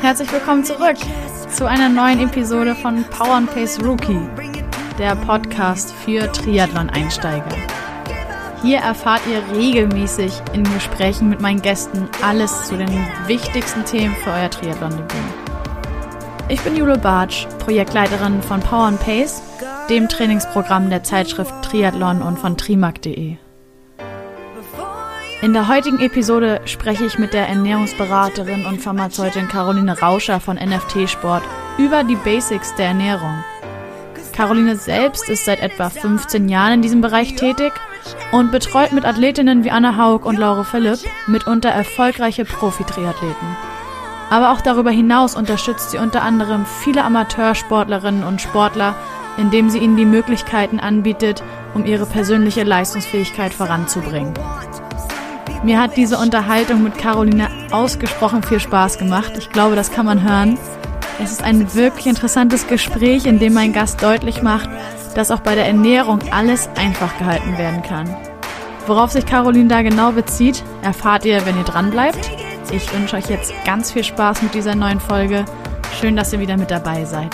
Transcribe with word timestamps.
Herzlich 0.00 0.32
willkommen 0.32 0.64
zurück 0.64 0.96
zu 1.48 1.66
einer 1.66 1.88
neuen 1.88 2.20
Episode 2.20 2.74
von 2.74 3.04
Power 3.04 3.34
and 3.36 3.54
Pace 3.54 3.78
Rookie, 3.84 4.20
der 4.98 5.16
Podcast 5.16 5.92
für 5.92 6.30
Triathlon-Einsteiger. 6.32 7.56
Hier 8.62 8.78
erfahrt 8.78 9.22
ihr 9.26 9.42
regelmäßig 9.56 10.32
in 10.52 10.64
Gesprächen 10.64 11.28
mit 11.28 11.40
meinen 11.40 11.62
Gästen 11.62 12.08
alles 12.22 12.68
zu 12.68 12.76
den 12.76 13.06
wichtigsten 13.26 13.84
Themen 13.84 14.14
für 14.16 14.30
euer 14.30 14.50
Triathlon-Debüt. 14.50 15.52
Ich 16.48 16.60
bin 16.62 16.76
Jule 16.76 16.98
Bartsch, 16.98 17.46
Projektleiterin 17.58 18.42
von 18.42 18.60
Power 18.60 18.86
and 18.86 19.00
Pace, 19.00 19.42
dem 19.88 20.08
Trainingsprogramm 20.08 20.90
der 20.90 21.02
Zeitschrift 21.02 21.52
Triathlon 21.62 22.22
und 22.22 22.38
von 22.38 22.56
trimark.de. 22.56 23.36
In 25.42 25.54
der 25.54 25.66
heutigen 25.66 25.98
Episode 25.98 26.60
spreche 26.66 27.04
ich 27.04 27.18
mit 27.18 27.32
der 27.32 27.48
Ernährungsberaterin 27.48 28.64
und 28.64 28.80
Pharmazeutin 28.80 29.48
Caroline 29.48 29.98
Rauscher 29.98 30.38
von 30.38 30.54
NFT 30.54 31.10
Sport 31.10 31.42
über 31.78 32.04
die 32.04 32.14
Basics 32.14 32.72
der 32.76 32.86
Ernährung. 32.86 33.42
Caroline 34.32 34.76
selbst 34.76 35.28
ist 35.28 35.44
seit 35.44 35.60
etwa 35.60 35.90
15 35.90 36.48
Jahren 36.48 36.74
in 36.74 36.82
diesem 36.82 37.00
Bereich 37.00 37.34
tätig 37.34 37.72
und 38.30 38.52
betreut 38.52 38.92
mit 38.92 39.04
Athletinnen 39.04 39.64
wie 39.64 39.72
Anna 39.72 39.96
Haug 39.96 40.28
und 40.28 40.38
Laure 40.38 40.64
Philipp 40.64 41.00
mitunter 41.26 41.70
erfolgreiche 41.70 42.44
Profi-Triathleten. 42.44 43.56
Aber 44.30 44.52
auch 44.52 44.60
darüber 44.60 44.92
hinaus 44.92 45.34
unterstützt 45.34 45.90
sie 45.90 45.98
unter 45.98 46.22
anderem 46.22 46.64
viele 46.84 47.02
Amateursportlerinnen 47.02 48.22
und 48.22 48.40
Sportler, 48.40 48.94
indem 49.36 49.70
sie 49.70 49.78
ihnen 49.78 49.96
die 49.96 50.04
Möglichkeiten 50.04 50.78
anbietet, 50.78 51.42
um 51.74 51.84
ihre 51.84 52.06
persönliche 52.06 52.62
Leistungsfähigkeit 52.62 53.52
voranzubringen. 53.52 54.34
Mir 55.62 55.80
hat 55.80 55.96
diese 55.96 56.18
Unterhaltung 56.18 56.82
mit 56.82 56.98
Caroline 56.98 57.48
ausgesprochen 57.70 58.42
viel 58.42 58.58
Spaß 58.58 58.98
gemacht. 58.98 59.32
Ich 59.38 59.50
glaube, 59.50 59.76
das 59.76 59.92
kann 59.92 60.06
man 60.06 60.28
hören. 60.28 60.58
Es 61.22 61.30
ist 61.30 61.44
ein 61.44 61.72
wirklich 61.74 62.08
interessantes 62.08 62.66
Gespräch, 62.66 63.26
in 63.26 63.38
dem 63.38 63.52
mein 63.54 63.72
Gast 63.72 64.02
deutlich 64.02 64.42
macht, 64.42 64.68
dass 65.14 65.30
auch 65.30 65.38
bei 65.38 65.54
der 65.54 65.66
Ernährung 65.66 66.18
alles 66.32 66.68
einfach 66.74 67.16
gehalten 67.16 67.56
werden 67.58 67.82
kann. 67.82 68.12
Worauf 68.88 69.12
sich 69.12 69.24
Caroline 69.24 69.68
da 69.68 69.82
genau 69.82 70.10
bezieht, 70.10 70.64
erfahrt 70.82 71.24
ihr, 71.24 71.46
wenn 71.46 71.56
ihr 71.56 71.64
dran 71.64 71.90
bleibt. 71.90 72.32
Ich 72.72 72.92
wünsche 72.92 73.14
euch 73.14 73.28
jetzt 73.28 73.52
ganz 73.64 73.92
viel 73.92 74.02
Spaß 74.02 74.42
mit 74.42 74.54
dieser 74.54 74.74
neuen 74.74 74.98
Folge. 74.98 75.44
Schön, 76.00 76.16
dass 76.16 76.32
ihr 76.32 76.40
wieder 76.40 76.56
mit 76.56 76.72
dabei 76.72 77.04
seid. 77.04 77.28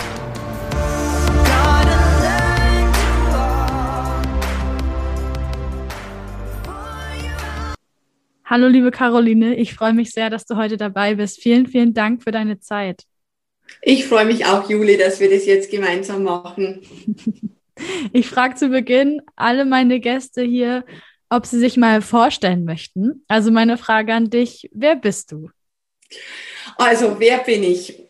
Hallo, 8.51 8.67
liebe 8.67 8.91
Caroline. 8.91 9.57
Ich 9.57 9.75
freue 9.75 9.93
mich 9.93 10.11
sehr, 10.13 10.31
dass 10.31 10.47
du 10.47 10.57
heute 10.57 10.79
dabei 10.79 11.17
bist. 11.17 11.43
Vielen, 11.43 11.67
vielen 11.67 11.93
Dank 11.93 12.23
für 12.23 12.31
deine 12.31 12.61
Zeit. 12.61 13.03
Ich 13.83 14.07
freue 14.07 14.25
mich 14.25 14.47
auch, 14.47 14.71
Juli, 14.71 14.97
dass 14.97 15.21
wir 15.21 15.29
das 15.29 15.45
jetzt 15.45 15.71
gemeinsam 15.71 16.23
machen. 16.23 16.81
Ich 18.13 18.27
frage 18.27 18.57
zu 18.57 18.71
Beginn 18.71 19.23
alle 19.37 19.65
meine 19.65 20.01
Gäste 20.01 20.43
hier, 20.43 20.85
ob 21.31 21.47
sie 21.47 21.61
sich 21.61 21.77
mal 21.77 22.03
vorstellen 22.03 22.65
möchten. 22.65 23.23
Also 23.29 23.53
meine 23.53 23.79
Frage 23.79 24.15
an 24.15 24.31
dich, 24.31 24.69
wer 24.73 24.97
bist 24.97 25.31
du? 25.31 25.51
Also, 26.77 27.21
wer 27.21 27.39
bin 27.39 27.63
ich? 27.63 28.03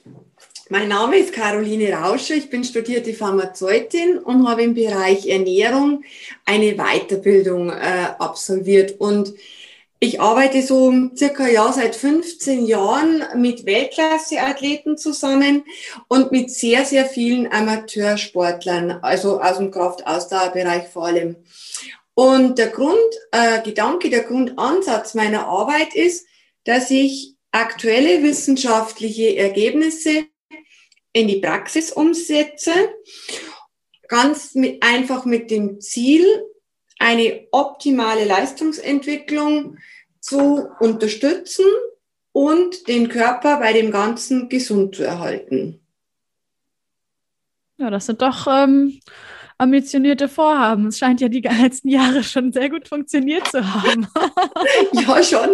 Mein 0.71 0.89
Name 0.89 1.19
ist 1.19 1.35
Caroline 1.35 1.93
Rauscher, 1.93 2.37
ich 2.37 2.49
bin 2.49 2.65
studierte 2.65 3.13
Pharmazeutin 3.13 4.17
und 4.17 4.49
habe 4.49 4.63
im 4.63 4.73
Bereich 4.73 5.27
Ernährung 5.27 6.03
eine 6.47 6.75
Weiterbildung 6.75 7.69
äh, 7.69 8.07
absolviert. 8.19 8.99
Und 8.99 9.35
ich 10.01 10.21
arbeite 10.21 10.63
so 10.63 10.93
circa 11.17 11.49
ja 11.49 11.73
seit 11.73 11.97
15 11.97 12.67
Jahren 12.67 13.25
mit 13.37 13.67
Weltklasse-Athleten 13.67 14.97
zusammen 14.97 15.65
und 16.07 16.31
mit 16.31 16.51
sehr, 16.51 16.85
sehr 16.85 17.07
vielen 17.07 17.51
Amateursportlern, 17.51 18.93
also 19.03 19.41
aus 19.41 19.59
dem 19.59 19.71
Kraftausdauerbereich 19.73 20.89
vor 20.89 21.07
allem. 21.07 21.37
Und 22.15 22.59
der 22.59 22.69
Grundgedanke, 22.69 24.09
äh, 24.09 24.11
der 24.11 24.25
Grundansatz 24.25 25.15
meiner 25.15 25.47
Arbeit 25.47 25.95
ist, 25.95 26.27
dass 26.65 26.91
ich 26.91 27.35
aktuelle 27.51 28.23
wissenschaftliche 28.23 29.37
Ergebnisse 29.37 30.27
in 31.13 31.27
die 31.27 31.41
Praxis 31.41 31.91
umsetze, 31.91 32.73
ganz 34.07 34.55
mit, 34.55 34.83
einfach 34.83 35.25
mit 35.25 35.51
dem 35.51 35.81
Ziel, 35.81 36.25
eine 36.99 37.47
optimale 37.53 38.25
Leistungsentwicklung 38.25 39.79
zu 40.21 40.69
unterstützen 40.81 41.65
und 42.33 42.89
den 42.89 43.09
Körper 43.09 43.59
bei 43.59 43.73
dem 43.73 43.91
Ganzen 43.91 44.49
gesund 44.49 44.95
zu 44.97 45.05
erhalten. 45.05 45.81
Ja, 47.79 47.91
das 47.91 48.07
sind 48.07 48.23
doch 48.23 48.47
ähm, 48.49 49.01
ambitionierte 49.57 50.29
Vorhaben. 50.29 50.87
Es 50.89 50.99
scheint 50.99 51.21
ja 51.21 51.29
die 51.29 51.41
letzten 51.41 51.89
Jahre 51.89 52.23
schon 52.23 52.53
sehr 52.53 52.71
gut 52.71 52.89
funktioniert 52.89 53.47
zu 53.49 53.63
haben. 53.75 54.07
ja, 54.93 55.23
schon. 55.23 55.51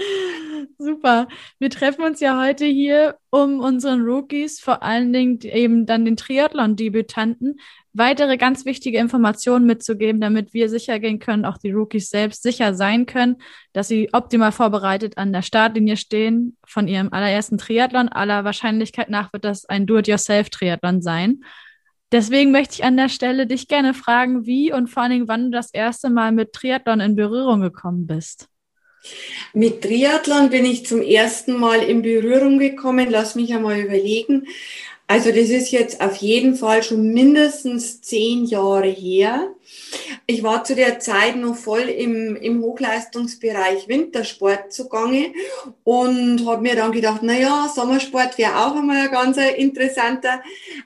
Super. 0.78 1.28
Wir 1.58 1.70
treffen 1.70 2.02
uns 2.02 2.20
ja 2.20 2.42
heute 2.42 2.64
hier, 2.64 3.18
um 3.30 3.60
unseren 3.60 4.02
Rookies, 4.02 4.60
vor 4.60 4.82
allen 4.82 5.12
Dingen 5.12 5.40
eben 5.42 5.86
dann 5.86 6.04
den 6.04 6.16
Triathlon-Debütanten, 6.16 7.60
weitere 7.92 8.36
ganz 8.36 8.64
wichtige 8.64 8.98
Informationen 8.98 9.66
mitzugeben, 9.66 10.20
damit 10.20 10.54
wir 10.54 10.68
sicher 10.68 10.98
gehen 10.98 11.18
können, 11.18 11.44
auch 11.44 11.58
die 11.58 11.72
Rookies 11.72 12.10
selbst 12.10 12.42
sicher 12.42 12.74
sein 12.74 13.06
können, 13.06 13.36
dass 13.72 13.88
sie 13.88 14.08
optimal 14.12 14.52
vorbereitet 14.52 15.18
an 15.18 15.32
der 15.32 15.42
Startlinie 15.42 15.96
stehen 15.96 16.56
von 16.66 16.88
ihrem 16.88 17.12
allerersten 17.12 17.58
Triathlon. 17.58 18.08
Aller 18.08 18.44
Wahrscheinlichkeit 18.44 19.10
nach 19.10 19.32
wird 19.32 19.44
das 19.44 19.64
ein 19.64 19.86
Do-it-yourself-Triathlon 19.86 21.02
sein. 21.02 21.44
Deswegen 22.12 22.50
möchte 22.50 22.74
ich 22.74 22.84
an 22.84 22.96
der 22.96 23.08
Stelle 23.08 23.46
dich 23.46 23.68
gerne 23.68 23.94
fragen, 23.94 24.44
wie 24.44 24.72
und 24.72 24.88
vor 24.88 25.02
allen 25.02 25.12
Dingen, 25.12 25.28
wann 25.28 25.50
du 25.50 25.56
das 25.56 25.72
erste 25.72 26.10
Mal 26.10 26.32
mit 26.32 26.52
Triathlon 26.52 27.00
in 27.00 27.14
Berührung 27.14 27.60
gekommen 27.60 28.06
bist. 28.06 28.48
Mit 29.54 29.82
Triathlon 29.82 30.50
bin 30.50 30.64
ich 30.64 30.86
zum 30.86 31.02
ersten 31.02 31.58
Mal 31.58 31.82
in 31.82 32.02
Berührung 32.02 32.58
gekommen. 32.58 33.08
Lass 33.10 33.34
mich 33.34 33.54
einmal 33.54 33.80
überlegen. 33.80 34.46
Also 35.10 35.30
das 35.30 35.48
ist 35.50 35.72
jetzt 35.72 36.00
auf 36.00 36.14
jeden 36.18 36.54
Fall 36.54 36.84
schon 36.84 37.12
mindestens 37.12 38.00
zehn 38.00 38.44
Jahre 38.44 38.86
her. 38.86 39.52
Ich 40.28 40.44
war 40.44 40.62
zu 40.62 40.76
der 40.76 41.00
Zeit 41.00 41.34
noch 41.34 41.56
voll 41.56 41.80
im, 41.80 42.36
im 42.36 42.62
Hochleistungsbereich 42.62 43.88
Wintersport 43.88 44.72
zugange 44.72 45.32
und 45.82 46.46
habe 46.46 46.62
mir 46.62 46.76
dann 46.76 46.92
gedacht, 46.92 47.22
na 47.24 47.36
ja, 47.36 47.68
Sommersport 47.74 48.38
wäre 48.38 48.64
auch 48.64 48.76
einmal 48.76 48.98
ein 48.98 49.10
ganz 49.10 49.36
interessanter 49.36 50.42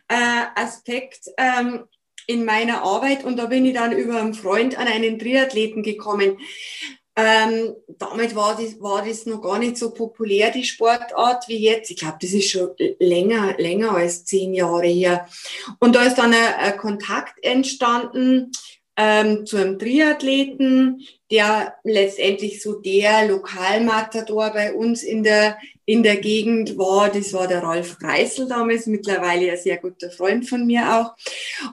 äh, 0.09 0.45
Aspekt 0.55 1.29
ähm, 1.37 1.85
in 2.27 2.47
meiner 2.47 2.83
Arbeit. 2.83 3.25
Und 3.25 3.37
da 3.37 3.45
bin 3.45 3.67
ich 3.67 3.75
dann 3.75 3.93
über 3.93 4.23
einen 4.23 4.33
Freund 4.33 4.79
an 4.79 4.89
einen 4.89 5.19
Triathleten 5.19 5.83
gekommen. 5.83 6.39
Ähm, 7.17 7.75
damit 7.87 8.35
war 8.35 8.57
das, 8.57 8.81
war 8.81 9.05
das 9.05 9.25
noch 9.27 9.41
gar 9.41 9.59
nicht 9.59 9.77
so 9.77 9.91
populär, 9.91 10.51
die 10.51 10.65
Sportart, 10.65 11.49
wie 11.49 11.59
jetzt. 11.59 11.91
Ich 11.91 11.99
glaube, 11.99 12.19
das 12.21 12.33
ist 12.33 12.51
schon 12.51 12.71
länger, 12.99 13.57
länger 13.57 13.93
als 13.93 14.25
zehn 14.25 14.53
Jahre 14.53 14.87
her. 14.87 15.29
Und 15.79 15.95
da 15.95 16.03
ist 16.03 16.17
dann 16.17 16.33
ein, 16.33 16.55
ein 16.59 16.77
Kontakt 16.77 17.43
entstanden 17.45 18.51
ähm, 18.97 19.45
zu 19.45 19.57
einem 19.57 19.79
Triathleten, 19.79 21.03
der 21.31 21.75
letztendlich 21.83 22.63
so 22.63 22.81
der 22.81 23.27
Lokalmatador 23.27 24.51
bei 24.51 24.73
uns 24.73 25.03
in 25.03 25.25
der, 25.25 25.59
in 25.85 26.05
der 26.05 26.17
Gegend 26.17 26.79
war. 26.79 27.09
Das 27.09 27.33
war 27.33 27.49
der 27.49 27.63
Ralf 27.63 27.99
Kreisel 27.99 28.47
damals, 28.47 28.87
mittlerweile 28.87 29.51
ein 29.51 29.59
sehr 29.59 29.79
guter 29.79 30.11
Freund 30.11 30.49
von 30.49 30.67
mir 30.67 30.83
auch. 31.01 31.17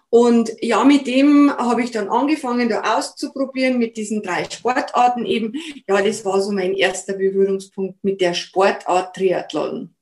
Und 0.10 0.52
ja, 0.62 0.84
mit 0.84 1.06
dem 1.06 1.52
habe 1.56 1.84
ich 1.84 1.92
dann 1.92 2.10
angefangen, 2.10 2.70
da 2.70 2.98
auszuprobieren, 2.98 3.78
mit 3.78 3.98
diesen 3.98 4.24
drei 4.24 4.46
Sportarten 4.46 5.26
eben. 5.26 5.54
Ja, 5.88 6.02
das 6.02 6.26
war 6.26 6.42
so 6.42 6.52
mein 6.52 6.74
erster 6.74 7.14
Berührungspunkt 7.14 8.04
mit 8.04 8.20
der 8.20 8.34
Sportart 8.34 9.16
Triathlon. 9.16 9.94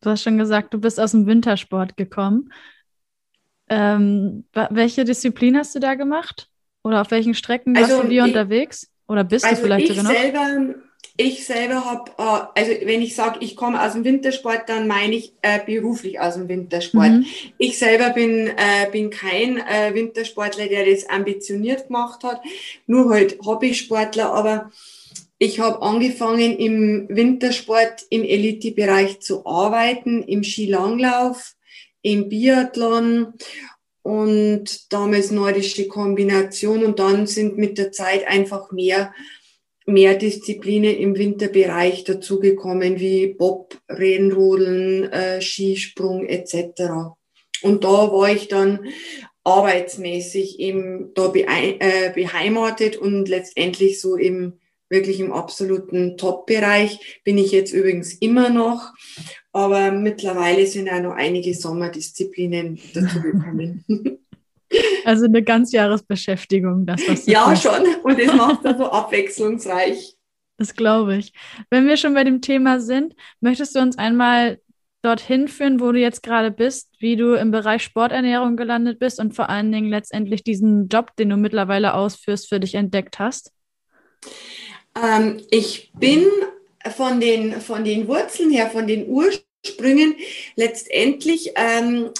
Du 0.00 0.10
hast 0.10 0.24
schon 0.24 0.36
gesagt, 0.36 0.74
du 0.74 0.78
bist 0.78 0.98
aus 0.98 1.12
dem 1.12 1.26
Wintersport 1.26 1.96
gekommen. 1.96 2.52
Ähm, 3.72 4.44
welche 4.52 5.04
Disziplin 5.04 5.56
hast 5.56 5.74
du 5.74 5.78
da 5.78 5.94
gemacht? 5.94 6.50
Oder 6.84 7.00
auf 7.00 7.10
welchen 7.10 7.34
Strecken 7.34 7.74
also 7.76 7.94
warst 7.94 8.04
du 8.04 8.08
dir 8.08 8.24
unterwegs? 8.24 8.90
Oder 9.08 9.24
bist 9.24 9.44
also 9.44 9.56
du 9.56 9.62
vielleicht 9.62 9.88
sogar 9.88 10.04
noch? 10.04 10.10
Selber, 10.10 10.74
ich 11.16 11.46
selber 11.46 11.84
habe, 11.84 12.10
äh, 12.18 12.60
also 12.60 12.86
wenn 12.86 13.00
ich 13.00 13.14
sage, 13.14 13.38
ich 13.40 13.56
komme 13.56 13.82
aus 13.82 13.94
dem 13.94 14.04
Wintersport, 14.04 14.68
dann 14.68 14.88
meine 14.88 15.14
ich 15.14 15.32
äh, 15.40 15.58
beruflich 15.64 16.20
aus 16.20 16.34
dem 16.34 16.48
Wintersport. 16.48 17.10
Mhm. 17.12 17.26
Ich 17.56 17.78
selber 17.78 18.10
bin, 18.10 18.48
äh, 18.48 18.90
bin 18.90 19.08
kein 19.08 19.58
äh, 19.58 19.94
Wintersportler, 19.94 20.66
der 20.66 20.84
das 20.84 21.08
ambitioniert 21.08 21.86
gemacht 21.86 22.24
hat, 22.24 22.42
nur 22.86 23.10
halt 23.10 23.38
Hobbysportler, 23.42 24.34
aber 24.34 24.70
ich 25.38 25.60
habe 25.60 25.80
angefangen 25.82 26.56
im 26.58 27.08
Wintersport 27.08 28.04
im 28.10 28.22
Elitebereich 28.22 29.20
zu 29.20 29.46
arbeiten, 29.46 30.22
im 30.22 30.44
Skilanglauf, 30.44 31.54
im 32.02 32.28
Biathlon. 32.28 33.34
Und 34.02 34.92
damals 34.92 35.30
nordische 35.30 35.86
Kombination. 35.86 36.84
Und 36.84 36.98
dann 36.98 37.26
sind 37.26 37.56
mit 37.56 37.78
der 37.78 37.92
Zeit 37.92 38.26
einfach 38.26 38.72
mehr 38.72 39.12
mehr 39.86 40.14
Disziplinen 40.14 40.96
im 40.96 41.16
Winterbereich 41.16 42.04
dazugekommen, 42.04 43.00
wie 43.00 43.34
Bob, 43.34 43.78
Rennrodeln, 43.88 45.10
äh, 45.12 45.40
Skisprung 45.40 46.26
etc. 46.26 47.14
Und 47.62 47.84
da 47.84 48.12
war 48.12 48.30
ich 48.30 48.48
dann 48.48 48.86
arbeitsmäßig 49.44 50.60
eben 50.60 51.12
da 51.14 51.32
äh, 51.34 52.12
beheimatet 52.14 52.96
und 52.96 53.28
letztendlich 53.28 54.00
so 54.00 54.16
im 54.16 54.58
wirklich 54.88 55.20
im 55.20 55.32
absoluten 55.32 56.16
Top-Bereich. 56.16 57.22
Bin 57.24 57.38
ich 57.38 57.50
jetzt 57.50 57.72
übrigens 57.72 58.12
immer 58.12 58.50
noch, 58.50 58.92
aber 59.52 59.90
mittlerweile 59.92 60.66
sind 60.66 60.88
auch 60.90 61.00
noch 61.02 61.12
einige 61.14 61.54
Sommerdisziplinen 61.54 62.78
dazugekommen. 62.94 63.84
Also 65.04 65.26
eine 65.26 65.42
Ganzjahresbeschäftigung, 65.42 66.86
das 66.86 67.02
was 67.06 67.26
Ja, 67.26 67.44
tust. 67.50 67.62
schon. 67.64 67.94
Und 68.04 68.18
das 68.18 68.34
macht 68.34 68.64
das 68.64 68.78
so 68.78 68.86
abwechslungsreich. 68.86 70.16
Das 70.56 70.74
glaube 70.74 71.16
ich. 71.16 71.32
Wenn 71.70 71.86
wir 71.86 71.96
schon 71.96 72.14
bei 72.14 72.24
dem 72.24 72.40
Thema 72.40 72.80
sind, 72.80 73.14
möchtest 73.40 73.74
du 73.74 73.80
uns 73.80 73.98
einmal 73.98 74.60
dorthin 75.02 75.48
führen, 75.48 75.80
wo 75.80 75.90
du 75.92 75.98
jetzt 75.98 76.22
gerade 76.22 76.50
bist, 76.50 76.88
wie 77.00 77.16
du 77.16 77.34
im 77.34 77.50
Bereich 77.50 77.82
Sporternährung 77.82 78.56
gelandet 78.56 78.98
bist 78.98 79.18
und 79.18 79.34
vor 79.34 79.50
allen 79.50 79.72
Dingen 79.72 79.90
letztendlich 79.90 80.44
diesen 80.44 80.88
Job, 80.88 81.16
den 81.16 81.30
du 81.30 81.36
mittlerweile 81.36 81.94
ausführst, 81.94 82.48
für 82.48 82.60
dich 82.60 82.74
entdeckt 82.74 83.18
hast? 83.18 83.52
Ähm, 84.94 85.40
ich 85.50 85.92
bin 85.98 86.24
von 86.90 87.20
den, 87.20 87.60
von 87.60 87.84
den 87.84 88.08
Wurzeln 88.08 88.50
her, 88.50 88.70
von 88.70 88.86
den 88.86 89.08
Ursprüngen 89.08 90.14
letztendlich 90.56 91.52
ähm, 91.56 92.10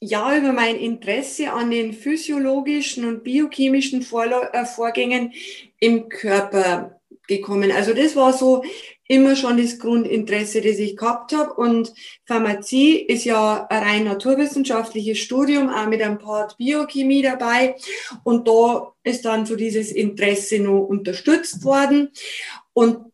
ja 0.00 0.36
über 0.36 0.52
mein 0.52 0.76
Interesse 0.76 1.52
an 1.52 1.70
den 1.70 1.92
physiologischen 1.92 3.04
und 3.04 3.24
biochemischen 3.24 4.02
Vorla 4.02 4.50
äh, 4.52 4.64
Vorgängen 4.64 5.32
im 5.80 6.08
Körper 6.08 7.00
gekommen. 7.26 7.72
Also 7.72 7.92
das 7.92 8.16
war 8.16 8.32
so 8.32 8.62
immer 9.08 9.36
schon 9.36 9.56
das 9.56 9.78
Grundinteresse, 9.78 10.60
das 10.60 10.78
ich 10.78 10.96
gehabt 10.96 11.32
habe. 11.32 11.54
Und 11.54 11.92
Pharmazie 12.26 12.96
ist 12.96 13.24
ja 13.24 13.66
ein 13.68 13.82
rein 13.82 14.04
naturwissenschaftliches 14.04 15.18
Studium, 15.18 15.70
auch 15.70 15.86
mit 15.86 16.02
einem 16.02 16.18
Part 16.18 16.56
Biochemie 16.58 17.22
dabei. 17.22 17.76
Und 18.22 18.46
da 18.46 18.92
ist 19.02 19.24
dann 19.24 19.46
so 19.46 19.56
dieses 19.56 19.92
Interesse 19.92 20.58
noch 20.60 20.82
unterstützt 20.82 21.64
worden. 21.64 22.10
Und 22.74 23.07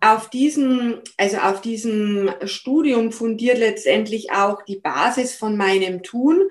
auf 0.00 0.30
diesem, 0.30 1.00
also 1.16 1.38
auf 1.38 1.60
diesem 1.60 2.30
Studium 2.44 3.12
fundiert 3.12 3.58
letztendlich 3.58 4.30
auch 4.30 4.62
die 4.62 4.76
Basis 4.76 5.34
von 5.34 5.56
meinem 5.56 6.02
Tun, 6.02 6.48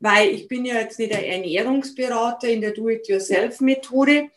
weil 0.00 0.30
ich 0.30 0.48
bin 0.48 0.64
ja 0.64 0.74
jetzt 0.74 0.98
nicht 0.98 1.12
der 1.12 1.26
Ernährungsberater 1.26 2.48
in 2.48 2.60
der 2.60 2.72
Do-it-yourself-Methode 2.72 4.28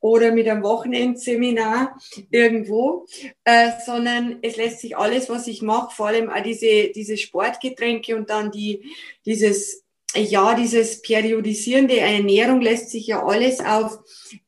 oder 0.00 0.32
mit 0.32 0.48
einem 0.48 0.62
Wochenendseminar 0.62 1.98
irgendwo, 2.30 3.06
äh, 3.44 3.70
sondern 3.84 4.38
es 4.42 4.56
lässt 4.56 4.80
sich 4.80 4.96
alles, 4.96 5.28
was 5.28 5.46
ich 5.46 5.62
mache, 5.62 5.94
vor 5.94 6.08
allem 6.08 6.30
auch 6.30 6.42
diese, 6.42 6.90
diese 6.94 7.16
Sportgetränke 7.16 8.16
und 8.16 8.30
dann 8.30 8.50
die, 8.50 8.84
dieses 9.26 9.84
ja, 10.16 10.54
dieses 10.54 11.02
periodisierende 11.02 11.98
Ernährung 11.98 12.62
lässt 12.62 12.90
sich 12.90 13.08
ja 13.08 13.24
alles 13.24 13.60
auf 13.60 13.98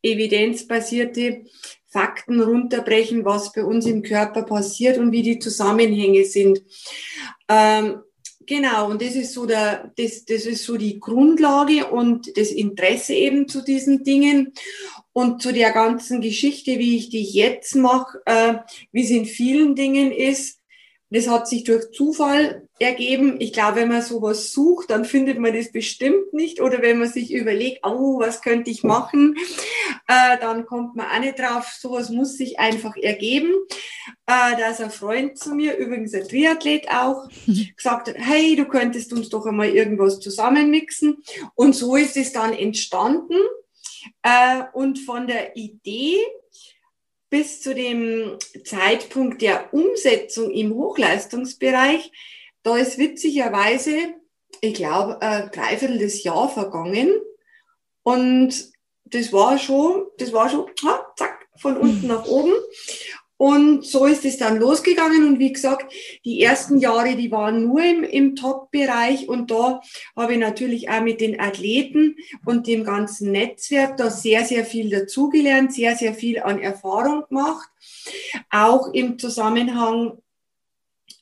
evidenzbasierte 0.03 1.45
Fakten 1.91 2.41
runterbrechen, 2.41 3.25
was 3.25 3.53
bei 3.53 3.65
uns 3.65 3.85
im 3.87 4.03
Körper 4.03 4.43
passiert 4.43 4.97
und 4.97 5.13
wie 5.13 5.23
die 5.23 5.39
Zusammenhänge 5.41 6.25
sind. 6.25 6.63
Ähm, 7.49 8.01
genau, 8.47 8.91
und 8.91 9.03
das 9.03 9.17
ist 9.17 9.35
so 9.35 9.45
der, 9.45 9.93
das, 9.97 10.25
das 10.25 10.47
ist 10.47 10.65
so 10.65 10.77
die 10.77 11.01
Grundlage 11.01 11.91
und 11.91 12.37
das 12.37 12.53
Interesse 12.53 13.15
eben 13.15 13.49
zu 13.49 13.63
diesen 13.63 14.05
Dingen 14.05 14.53
und 15.13 15.43
zu 15.43 15.53
der 15.53 15.73
ganzen 15.73 16.21
Geschichte, 16.21 16.79
wie 16.79 16.97
ich 16.97 17.11
die 17.11 17.25
jetzt 17.25 17.75
mache, 17.75 18.23
äh, 18.25 18.55
wie 18.93 19.03
es 19.03 19.11
in 19.11 19.27
vielen 19.27 19.75
Dingen 19.75 20.13
ist. 20.13 20.61
Das 21.11 21.27
hat 21.27 21.49
sich 21.49 21.65
durch 21.65 21.91
Zufall 21.91 22.69
ergeben. 22.81 23.37
Ich 23.41 23.53
glaube, 23.53 23.77
wenn 23.77 23.89
man 23.89 24.03
sowas 24.03 24.53
sucht, 24.53 24.91
dann 24.91 25.05
findet 25.05 25.39
man 25.39 25.55
das 25.55 25.71
bestimmt 25.71 26.33
nicht. 26.33 26.61
Oder 26.61 26.81
wenn 26.81 26.99
man 26.99 27.09
sich 27.09 27.33
überlegt, 27.33 27.81
oh, 27.85 28.19
was 28.19 28.41
könnte 28.41 28.71
ich 28.71 28.83
machen, 28.83 29.37
äh, 30.09 30.39
dann 30.41 30.65
kommt 30.65 30.97
man 30.97 31.07
auch 31.07 31.21
nicht 31.21 31.39
drauf. 31.39 31.67
Sowas 31.79 32.09
muss 32.09 32.37
sich 32.37 32.59
einfach 32.59 32.97
ergeben. 32.97 33.53
Äh, 34.27 34.57
da 34.59 34.71
ist 34.71 34.81
ein 34.81 34.91
Freund 34.91 35.39
zu 35.39 35.55
mir, 35.55 35.77
übrigens 35.77 36.15
ein 36.15 36.27
Triathlet 36.27 36.89
auch, 36.91 37.29
gesagt 37.77 38.09
hat, 38.09 38.17
hey, 38.17 38.57
du 38.57 38.65
könntest 38.65 39.13
uns 39.13 39.29
doch 39.29 39.45
einmal 39.45 39.69
irgendwas 39.69 40.19
zusammenmixen. 40.19 41.23
Und 41.55 41.75
so 41.75 41.97
ist 41.97 42.17
es 42.17 42.33
dann 42.33 42.55
entstanden. 42.55 43.37
Äh, 44.23 44.63
und 44.73 44.99
von 44.99 45.27
der 45.27 45.55
Idee 45.55 46.17
bis 47.29 47.61
zu 47.61 47.75
dem 47.75 48.39
Zeitpunkt 48.65 49.43
der 49.43 49.73
Umsetzung 49.73 50.51
im 50.51 50.75
Hochleistungsbereich, 50.75 52.11
da 52.63 52.77
ist 52.77 52.99
witzigerweise, 52.99 54.15
ich 54.61 54.75
glaube, 54.75 55.21
ein 55.23 55.51
dreiviertel 55.51 56.03
Jahr 56.03 56.49
vergangen. 56.49 57.11
Und 58.03 58.71
das 59.05 59.33
war 59.33 59.59
schon, 59.59 60.07
das 60.19 60.33
war 60.33 60.49
schon, 60.49 60.67
zack, 60.77 61.47
von 61.57 61.77
unten 61.77 62.07
nach 62.07 62.27
oben. 62.27 62.53
Und 63.41 63.87
so 63.87 64.05
ist 64.05 64.27
es 64.27 64.37
dann 64.37 64.59
losgegangen. 64.59 65.27
Und 65.27 65.39
wie 65.39 65.55
gesagt, 65.55 65.91
die 66.27 66.43
ersten 66.43 66.79
Jahre, 66.79 67.17
die 67.17 67.31
waren 67.31 67.65
nur 67.65 67.83
im, 67.83 68.05
im 68.05 68.37
Top-Bereich. 68.37 69.31
Und 69.31 69.51
da 69.51 69.81
habe 70.15 70.35
ich 70.35 70.39
natürlich 70.39 70.91
auch 70.91 71.01
mit 71.01 71.23
den 71.23 71.41
Athleten 71.41 72.17
und 72.45 72.67
dem 72.67 72.85
ganzen 72.85 73.33
Netzwerk 73.33 73.97
da 73.97 74.11
sehr, 74.11 74.45
sehr 74.45 74.67
viel 74.67 74.91
dazugelernt, 74.91 75.73
sehr, 75.73 75.97
sehr 75.97 76.13
viel 76.13 76.41
an 76.41 76.61
Erfahrung 76.61 77.25
gemacht. 77.29 77.67
Auch 78.51 78.93
im 78.93 79.19
Zusammenhang 79.19 80.19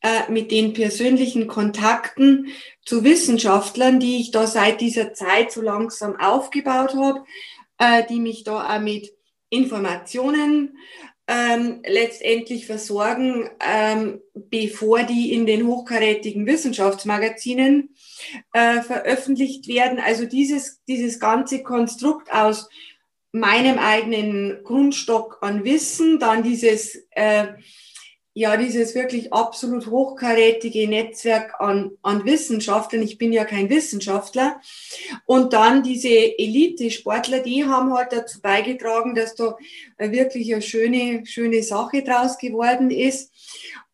äh, 0.03 0.31
mit 0.31 0.51
den 0.51 0.75
persönlichen 0.75 1.49
Kontakten 1.49 2.49
zu 2.85 3.05
Wissenschaftlern, 3.05 4.01
die 4.01 4.21
ich 4.21 4.31
da 4.31 4.47
seit 4.47 4.81
dieser 4.81 5.13
Zeit 5.13 5.51
so 5.53 5.61
langsam 5.61 6.19
aufgebaut 6.19 6.95
habe, 6.95 7.25
äh, 7.79 8.05
die 8.09 8.21
mich 8.21 8.45
da 8.45 8.77
auch 8.77 8.81
mit 8.81 9.13
Informationen 9.51 10.79
ähm, 11.27 11.83
letztendlich 11.87 12.67
versorgen, 12.67 13.51
ähm, 13.61 14.21
bevor 14.35 15.03
die 15.03 15.33
in 15.35 15.47
den 15.47 15.67
hochkarätigen 15.67 16.47
Wissenschaftsmagazinen 16.47 17.91
äh, 18.55 18.81
veröffentlicht 18.81 19.69
werden. 19.69 20.01
Also 20.01 20.25
dieses, 20.25 20.83
dieses 20.87 21.21
ganze 21.21 21.63
Konstrukt 21.63 22.33
aus 22.33 22.69
meinem 23.33 23.79
eigenen 23.79 24.65
Grundstock 24.65 25.39
an 25.43 25.65
Wissen, 25.65 26.19
dann 26.19 26.43
dieses 26.43 27.07
äh, 27.11 27.49
ja, 28.39 28.57
dieses 28.57 28.95
wirklich 28.95 29.33
absolut 29.33 29.89
hochkarätige 29.89 30.87
Netzwerk 30.87 31.61
an, 31.61 31.91
an 32.03 32.25
Wissenschaftlern. 32.25 33.03
Ich 33.03 33.19
bin 33.19 33.33
ja 33.33 33.45
kein 33.45 33.69
Wissenschaftler. 33.69 34.61
Und 35.27 35.55
dann 35.55 35.83
diese 35.83 36.09
Elite-Sportler, 36.09 37.41
die 37.41 37.65
haben 37.65 37.93
halt 37.93 38.13
dazu 38.13 38.41
beigetragen, 38.41 39.17
dass 39.17 39.35
da 39.35 39.57
wirklich 39.99 40.53
eine 40.53 40.63
schöne, 40.63 41.27
schöne 41.27 41.65
Sache 41.65 42.05
draus 42.05 42.39
geworden 42.39 42.93
ist. 42.93 43.33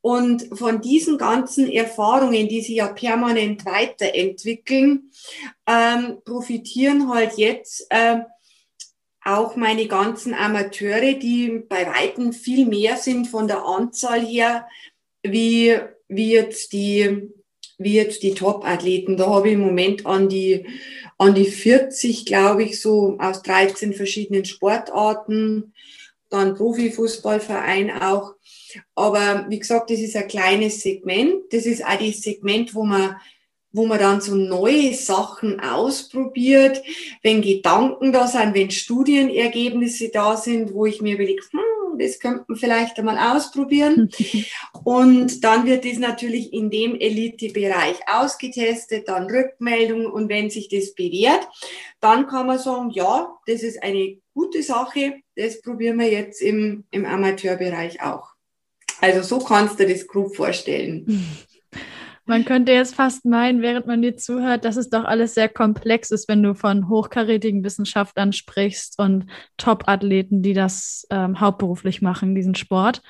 Und 0.03 0.47
von 0.53 0.83
diesen 0.83 1.17
ganzen 1.17 1.73
Erfahrungen, 1.73 2.47
die 2.47 2.61
sich 2.61 2.77
ja 2.77 2.89
permanent 2.89 3.65
weiterentwickeln, 3.65 5.11
ähm, 5.67 6.19
profitieren 6.27 7.09
halt 7.09 7.39
jetzt 7.39 7.87
äh, 7.89 8.19
auch 9.25 9.57
meine 9.57 9.87
ganzen 9.87 10.35
Amateure, 10.35 11.15
die 11.15 11.63
bei 11.69 11.87
Weitem 11.87 12.33
viel 12.33 12.67
mehr 12.67 12.97
sind 12.97 13.27
von 13.27 13.49
der 13.49 13.65
Anzahl 13.65 14.25
her, 14.25 14.69
wie, 15.23 15.79
wie 16.09 16.33
jetzt 16.33 16.73
die, 16.73 17.31
wie 17.79 17.95
jetzt 17.95 18.23
die 18.23 18.35
Top-Athleten. 18.35 19.17
Da 19.17 19.27
habe 19.29 19.49
ich 19.49 19.55
im 19.55 19.61
Moment 19.61 20.05
an 20.05 20.29
die, 20.29 20.67
an 21.17 21.35
die 21.35 21.47
40, 21.47 22.27
glaube 22.27 22.65
ich, 22.65 22.81
so 22.81 23.17
aus 23.19 23.43
13 23.43 23.95
verschiedenen 23.95 24.45
Sportarten, 24.45 25.73
dann 26.29 26.55
Profifußballverein 26.55 28.03
auch. 28.03 28.35
Aber 28.95 29.47
wie 29.49 29.59
gesagt, 29.61 29.91
das 29.91 30.01
ist 30.01 30.17
ein 30.17 30.29
kleines 30.29 30.81
Segment. 30.81 31.53
Das 31.53 31.65
ist 31.65 31.85
auch 31.85 31.99
das 31.99 32.21
Segment, 32.23 32.75
wo 32.75 32.85
man 32.85 33.17
wo 33.75 33.87
man 33.87 33.99
dann 33.99 34.21
so 34.21 34.37
neue 34.37 34.95
Sachen 34.95 35.59
ausprobiert, 35.59 36.81
wenn 37.23 37.43
Gedanken 37.43 38.13
da 38.13 38.29
sind, 38.29 38.55
wenn 38.55 38.71
Studienergebnisse 38.71 40.11
da 40.11 40.37
sind, 40.37 40.73
wo 40.73 40.87
ich 40.87 41.03
mir 41.03 41.15
überlege, 41.15 41.43
hm, 41.51 41.99
das 41.99 42.21
könnte 42.21 42.45
man 42.47 42.57
vielleicht 42.57 42.97
einmal 42.99 43.37
ausprobieren. 43.37 44.11
und 44.85 45.43
dann 45.43 45.67
wird 45.67 45.85
das 45.85 45.99
natürlich 45.99 46.53
in 46.53 46.71
dem 46.71 46.95
Elite-Bereich 46.95 47.97
ausgetestet, 48.07 49.09
dann 49.09 49.29
Rückmeldung 49.29 50.07
und 50.07 50.29
wenn 50.29 50.51
sich 50.51 50.69
das 50.69 50.95
bewährt, 50.95 51.47
dann 51.99 52.29
kann 52.29 52.47
man 52.47 52.61
sagen, 52.61 52.91
ja, 52.91 53.37
das 53.47 53.65
ist 53.65 53.83
eine 53.83 54.19
gute 54.35 54.63
Sache, 54.63 55.15
das 55.35 55.61
probieren 55.61 55.99
wir 55.99 56.11
jetzt 56.11 56.41
im, 56.41 56.85
im 56.93 57.05
Amateurbereich 57.05 58.01
auch. 58.03 58.35
Also 59.01 59.23
so 59.23 59.45
kannst 59.45 59.81
du 59.81 59.87
das 59.87 60.07
grob 60.07 60.37
vorstellen. 60.37 61.27
Man 62.27 62.47
könnte 62.47 62.73
jetzt 62.73 62.95
fast 62.95 63.27
meinen, 63.27 63.61
während 63.61 63.87
man 63.87 64.01
dir 64.01 64.17
zuhört, 64.17 64.65
dass 64.65 64.77
es 64.77 64.89
doch 64.89 65.05
alles 65.05 65.35
sehr 65.35 65.49
komplex 65.49 66.11
ist, 66.11 66.27
wenn 66.27 66.43
du 66.43 66.55
von 66.55 66.89
hochkarätigen 66.89 67.63
Wissenschaftlern 67.63 68.33
sprichst 68.33 68.99
und 68.99 69.27
Top-Athleten, 69.59 70.43
die 70.43 70.55
das 70.55 71.07
ähm, 71.11 71.39
hauptberuflich 71.39 72.01
machen, 72.01 72.35
diesen 72.35 72.55
Sport. 72.55 73.03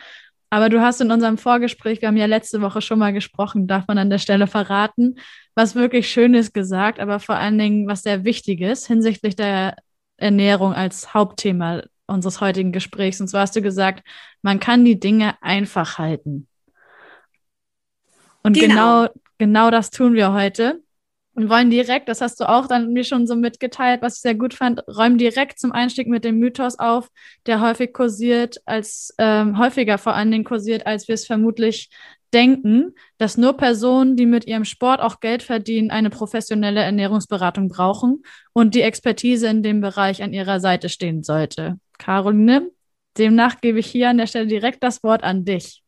Aber 0.51 0.69
du 0.69 0.81
hast 0.81 1.01
in 1.01 1.13
unserem 1.13 1.39
Vorgespräch, 1.39 2.01
wir 2.01 2.09
haben 2.09 2.17
ja 2.17 2.27
letzte 2.27 2.61
Woche 2.61 2.81
schon 2.81 2.99
mal 2.99 3.13
gesprochen, 3.13 3.67
darf 3.67 3.87
man 3.87 3.99
an 3.99 4.11
der 4.11 4.19
Stelle 4.19 4.47
verraten, 4.47 5.17
was 5.55 5.75
wirklich 5.75 6.09
Schönes 6.09 6.53
gesagt, 6.53 6.99
aber 6.99 7.21
vor 7.21 7.37
allen 7.37 7.59
Dingen 7.59 7.87
was 7.87 8.03
sehr 8.03 8.25
Wichtiges 8.25 8.87
hinsichtlich 8.87 9.37
der 9.37 9.77
Ernährung 10.17 10.73
als 10.73 11.15
Hauptthema 11.15 11.83
unseres 12.07 12.41
heutigen 12.41 12.73
Gesprächs. 12.73 13.21
Und 13.21 13.29
zwar 13.29 13.43
hast 13.43 13.57
du 13.57 13.63
gesagt, 13.63 14.07
man 14.43 14.61
kann 14.61 14.85
die 14.85 14.99
Dinge 14.99 15.35
einfach 15.41 15.99
halten. 15.99 16.49
Und 18.45 18.57
genau. 18.57 19.03
genau, 19.03 19.09
genau 19.39 19.71
das 19.71 19.91
tun 19.91 20.15
wir 20.15 20.33
heute. 20.33 20.81
Und 21.37 21.49
wollen 21.51 21.69
direkt, 21.69 22.09
das 22.09 22.21
hast 22.21 22.39
du 22.39 22.49
auch 22.49 22.69
dann 22.69 22.93
mir 22.93 23.03
schon 23.03 23.27
so 23.27 23.35
mitgeteilt, 23.35 24.03
was 24.03 24.17
ich 24.17 24.23
sehr 24.23 24.37
gut 24.37 24.55
fand, 24.55 24.87
räumen 24.87 25.19
direkt 25.19 25.59
zum 25.59 25.73
Einstieg 25.73 26.07
mit 26.07 26.25
dem 26.25 26.39
Mythos 26.39 26.79
auf, 26.79 27.09
der 27.47 27.61
häufig 27.61 27.93
kursiert, 27.93 28.59
als 28.67 29.13
ähm, 29.19 29.59
häufiger 29.59 29.99
vor 29.99 30.15
allen 30.15 30.31
Dingen 30.31 30.45
kursiert, 30.45 30.87
als 30.87 31.09
wir 31.09 31.17
es 31.17 31.27
vermutlich 31.27 31.91
denken, 32.33 32.95
dass 33.19 33.37
nur 33.37 33.57
Personen, 33.57 34.17
die 34.17 34.27
mit 34.27 34.47
ihrem 34.47 34.65
Sport 34.65 35.01
auch 35.01 35.21
Geld 35.21 35.43
verdienen, 35.43 35.91
eine 35.91 36.11
professionelle 36.11 36.83
Ernährungsberatung 36.83 37.69
brauchen 37.69 38.23
und 38.53 38.75
die 38.75 38.83
Expertise 38.83 39.49
in 39.49 39.63
dem 39.63 39.81
Bereich 39.81 40.23
an 40.23 40.33
ihrer 40.33 40.61
Seite 40.61 40.89
stehen 40.89 41.23
sollte. 41.23 41.79
Caroline, 41.99 42.71
demnach 43.19 43.61
gebe 43.61 43.79
ich 43.79 43.87
hier 43.87 44.11
an 44.11 44.19
der 44.19 44.27
Stelle 44.27 44.49
direkt 44.49 44.83
das 44.83 45.03
Wort 45.03 45.23
an 45.23 45.45
dich. 45.45 45.84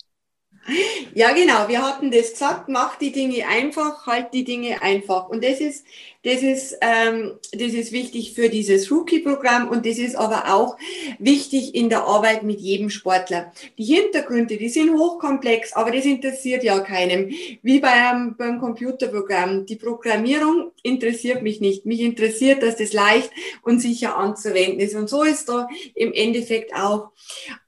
Ja, 1.14 1.32
genau. 1.32 1.68
Wir 1.68 1.82
hatten 1.82 2.10
das 2.10 2.32
gesagt, 2.32 2.68
mach 2.68 2.96
die 2.96 3.12
Dinge 3.12 3.46
einfach, 3.48 4.06
halt 4.06 4.34
die 4.34 4.44
Dinge 4.44 4.82
einfach. 4.82 5.28
Und 5.28 5.42
das 5.42 5.60
ist, 5.60 5.86
das 6.24 6.42
ist, 6.42 6.76
ähm, 6.80 7.38
das 7.52 7.72
ist 7.72 7.92
wichtig 7.92 8.34
für 8.34 8.48
dieses 8.48 8.90
Rookie-Programm 8.90 9.68
und 9.68 9.86
das 9.86 9.96
ist 9.98 10.16
aber 10.16 10.52
auch 10.52 10.76
wichtig 11.18 11.74
in 11.74 11.88
der 11.88 12.02
Arbeit 12.02 12.42
mit 12.42 12.60
jedem 12.60 12.90
Sportler. 12.90 13.52
Die 13.78 13.84
Hintergründe, 13.84 14.56
die 14.56 14.68
sind 14.68 14.92
hochkomplex, 14.92 15.72
aber 15.74 15.92
das 15.92 16.04
interessiert 16.04 16.64
ja 16.64 16.80
keinem. 16.80 17.30
Wie 17.62 17.78
beim, 17.78 18.36
beim 18.36 18.58
Computerprogramm. 18.58 19.66
Die 19.66 19.76
Programmierung 19.76 20.72
interessiert 20.82 21.42
mich 21.42 21.60
nicht. 21.60 21.86
Mich 21.86 22.00
interessiert, 22.00 22.62
dass 22.62 22.76
das 22.76 22.92
leicht 22.92 23.30
und 23.62 23.80
sicher 23.80 24.16
anzuwenden 24.16 24.80
ist. 24.80 24.96
Und 24.96 25.08
so 25.08 25.22
ist 25.22 25.48
da 25.48 25.68
im 25.94 26.12
Endeffekt 26.12 26.74
auch. 26.74 27.10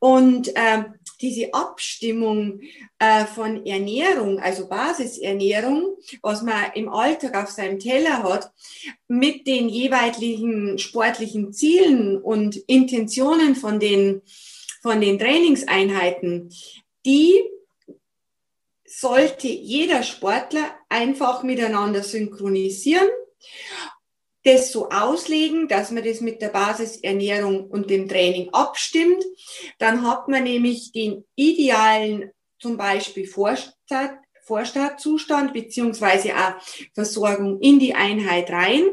Und 0.00 0.52
ähm, 0.56 0.94
diese 1.20 1.52
Abstimmung 1.52 2.60
äh, 2.98 3.24
von 3.26 3.66
Ernährung, 3.66 4.38
also 4.38 4.68
Basisernährung, 4.68 5.96
was 6.22 6.42
man 6.42 6.72
im 6.74 6.88
Alltag 6.88 7.36
auf 7.36 7.50
seinem 7.50 7.78
Teller 7.78 8.22
hat, 8.22 8.50
mit 9.08 9.46
den 9.46 9.68
jeweiligen 9.68 10.78
sportlichen 10.78 11.52
Zielen 11.52 12.18
und 12.18 12.56
Intentionen 12.56 13.56
von 13.56 13.80
den, 13.80 14.22
von 14.82 15.00
den 15.00 15.18
Trainingseinheiten, 15.18 16.50
die 17.04 17.42
sollte 18.84 19.48
jeder 19.48 20.02
Sportler 20.02 20.74
einfach 20.88 21.42
miteinander 21.42 22.02
synchronisieren 22.02 23.08
das 24.48 24.72
so 24.72 24.88
auslegen, 24.88 25.68
dass 25.68 25.90
man 25.90 26.04
das 26.04 26.20
mit 26.20 26.40
der 26.40 26.48
Basisernährung 26.48 27.66
und 27.66 27.90
dem 27.90 28.08
Training 28.08 28.48
abstimmt. 28.52 29.24
Dann 29.78 30.06
hat 30.06 30.28
man 30.28 30.44
nämlich 30.44 30.92
den 30.92 31.24
idealen 31.34 32.30
zum 32.58 32.76
Beispiel 32.76 33.26
Vorstart, 33.26 34.18
Vorstartzustand 34.42 35.52
beziehungsweise 35.52 36.34
auch 36.34 36.54
Versorgung 36.94 37.60
in 37.60 37.78
die 37.78 37.94
Einheit 37.94 38.50
rein, 38.50 38.84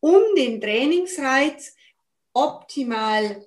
um 0.00 0.20
den 0.36 0.60
Trainingsreiz 0.60 1.74
optimal 2.32 3.44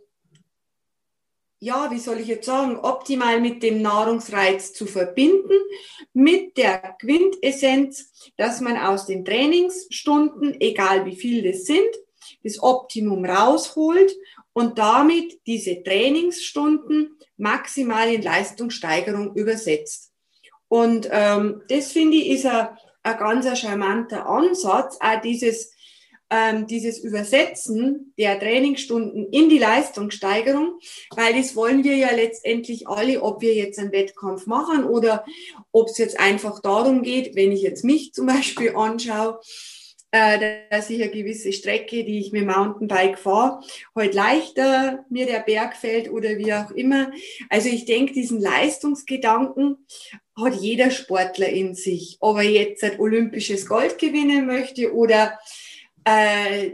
ja, 1.65 1.89
wie 1.89 1.97
soll 1.97 2.19
ich 2.19 2.27
jetzt 2.27 2.45
sagen, 2.45 2.77
optimal 2.77 3.41
mit 3.41 3.63
dem 3.63 3.81
Nahrungsreiz 3.81 4.71
zu 4.71 4.85
verbinden, 4.85 5.57
mit 6.13 6.57
der 6.57 6.95
Quintessenz, 7.01 8.13
dass 8.37 8.61
man 8.61 8.77
aus 8.77 9.07
den 9.07 9.25
Trainingsstunden, 9.25 10.61
egal 10.61 11.07
wie 11.07 11.15
viel 11.15 11.41
das 11.41 11.65
sind, 11.65 11.89
das 12.43 12.61
Optimum 12.61 13.25
rausholt 13.25 14.15
und 14.53 14.77
damit 14.77 15.39
diese 15.47 15.81
Trainingsstunden 15.81 17.17
maximal 17.37 18.13
in 18.13 18.21
Leistungssteigerung 18.21 19.33
übersetzt. 19.33 20.11
Und 20.67 21.09
ähm, 21.11 21.63
das 21.67 21.91
finde 21.91 22.17
ich 22.17 22.29
ist 22.29 22.45
ein, 22.45 22.69
ganz 23.01 23.59
charmanter 23.59 24.27
Ansatz, 24.27 24.99
auch 24.99 25.21
dieses 25.21 25.74
ähm, 26.29 26.67
dieses 26.67 26.99
Übersetzen 26.99 28.13
der 28.17 28.39
Trainingsstunden 28.39 29.29
in 29.31 29.49
die 29.49 29.59
Leistungssteigerung, 29.59 30.79
weil 31.15 31.35
das 31.35 31.55
wollen 31.55 31.83
wir 31.83 31.95
ja 31.95 32.11
letztendlich 32.11 32.87
alle, 32.87 33.21
ob 33.21 33.41
wir 33.41 33.53
jetzt 33.53 33.79
einen 33.79 33.91
Wettkampf 33.91 34.47
machen 34.47 34.83
oder 34.85 35.25
ob 35.71 35.89
es 35.89 35.97
jetzt 35.97 36.19
einfach 36.19 36.61
darum 36.61 37.03
geht, 37.03 37.35
wenn 37.35 37.51
ich 37.51 37.61
jetzt 37.61 37.83
mich 37.83 38.13
zum 38.13 38.25
Beispiel 38.25 38.73
anschaue, 38.75 39.39
äh, 40.11 40.63
dass 40.71 40.89
ich 40.89 41.01
eine 41.01 41.11
gewisse 41.11 41.51
Strecke, 41.51 42.05
die 42.05 42.19
ich 42.19 42.31
mit 42.31 42.45
Mountainbike 42.45 43.19
fahre, 43.19 43.59
halt 43.93 44.13
leichter 44.13 45.05
mir 45.09 45.25
der 45.25 45.39
Berg 45.39 45.75
fällt 45.75 46.09
oder 46.09 46.37
wie 46.37 46.53
auch 46.53 46.71
immer. 46.71 47.11
Also 47.49 47.69
ich 47.69 47.85
denke, 47.85 48.13
diesen 48.13 48.39
Leistungsgedanken 48.39 49.85
hat 50.37 50.55
jeder 50.55 50.89
Sportler 50.89 51.49
in 51.49 51.75
sich. 51.75 52.17
Ob 52.19 52.37
er 52.37 52.43
jetzt 52.43 52.83
ein 52.83 52.99
olympisches 52.99 53.67
Gold 53.67 53.99
gewinnen 53.99 54.45
möchte 54.45 54.93
oder 54.93 55.37
äh, 56.05 56.71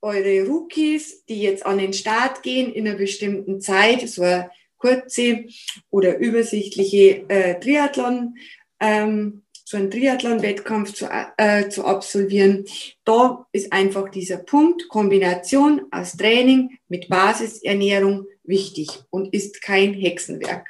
eure 0.00 0.46
Rookies, 0.46 1.24
die 1.26 1.42
jetzt 1.42 1.64
an 1.64 1.78
den 1.78 1.92
Start 1.92 2.42
gehen 2.42 2.72
in 2.72 2.88
einer 2.88 2.96
bestimmten 2.96 3.60
Zeit, 3.60 4.08
so 4.08 4.22
eine 4.22 4.50
kurze 4.78 5.44
oder 5.90 6.18
übersichtliche 6.18 7.28
äh, 7.28 7.60
Triathlon, 7.60 8.36
ähm, 8.80 9.42
so 9.64 9.76
einen 9.76 9.90
Triathlon-Wettkampf 9.90 10.92
zu, 10.92 11.08
äh, 11.36 11.68
zu 11.68 11.84
absolvieren. 11.84 12.64
Da 13.04 13.46
ist 13.52 13.72
einfach 13.72 14.10
dieser 14.10 14.38
Punkt 14.38 14.88
Kombination 14.88 15.86
aus 15.90 16.16
Training 16.16 16.78
mit 16.88 17.08
Basisernährung 17.08 18.26
wichtig 18.42 18.88
und 19.10 19.32
ist 19.32 19.62
kein 19.62 19.94
Hexenwerk. 19.94 20.66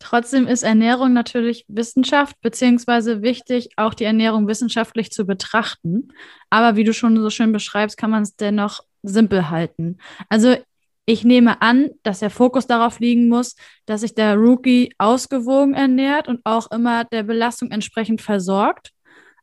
Trotzdem 0.00 0.48
ist 0.48 0.62
Ernährung 0.62 1.12
natürlich 1.12 1.66
Wissenschaft, 1.68 2.34
beziehungsweise 2.40 3.22
wichtig, 3.22 3.68
auch 3.76 3.92
die 3.94 4.04
Ernährung 4.04 4.48
wissenschaftlich 4.48 5.12
zu 5.12 5.26
betrachten. 5.26 6.08
Aber 6.48 6.74
wie 6.74 6.84
du 6.84 6.92
schon 6.92 7.16
so 7.20 7.30
schön 7.30 7.52
beschreibst, 7.52 7.98
kann 7.98 8.10
man 8.10 8.22
es 8.22 8.34
dennoch 8.34 8.80
simpel 9.02 9.50
halten. 9.50 9.98
Also 10.30 10.56
ich 11.04 11.22
nehme 11.24 11.60
an, 11.60 11.90
dass 12.02 12.20
der 12.20 12.30
Fokus 12.30 12.66
darauf 12.66 12.98
liegen 12.98 13.28
muss, 13.28 13.56
dass 13.84 14.00
sich 14.00 14.14
der 14.14 14.36
Rookie 14.36 14.94
ausgewogen 14.96 15.74
ernährt 15.74 16.28
und 16.28 16.40
auch 16.44 16.70
immer 16.70 17.04
der 17.04 17.22
Belastung 17.22 17.70
entsprechend 17.70 18.22
versorgt. 18.22 18.92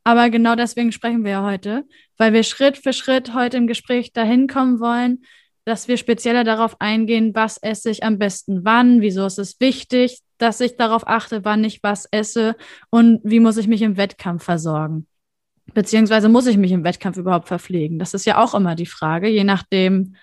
Aber 0.03 0.29
genau 0.29 0.55
deswegen 0.55 0.91
sprechen 0.91 1.23
wir 1.23 1.31
ja 1.31 1.43
heute, 1.43 1.83
weil 2.17 2.33
wir 2.33 2.43
Schritt 2.43 2.77
für 2.77 2.93
Schritt 2.93 3.33
heute 3.33 3.57
im 3.57 3.67
Gespräch 3.67 4.11
dahin 4.11 4.47
kommen 4.47 4.79
wollen, 4.79 5.23
dass 5.65 5.87
wir 5.87 5.97
spezieller 5.97 6.43
darauf 6.43 6.79
eingehen, 6.79 7.35
was 7.35 7.57
esse 7.57 7.91
ich 7.91 8.03
am 8.03 8.17
besten 8.17 8.63
wann, 8.63 9.01
wieso 9.01 9.25
ist 9.25 9.37
es 9.37 9.59
wichtig, 9.59 10.21
dass 10.37 10.61
ich 10.61 10.77
darauf 10.77 11.07
achte, 11.07 11.45
wann 11.45 11.63
ich 11.63 11.83
was 11.83 12.05
esse 12.11 12.55
und 12.89 13.21
wie 13.23 13.39
muss 13.39 13.57
ich 13.57 13.67
mich 13.67 13.81
im 13.81 13.97
Wettkampf 13.97 14.43
versorgen. 14.43 15.07
Beziehungsweise 15.73 16.29
muss 16.29 16.47
ich 16.47 16.57
mich 16.57 16.71
im 16.71 16.83
Wettkampf 16.83 17.17
überhaupt 17.17 17.47
verpflegen? 17.47 17.99
Das 17.99 18.13
ist 18.13 18.25
ja 18.25 18.37
auch 18.37 18.55
immer 18.55 18.75
die 18.75 18.85
Frage, 18.85 19.27
je 19.27 19.43
nachdem, 19.43 20.15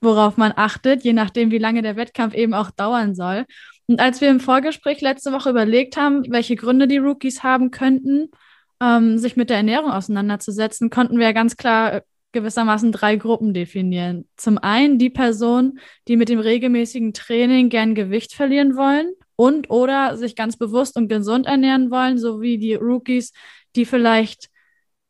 worauf 0.00 0.36
man 0.36 0.52
achtet, 0.56 1.02
je 1.02 1.12
nachdem, 1.12 1.50
wie 1.50 1.58
lange 1.58 1.82
der 1.82 1.96
Wettkampf 1.96 2.34
eben 2.34 2.54
auch 2.54 2.70
dauern 2.70 3.14
soll. 3.14 3.46
Und 3.86 4.00
als 4.00 4.20
wir 4.20 4.30
im 4.30 4.40
Vorgespräch 4.40 5.00
letzte 5.00 5.32
Woche 5.32 5.50
überlegt 5.50 5.96
haben, 5.96 6.24
welche 6.30 6.56
Gründe 6.56 6.86
die 6.86 6.98
Rookies 6.98 7.42
haben 7.42 7.70
könnten, 7.70 8.30
ähm, 8.80 9.18
sich 9.18 9.36
mit 9.36 9.50
der 9.50 9.58
Ernährung 9.58 9.90
auseinanderzusetzen, 9.90 10.90
konnten 10.90 11.18
wir 11.18 11.26
ja 11.26 11.32
ganz 11.32 11.56
klar 11.56 12.02
gewissermaßen 12.34 12.92
drei 12.92 13.16
Gruppen 13.16 13.54
definieren. 13.54 14.28
Zum 14.36 14.58
einen 14.58 14.98
die 14.98 15.10
Personen, 15.10 15.78
die 16.06 16.16
mit 16.16 16.28
dem 16.28 16.38
regelmäßigen 16.38 17.14
Training 17.14 17.70
gern 17.70 17.94
Gewicht 17.94 18.34
verlieren 18.34 18.76
wollen 18.76 19.12
und 19.36 19.70
oder 19.70 20.18
sich 20.18 20.36
ganz 20.36 20.58
bewusst 20.58 20.96
und 20.96 21.08
gesund 21.08 21.46
ernähren 21.46 21.90
wollen, 21.90 22.18
sowie 22.18 22.58
die 22.58 22.74
Rookies, 22.74 23.32
die 23.74 23.86
vielleicht 23.86 24.50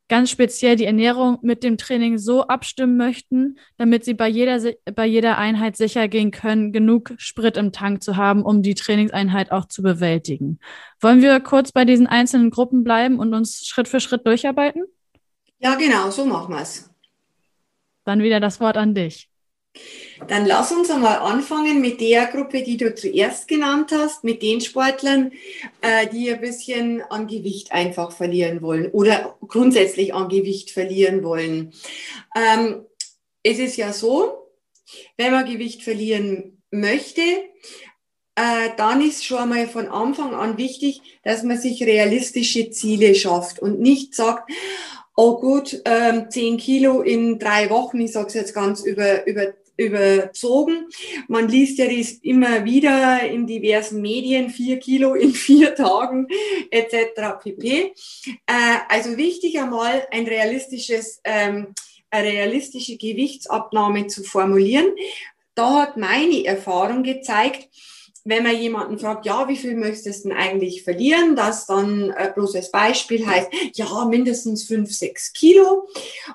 ganz 0.08 0.30
speziell 0.30 0.76
die 0.76 0.84
Ernährung 0.84 1.38
mit 1.42 1.64
dem 1.64 1.78
Training 1.78 2.18
so 2.18 2.46
abstimmen 2.46 2.96
möchten, 2.96 3.58
damit 3.78 4.04
sie 4.04 4.14
bei 4.14 4.28
jeder, 4.28 4.60
bei 4.94 5.06
jeder 5.06 5.38
Einheit 5.38 5.76
sicher 5.76 6.08
gehen 6.08 6.30
können, 6.30 6.72
genug 6.72 7.14
Sprit 7.16 7.56
im 7.56 7.72
Tank 7.72 8.02
zu 8.02 8.16
haben, 8.16 8.42
um 8.42 8.62
die 8.62 8.74
Trainingseinheit 8.74 9.50
auch 9.50 9.64
zu 9.64 9.82
bewältigen. 9.82 10.58
Wollen 11.00 11.22
wir 11.22 11.40
kurz 11.40 11.72
bei 11.72 11.84
diesen 11.84 12.06
einzelnen 12.06 12.50
Gruppen 12.50 12.84
bleiben 12.84 13.18
und 13.18 13.34
uns 13.34 13.66
Schritt 13.66 13.88
für 13.88 14.00
Schritt 14.00 14.26
durcharbeiten? 14.26 14.84
Ja, 15.58 15.74
genau, 15.76 16.10
so 16.10 16.26
machen 16.26 16.54
wir 16.54 16.60
es. 16.60 16.93
Dann 18.04 18.22
wieder 18.22 18.40
das 18.40 18.60
Wort 18.60 18.76
an 18.76 18.94
dich. 18.94 19.28
Dann 20.28 20.46
lass 20.46 20.70
uns 20.70 20.90
einmal 20.90 21.18
anfangen 21.18 21.80
mit 21.80 22.00
der 22.00 22.26
Gruppe, 22.26 22.62
die 22.62 22.76
du 22.76 22.94
zuerst 22.94 23.48
genannt 23.48 23.90
hast, 23.92 24.22
mit 24.22 24.42
den 24.42 24.60
Sportlern, 24.60 25.32
äh, 25.80 26.06
die 26.06 26.32
ein 26.32 26.40
bisschen 26.40 27.02
an 27.02 27.26
Gewicht 27.26 27.72
einfach 27.72 28.12
verlieren 28.12 28.62
wollen 28.62 28.90
oder 28.92 29.36
grundsätzlich 29.40 30.14
an 30.14 30.28
Gewicht 30.28 30.70
verlieren 30.70 31.24
wollen. 31.24 31.72
Ähm, 32.36 32.84
es 33.42 33.58
ist 33.58 33.76
ja 33.76 33.92
so, 33.92 34.48
wenn 35.16 35.32
man 35.32 35.44
Gewicht 35.44 35.82
verlieren 35.82 36.62
möchte, 36.70 37.22
äh, 38.36 38.70
dann 38.76 39.00
ist 39.00 39.24
schon 39.24 39.38
einmal 39.38 39.66
von 39.66 39.88
Anfang 39.88 40.34
an 40.34 40.56
wichtig, 40.58 41.00
dass 41.22 41.42
man 41.42 41.58
sich 41.58 41.82
realistische 41.82 42.70
Ziele 42.70 43.14
schafft 43.14 43.58
und 43.60 43.80
nicht 43.80 44.14
sagt, 44.14 44.50
oh 45.16 45.38
gut, 45.38 45.80
ähm, 45.84 46.30
10 46.30 46.56
Kilo 46.56 47.02
in 47.02 47.38
drei 47.38 47.70
Wochen, 47.70 48.00
ich 48.00 48.12
sage 48.12 48.28
es 48.28 48.34
jetzt 48.34 48.54
ganz 48.54 48.82
über, 48.82 49.26
über, 49.26 49.54
überzogen. 49.76 50.88
Man 51.28 51.48
liest 51.48 51.78
ja 51.78 51.86
das 51.86 52.12
immer 52.22 52.64
wieder 52.64 53.22
in 53.22 53.46
diversen 53.46 54.00
Medien, 54.00 54.50
vier 54.50 54.78
Kilo 54.78 55.14
in 55.14 55.32
vier 55.34 55.74
Tagen 55.74 56.28
etc. 56.70 57.42
pp. 57.42 57.94
Äh, 58.46 58.76
also 58.88 59.16
wichtig 59.16 59.58
einmal 59.58 60.06
ein 60.10 60.26
realistisches, 60.26 61.20
ähm, 61.24 61.74
eine 62.10 62.28
realistische 62.28 62.96
Gewichtsabnahme 62.96 64.06
zu 64.06 64.22
formulieren. 64.22 64.94
Da 65.54 65.82
hat 65.82 65.96
meine 65.96 66.44
Erfahrung 66.44 67.04
gezeigt, 67.04 67.68
wenn 68.24 68.42
man 68.42 68.56
jemanden 68.56 68.98
fragt, 68.98 69.26
ja, 69.26 69.48
wie 69.48 69.56
viel 69.56 69.76
möchtest 69.76 70.24
du 70.24 70.30
denn 70.30 70.38
eigentlich 70.38 70.82
verlieren, 70.82 71.36
das 71.36 71.66
dann 71.66 72.10
äh, 72.10 72.32
bloß 72.34 72.56
als 72.56 72.70
Beispiel 72.70 73.26
heißt, 73.26 73.50
ja, 73.74 74.06
mindestens 74.06 74.64
fünf, 74.64 74.90
sechs 74.92 75.32
Kilo. 75.34 75.88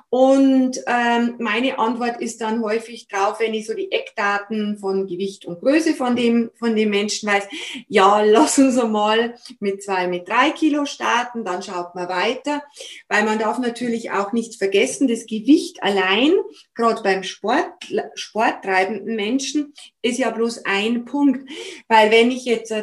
Und 0.10 0.80
ähm, 0.86 1.36
meine 1.40 1.80
Antwort 1.80 2.22
ist 2.22 2.42
dann 2.42 2.64
häufig 2.64 3.08
drauf, 3.08 3.40
wenn 3.40 3.56
ich 3.56 3.66
so 3.66 3.74
die 3.74 3.92
Eckdaten 3.92 4.78
von 4.78 5.08
Gewicht 5.08 5.46
und 5.46 5.62
Größe 5.62 5.96
von 5.96 6.16
dem, 6.16 6.52
von 6.60 6.76
dem 6.76 6.92
Menschen 6.92 7.28
weiß, 7.28 7.48
ja, 7.88 8.22
lass 8.22 8.60
uns 8.60 8.76
mal 8.84 9.36
mit 9.60 9.84
zwei, 9.84 10.08
mit 10.08 10.30
drei 10.30 10.52
Kilo 10.52 10.86
starten, 10.86 11.44
dann 11.44 11.64
schaut 11.64 11.96
man 11.96 12.08
weiter, 12.08 12.62
weil 13.08 13.26
man 13.26 13.40
darf 13.40 13.58
natürlich 13.58 14.12
auch 14.12 14.32
nicht 14.32 14.58
vergessen, 14.58 15.08
das 15.08 15.26
Gewicht 15.26 15.82
allein, 15.82 16.34
gerade 16.76 17.02
beim 17.02 17.24
Sport, 17.24 17.66
sporttreibenden 18.14 19.16
Menschen, 19.16 19.74
ist 20.02 20.20
ja 20.20 20.30
bloß 20.30 20.66
ein 20.66 21.06
Punkt. 21.06 21.50
Weil 21.88 22.12
wenn 22.12 22.32
ich 22.32 22.46
jetzt 22.46 22.74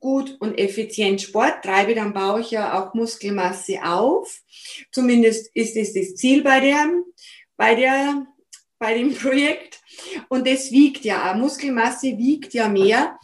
gut 0.00 0.36
und 0.40 0.58
effizient 0.58 1.20
Sport 1.20 1.62
treibe, 1.62 1.94
dann 1.94 2.12
baue 2.12 2.40
ich 2.40 2.50
ja 2.50 2.80
auch 2.80 2.94
Muskelmasse 2.94 3.82
auf. 3.84 4.40
Zumindest 4.90 5.50
ist 5.54 5.76
es 5.76 5.92
das 5.92 6.14
Ziel 6.14 6.42
bei 6.42 6.60
der, 6.60 6.88
bei 7.56 7.74
der, 7.74 8.26
bei 8.78 8.94
dem 8.94 9.14
Projekt. 9.18 9.80
Und 10.28 10.46
das 10.46 10.70
wiegt 10.70 11.04
ja, 11.04 11.34
Muskelmasse 11.34 12.16
wiegt 12.16 12.54
ja 12.54 12.68
mehr 12.68 13.18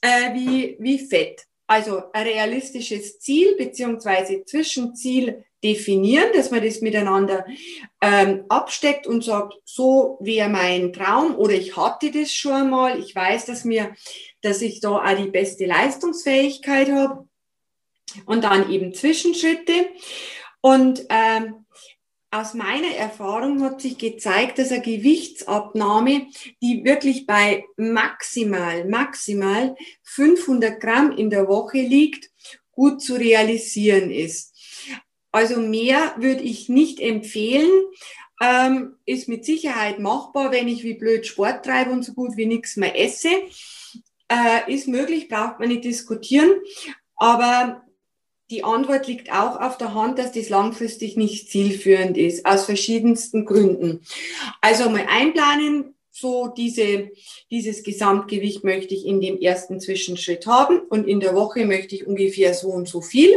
äh, 0.00 0.32
wie, 0.34 0.76
wie 0.78 0.98
Fett. 0.98 1.44
Also 1.66 2.02
ein 2.12 2.26
realistisches 2.26 3.18
Ziel 3.18 3.56
beziehungsweise 3.56 4.44
Zwischenziel 4.44 5.44
definieren, 5.64 6.30
dass 6.34 6.50
man 6.50 6.62
das 6.62 6.80
miteinander 6.80 7.46
ähm, 8.00 8.44
absteckt 8.48 9.06
und 9.06 9.24
sagt, 9.24 9.54
so 9.64 10.18
wäre 10.20 10.48
mein 10.48 10.92
Traum 10.92 11.36
oder 11.36 11.54
ich 11.54 11.76
hatte 11.76 12.10
das 12.10 12.32
schon 12.32 12.68
mal, 12.68 12.98
ich 12.98 13.14
weiß, 13.14 13.46
dass 13.46 13.64
mir, 13.64 13.94
dass 14.42 14.62
ich 14.62 14.80
da 14.80 14.96
auch 14.96 15.16
die 15.16 15.30
beste 15.30 15.66
Leistungsfähigkeit 15.66 16.90
habe 16.90 17.28
und 18.26 18.44
dann 18.44 18.70
eben 18.70 18.94
Zwischenschritte 18.94 19.88
und 20.60 21.04
ähm, 21.08 21.66
aus 22.34 22.54
meiner 22.54 22.94
Erfahrung 22.96 23.62
hat 23.62 23.82
sich 23.82 23.98
gezeigt, 23.98 24.58
dass 24.58 24.72
eine 24.72 24.80
Gewichtsabnahme, 24.80 26.28
die 26.62 26.82
wirklich 26.82 27.26
bei 27.26 27.64
maximal, 27.76 28.86
maximal 28.86 29.76
500 30.04 30.80
Gramm 30.80 31.12
in 31.12 31.28
der 31.28 31.46
Woche 31.46 31.78
liegt, 31.78 32.30
gut 32.70 33.02
zu 33.02 33.16
realisieren 33.16 34.10
ist. 34.10 34.56
Also 35.30 35.60
mehr 35.60 36.14
würde 36.16 36.42
ich 36.42 36.70
nicht 36.70 37.00
empfehlen. 37.00 37.70
Ähm, 38.40 38.96
ist 39.04 39.28
mit 39.28 39.44
Sicherheit 39.44 39.98
machbar, 39.98 40.52
wenn 40.52 40.68
ich 40.68 40.82
wie 40.84 40.94
blöd 40.94 41.26
Sport 41.26 41.66
treibe 41.66 41.90
und 41.90 42.02
so 42.02 42.14
gut 42.14 42.36
wie 42.36 42.46
nichts 42.46 42.76
mehr 42.76 42.98
esse. 42.98 43.28
Äh, 44.32 44.72
ist 44.72 44.88
möglich, 44.88 45.28
braucht 45.28 45.58
man 45.58 45.68
nicht 45.68 45.84
diskutieren. 45.84 46.52
Aber 47.16 47.82
die 48.50 48.64
Antwort 48.64 49.06
liegt 49.06 49.30
auch 49.30 49.60
auf 49.60 49.76
der 49.76 49.94
Hand, 49.94 50.18
dass 50.18 50.32
das 50.32 50.48
langfristig 50.48 51.16
nicht 51.16 51.50
zielführend 51.50 52.16
ist, 52.16 52.46
aus 52.46 52.64
verschiedensten 52.64 53.44
Gründen. 53.44 54.00
Also 54.62 54.88
mal 54.88 55.06
einplanen, 55.06 55.94
so 56.10 56.48
diese, 56.48 57.10
dieses 57.50 57.82
Gesamtgewicht 57.82 58.64
möchte 58.64 58.94
ich 58.94 59.06
in 59.06 59.20
dem 59.20 59.38
ersten 59.38 59.80
Zwischenschritt 59.80 60.46
haben 60.46 60.80
und 60.80 61.08
in 61.08 61.20
der 61.20 61.34
Woche 61.34 61.66
möchte 61.66 61.94
ich 61.94 62.06
ungefähr 62.06 62.54
so 62.54 62.68
und 62.68 62.88
so 62.88 63.00
viel 63.00 63.34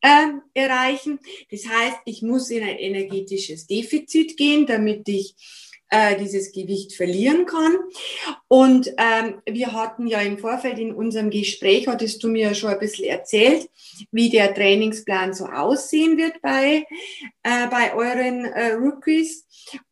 äh, 0.00 0.28
erreichen. 0.54 1.18
Das 1.50 1.66
heißt, 1.66 1.98
ich 2.04 2.22
muss 2.22 2.50
in 2.50 2.62
ein 2.62 2.78
energetisches 2.78 3.66
Defizit 3.66 4.36
gehen, 4.36 4.66
damit 4.66 5.08
ich 5.08 5.34
äh, 5.90 6.16
dieses 6.16 6.52
Gewicht 6.52 6.94
verlieren 6.94 7.46
kann. 7.46 7.76
Und 8.48 8.92
ähm, 8.98 9.40
wir 9.46 9.72
hatten 9.72 10.06
ja 10.06 10.20
im 10.20 10.38
Vorfeld 10.38 10.78
in 10.78 10.94
unserem 10.94 11.30
Gespräch, 11.30 11.88
hattest 11.88 12.22
du 12.22 12.28
mir 12.28 12.54
schon 12.54 12.70
ein 12.70 12.78
bisschen 12.78 13.06
erzählt, 13.06 13.68
wie 14.10 14.30
der 14.30 14.54
Trainingsplan 14.54 15.34
so 15.34 15.46
aussehen 15.46 16.16
wird 16.16 16.40
bei, 16.42 16.86
äh, 17.42 17.66
bei 17.70 17.94
euren 17.94 18.44
äh, 18.44 18.72
Rookies. 18.72 19.46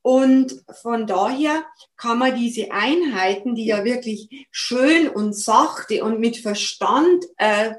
Und 0.06 0.62
von 0.70 1.08
daher 1.08 1.66
kann 1.96 2.20
man 2.20 2.38
diese 2.38 2.70
Einheiten, 2.70 3.56
die 3.56 3.66
ja 3.66 3.84
wirklich 3.84 4.46
schön 4.52 5.08
und 5.08 5.32
sachte 5.32 6.04
und 6.04 6.20
mit 6.20 6.36
Verstand 6.36 7.24
äh, 7.38 7.72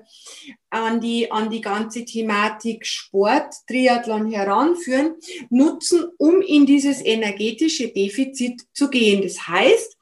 an 0.70 1.00
die, 1.00 1.32
an 1.32 1.50
die 1.50 1.62
ganze 1.62 2.04
Thematik 2.04 2.86
Sport, 2.86 3.54
Triathlon 3.66 4.30
heranführen, 4.30 5.16
nutzen, 5.50 6.04
um 6.18 6.42
in 6.42 6.66
dieses 6.66 7.00
energetische 7.02 7.94
Defizit 7.94 8.62
zu 8.74 8.90
gehen. 8.90 9.22
Das 9.22 9.48
heißt, 9.48 9.96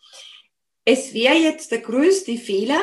es 0.84 1.14
wäre 1.14 1.36
jetzt 1.36 1.70
der 1.70 1.82
größte 1.82 2.40
Fehler, 2.40 2.82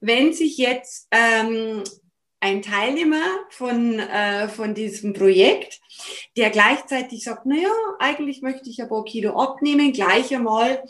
wenn 0.00 0.34
sich 0.34 0.58
jetzt 0.58 1.08
ähm, 1.10 1.84
ein 2.40 2.62
Teilnehmer 2.62 3.24
von, 3.50 3.98
äh, 3.98 4.48
von 4.48 4.74
diesem 4.74 5.12
Projekt, 5.12 5.80
der 6.36 6.50
gleichzeitig 6.50 7.24
sagt, 7.24 7.42
na 7.44 7.56
ja, 7.56 7.72
eigentlich 7.98 8.42
möchte 8.42 8.70
ich 8.70 8.80
ein 8.80 8.88
paar 8.88 9.04
Kilo 9.04 9.38
abnehmen, 9.40 9.92
gleich 9.92 10.32
einmal 10.34 10.84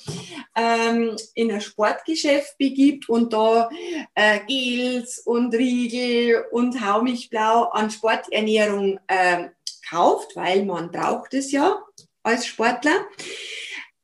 ähm, 0.54 1.16
in 1.34 1.50
ein 1.50 1.60
Sportgeschäft 1.60 2.58
begibt 2.58 3.08
und 3.08 3.32
da 3.32 3.70
äh, 4.14 4.40
Gels 4.46 5.20
und 5.20 5.54
Riegel 5.54 6.44
und 6.50 6.84
Hau 6.84 7.02
mich 7.02 7.30
blau 7.30 7.64
an 7.64 7.90
Sporternährung 7.90 9.00
äh, 9.06 9.48
kauft, 9.88 10.36
weil 10.36 10.66
man 10.66 10.90
braucht 10.90 11.32
es 11.32 11.50
ja 11.50 11.82
als 12.22 12.46
Sportler. 12.46 13.06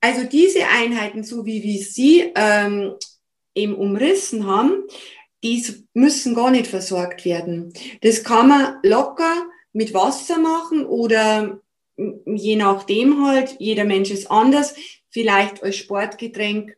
Also 0.00 0.24
diese 0.24 0.66
Einheiten, 0.66 1.24
so 1.24 1.44
wie 1.44 1.62
wir 1.62 1.82
sie 1.82 2.32
ähm, 2.34 2.94
eben 3.54 3.74
umrissen 3.74 4.46
haben, 4.46 4.84
die 5.44 5.62
müssen 5.92 6.34
gar 6.34 6.50
nicht 6.50 6.66
versorgt 6.66 7.24
werden. 7.26 7.72
Das 8.00 8.24
kann 8.24 8.48
man 8.48 8.78
locker 8.82 9.46
mit 9.74 9.92
Wasser 9.92 10.38
machen 10.38 10.86
oder 10.86 11.60
je 12.26 12.56
nachdem 12.56 13.26
halt, 13.26 13.56
jeder 13.58 13.84
Mensch 13.84 14.10
ist 14.10 14.30
anders, 14.30 14.74
vielleicht 15.10 15.62
als 15.62 15.76
Sportgetränk 15.76 16.76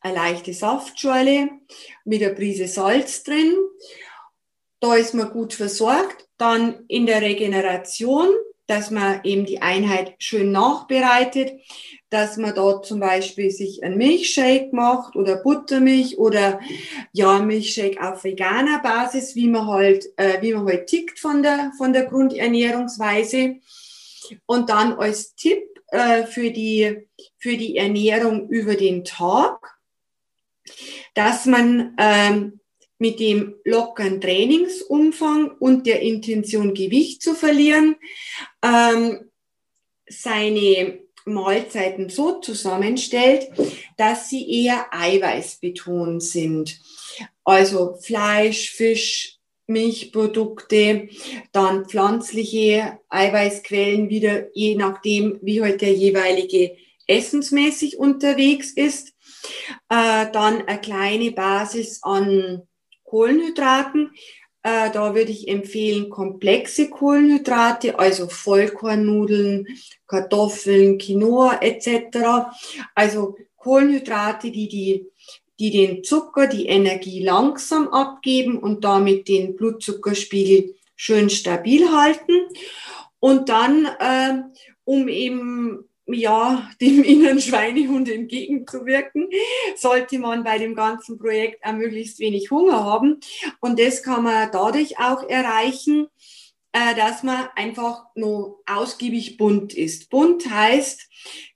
eine 0.00 0.14
leichte 0.14 0.54
Saftschorle 0.54 1.50
mit 2.04 2.22
einer 2.22 2.34
Prise 2.34 2.66
Salz 2.66 3.24
drin. 3.24 3.54
Da 4.80 4.94
ist 4.94 5.12
man 5.12 5.30
gut 5.30 5.52
versorgt. 5.52 6.28
Dann 6.38 6.84
in 6.88 7.04
der 7.04 7.20
Regeneration, 7.20 8.28
dass 8.66 8.90
man 8.90 9.20
eben 9.24 9.44
die 9.44 9.60
Einheit 9.60 10.14
schön 10.18 10.50
nachbereitet, 10.52 11.60
dass 12.10 12.38
man 12.38 12.54
dort 12.54 12.86
zum 12.86 13.00
Beispiel 13.00 13.50
sich 13.50 13.82
ein 13.82 13.98
Milchshake 13.98 14.70
macht 14.72 15.14
oder 15.14 15.36
Buttermilch 15.36 16.18
oder 16.18 16.60
ja 17.12 17.38
Milchshake 17.38 18.00
auf 18.00 18.24
veganer 18.24 18.80
Basis, 18.80 19.34
wie 19.34 19.48
man 19.48 19.66
halt 19.66 20.06
äh, 20.16 20.40
wie 20.40 20.54
man 20.54 20.66
halt 20.66 20.86
tickt 20.86 21.18
von 21.18 21.42
der 21.42 21.72
von 21.76 21.92
der 21.92 22.06
Grundernährungsweise. 22.06 23.56
Und 24.46 24.70
dann 24.70 24.94
als 24.94 25.34
Tipp 25.34 25.64
äh, 25.88 26.24
für 26.24 26.50
die 26.50 27.08
für 27.38 27.56
die 27.56 27.76
Ernährung 27.76 28.48
über 28.48 28.74
den 28.74 29.04
Tag, 29.04 29.78
dass 31.14 31.44
man 31.44 31.94
ähm, 31.98 32.60
mit 32.98 33.20
dem 33.20 33.54
lockeren 33.64 34.20
Trainingsumfang 34.20 35.50
und 35.58 35.86
der 35.86 36.00
Intention 36.00 36.74
Gewicht 36.74 37.22
zu 37.22 37.34
verlieren 37.34 37.96
ähm, 38.62 39.30
seine 40.08 41.00
Mahlzeiten 41.28 42.08
so 42.08 42.40
zusammenstellt, 42.40 43.48
dass 43.96 44.28
sie 44.28 44.64
eher 44.64 44.86
eiweißbetont 44.90 46.22
sind. 46.22 46.80
Also 47.44 47.96
Fleisch, 48.00 48.70
Fisch, 48.70 49.38
Milchprodukte, 49.66 51.08
dann 51.52 51.84
pflanzliche 51.84 52.98
Eiweißquellen 53.10 54.08
wieder, 54.08 54.46
je 54.54 54.74
nachdem, 54.74 55.38
wie 55.42 55.60
heute 55.60 55.70
halt 55.70 55.80
der 55.82 55.92
jeweilige 55.92 56.76
essensmäßig 57.06 57.98
unterwegs 57.98 58.72
ist. 58.72 59.14
Äh, 59.88 60.30
dann 60.32 60.66
eine 60.66 60.80
kleine 60.80 61.32
Basis 61.32 62.02
an 62.02 62.62
Kohlenhydraten. 63.04 64.12
Äh, 64.68 64.90
da 64.90 65.14
würde 65.14 65.30
ich 65.30 65.48
empfehlen 65.48 66.10
komplexe 66.10 66.90
Kohlenhydrate, 66.90 67.98
also 67.98 68.28
Vollkornnudeln, 68.28 69.66
Kartoffeln, 70.06 70.98
Quinoa 70.98 71.60
etc. 71.62 72.50
Also 72.94 73.38
Kohlenhydrate, 73.56 74.50
die, 74.50 74.68
die, 74.68 75.06
die 75.58 75.70
den 75.70 76.04
Zucker, 76.04 76.46
die 76.48 76.66
Energie 76.66 77.24
langsam 77.24 77.88
abgeben 77.88 78.58
und 78.58 78.84
damit 78.84 79.28
den 79.28 79.56
Blutzuckerspiegel 79.56 80.74
schön 80.96 81.30
stabil 81.30 81.90
halten. 81.90 82.32
Und 83.20 83.48
dann, 83.48 83.86
äh, 83.86 84.42
um 84.84 85.08
eben 85.08 85.87
ja, 86.08 86.68
dem 86.80 87.02
inneren 87.04 87.40
Schweinehund 87.40 88.08
entgegenzuwirken, 88.10 89.28
sollte 89.76 90.18
man 90.18 90.44
bei 90.44 90.58
dem 90.58 90.74
ganzen 90.74 91.18
Projekt 91.18 91.64
auch 91.64 91.72
möglichst 91.72 92.18
wenig 92.18 92.50
Hunger 92.50 92.84
haben. 92.84 93.20
Und 93.60 93.78
das 93.78 94.02
kann 94.02 94.24
man 94.24 94.50
dadurch 94.52 94.98
auch 94.98 95.22
erreichen, 95.28 96.08
äh, 96.72 96.94
dass 96.94 97.22
man 97.22 97.48
einfach 97.56 98.04
nur 98.14 98.60
ausgiebig 98.66 99.36
bunt 99.36 99.74
ist. 99.74 100.10
Bunt 100.10 100.50
heißt 100.50 101.08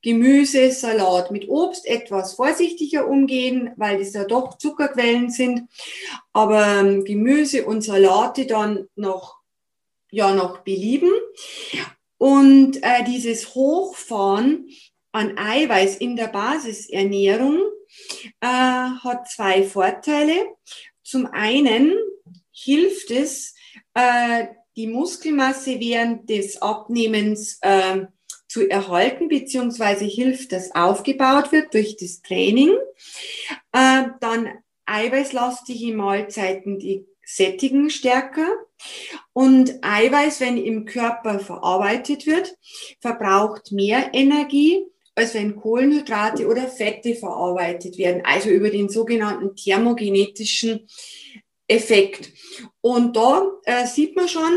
Gemüse, 0.03 0.71
Salat 0.71 1.31
mit 1.31 1.49
Obst 1.49 1.87
etwas 1.87 2.35
vorsichtiger 2.35 3.07
umgehen, 3.07 3.73
weil 3.77 3.99
das 3.99 4.15
ja 4.15 4.25
doch 4.25 4.57
Zuckerquellen 4.59 5.31
sind. 5.31 5.69
Aber 6.33 6.67
ähm, 6.67 7.05
Gemüse 7.05 7.67
und 7.67 7.83
Salate 7.83 8.47
dann 8.47 8.89
noch 8.97 9.43
ja 10.11 10.35
noch 10.35 10.59
belieben. 10.59 11.11
Und 12.23 12.81
äh, 12.85 13.03
dieses 13.03 13.57
Hochfahren 13.57 14.69
an 15.11 15.37
Eiweiß 15.37 15.97
in 15.97 16.15
der 16.15 16.29
Basisernährung 16.29 17.59
äh, 18.41 18.47
hat 18.47 19.29
zwei 19.29 19.65
Vorteile. 19.65 20.55
Zum 21.03 21.27
einen 21.27 21.93
hilft 22.53 23.11
es, 23.11 23.57
äh, 23.95 24.47
die 24.77 24.87
Muskelmasse 24.87 25.81
während 25.81 26.31
des 26.31 26.63
Abnehmens 26.63 27.59
äh, 27.61 28.07
zu 28.47 28.71
erhalten, 28.71 29.27
beziehungsweise 29.27 30.05
hilft, 30.05 30.53
dass 30.53 30.77
aufgebaut 30.77 31.51
wird 31.51 31.75
durch 31.75 31.97
das 31.97 32.23
Training. 32.23 32.71
Äh, 33.73 34.05
dann 34.21 34.49
eiweißlastige 34.87 35.93
Mahlzeiten, 35.93 36.79
die 36.79 37.05
sättigen 37.25 37.91
stärker. 37.91 38.47
Und 39.33 39.79
Eiweiß, 39.83 40.41
wenn 40.41 40.57
im 40.57 40.85
Körper 40.85 41.39
verarbeitet 41.39 42.27
wird, 42.27 42.55
verbraucht 43.01 43.73
mehr 43.73 44.11
Energie, 44.13 44.85
als 45.15 45.35
wenn 45.35 45.57
Kohlenhydrate 45.57 46.47
oder 46.47 46.69
Fette 46.69 47.15
verarbeitet 47.15 47.99
werden, 47.99 48.23
also 48.25 48.49
über 48.49 48.71
den 48.71 48.89
sogenannten 48.89 49.55
thermogenetischen 49.57 50.87
Effekt. 51.69 52.33
Und 52.81 53.17
da 53.17 53.47
äh, 53.65 53.87
sieht 53.87 54.17
man 54.17 54.29
schon, 54.29 54.53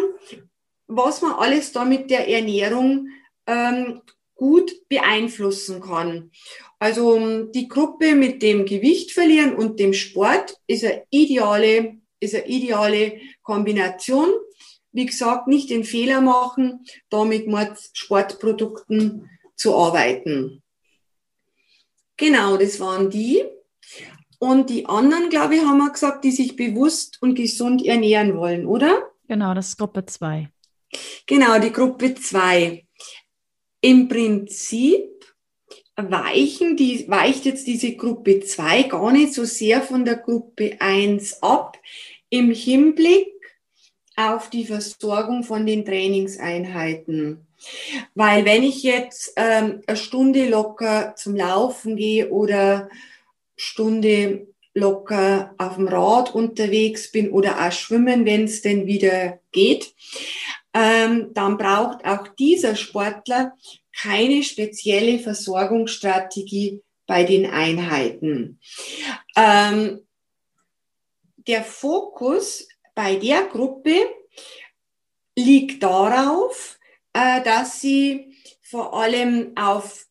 was 0.88 1.22
man 1.22 1.34
alles 1.34 1.72
da 1.72 1.86
mit 1.86 2.10
der 2.10 2.28
Ernährung 2.30 3.10
ähm, 3.48 4.02
gut 4.36 4.88
beeinflussen 4.90 5.82
kann. 5.82 6.32
Also 6.80 7.46
die 7.46 7.68
Gruppe 7.68 8.16
mit 8.16 8.42
dem 8.42 8.66
Gewicht 8.66 9.12
verlieren 9.12 9.56
und 9.56 9.80
dem 9.80 9.94
Sport 9.94 10.58
ist 10.68 10.84
eine 10.84 11.04
ideale 11.10 11.98
ist 12.20 12.36
eine 12.36 12.48
ideale 12.48 13.20
Kombination. 13.42 14.30
Wie 14.92 15.06
gesagt, 15.06 15.48
nicht 15.48 15.70
den 15.70 15.84
Fehler 15.84 16.22
machen, 16.22 16.86
da 17.10 17.26
mit 17.26 17.48
Sportprodukten 17.94 19.30
zu 19.56 19.76
arbeiten. 19.76 20.64
Genau, 22.18 22.58
das 22.58 22.80
waren 22.80 23.10
die. 23.10 23.44
Und 24.40 24.70
die 24.70 24.86
anderen, 24.86 25.30
glaube 25.30 25.56
ich, 25.56 25.62
haben 25.62 25.78
wir 25.78 25.92
gesagt, 25.92 26.24
die 26.24 26.32
sich 26.32 26.56
bewusst 26.56 27.22
und 27.22 27.36
gesund 27.36 27.86
ernähren 27.86 28.38
wollen, 28.38 28.66
oder? 28.66 29.10
Genau, 29.28 29.54
das 29.54 29.70
ist 29.70 29.78
Gruppe 29.78 30.06
2. 30.06 30.50
Genau, 31.26 31.60
die 31.60 31.72
Gruppe 31.72 32.16
2. 32.16 32.86
Im 33.82 34.08
Prinzip 34.08 35.15
weichen 35.96 36.76
die, 36.76 37.08
weicht 37.08 37.46
jetzt 37.46 37.68
diese 37.68 37.96
Gruppe 37.96 38.42
2 38.42 38.84
gar 38.84 39.12
nicht 39.12 39.34
so 39.34 39.46
sehr 39.46 39.82
von 39.82 40.06
der 40.06 40.18
Gruppe 40.18 40.78
1 40.80 41.42
ab 41.42 41.78
im 42.30 42.52
Hinblick 42.52 43.28
auf 44.16 44.50
die 44.50 44.66
Versorgung 44.66 45.44
von 45.44 45.66
den 45.66 45.86
Trainingseinheiten. 45.86 47.46
Weil 48.14 48.46
wenn 48.46 48.64
ich 48.64 48.84
jetzt 48.84 49.34
ähm, 49.36 49.82
eine 49.88 49.98
Stunde 49.98 50.48
locker 50.50 51.16
zum 51.16 51.36
Laufen 51.36 51.96
gehe 51.96 52.30
oder 52.30 52.90
Stunde 53.56 54.48
locker 54.74 55.54
auf 55.58 55.76
dem 55.76 55.88
Rad 55.88 56.36
unterwegs 56.36 57.12
bin 57.12 57.32
oder 57.32 57.66
auch 57.66 57.72
schwimmen, 57.72 58.26
wenn 58.26 58.44
es 58.44 58.62
denn 58.62 58.86
wieder 58.86 59.40
geht, 59.52 59.94
ähm, 60.74 61.34
dann 61.34 61.58
braucht 61.58 62.06
auch 62.06 62.28
dieser 62.28 62.76
Sportler 62.76 63.54
keine 64.02 64.44
spezielle 64.44 65.20
Versorgungsstrategie 65.20 66.82
bei 67.08 67.24
den 67.24 67.46
Einheiten. 67.46 68.60
Ähm, 69.36 70.02
der 71.48 71.64
Fokus 71.64 72.68
bei 72.96 73.16
der 73.16 73.44
Gruppe 73.44 73.96
liegt 75.36 75.84
darauf, 75.84 76.80
äh, 77.14 77.44
dass 77.44 77.82
sie 77.82 78.36
vor 78.62 78.94
allem 78.94 79.52
auf 79.56 80.08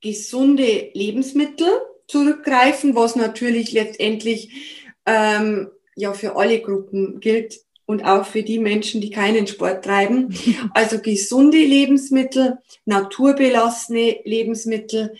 gesunde 0.00 0.90
Lebensmittel 0.94 1.68
zurückgreifen, 2.08 2.94
was 2.94 3.14
natürlich 3.14 3.72
letztendlich 3.72 4.88
ähm, 5.06 5.70
ja 5.94 6.12
für 6.14 6.36
alle 6.36 6.60
Gruppen 6.60 7.20
gilt 7.20 7.60
und 7.90 8.04
auch 8.04 8.24
für 8.24 8.44
die 8.44 8.60
Menschen, 8.60 9.00
die 9.00 9.10
keinen 9.10 9.48
Sport 9.48 9.84
treiben. 9.84 10.32
Also 10.74 11.00
gesunde 11.00 11.58
Lebensmittel, 11.58 12.58
naturbelassene 12.84 14.20
Lebensmittel, 14.24 15.16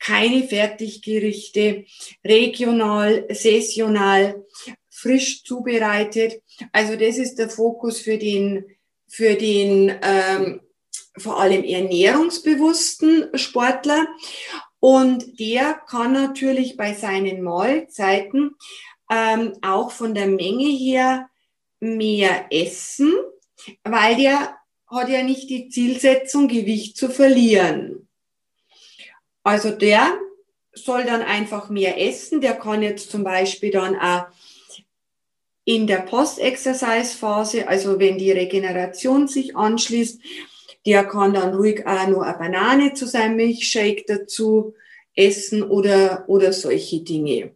keine 0.00 0.42
Fertiggerichte, 0.42 1.84
regional, 2.24 3.26
saisonal, 3.30 4.44
frisch 4.90 5.44
zubereitet. 5.44 6.42
Also 6.72 6.96
das 6.96 7.18
ist 7.18 7.36
der 7.36 7.48
Fokus 7.48 8.00
für 8.00 8.18
den, 8.18 8.64
für 9.06 9.34
den 9.34 9.94
ähm, 10.02 10.60
vor 11.16 11.40
allem 11.40 11.62
ernährungsbewussten 11.62 13.28
Sportler. 13.34 14.08
Und 14.80 15.38
der 15.38 15.74
kann 15.88 16.12
natürlich 16.12 16.76
bei 16.76 16.94
seinen 16.94 17.42
Mahlzeiten 17.42 18.56
ähm, 19.10 19.52
auch 19.62 19.92
von 19.92 20.14
der 20.14 20.26
Menge 20.26 20.68
her 20.68 21.28
mehr 21.80 22.46
essen, 22.50 23.12
weil 23.84 24.16
der 24.16 24.56
hat 24.86 25.08
ja 25.08 25.22
nicht 25.22 25.50
die 25.50 25.68
Zielsetzung, 25.68 26.48
Gewicht 26.48 26.96
zu 26.96 27.10
verlieren. 27.10 28.08
Also 29.42 29.70
der 29.70 30.18
soll 30.72 31.04
dann 31.04 31.22
einfach 31.22 31.68
mehr 31.68 32.00
essen. 32.00 32.40
Der 32.40 32.54
kann 32.54 32.82
jetzt 32.82 33.10
zum 33.10 33.24
Beispiel 33.24 33.70
dann 33.70 33.98
auch 33.98 34.26
in 35.64 35.86
der 35.86 35.98
Post-Exercise-Phase, 35.98 37.68
also 37.68 37.98
wenn 37.98 38.16
die 38.16 38.32
Regeneration 38.32 39.28
sich 39.28 39.54
anschließt, 39.54 40.18
der 40.86 41.04
kann 41.04 41.34
dann 41.34 41.54
ruhig 41.54 41.86
auch 41.86 42.06
noch 42.08 42.22
eine 42.22 42.38
Banane 42.38 42.94
zu 42.94 43.06
seinem 43.06 43.36
Milchshake 43.36 44.04
dazu 44.06 44.74
essen 45.14 45.62
oder, 45.62 46.24
oder 46.26 46.54
solche 46.54 47.00
Dinge. 47.00 47.52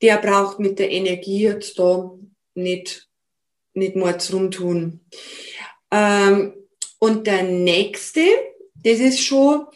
Der 0.00 0.18
braucht 0.18 0.60
mit 0.60 0.78
der 0.78 0.92
Energie 0.92 1.42
jetzt 1.42 1.76
da 1.80 2.12
nicht, 2.54 3.07
nicht 3.78 3.96
mords 3.96 4.32
rumtun. 4.32 5.00
Ähm, 5.90 6.54
und 6.98 7.26
der 7.26 7.44
nächste, 7.44 8.22
das 8.74 8.98
ist 8.98 9.20
schon, 9.20 9.66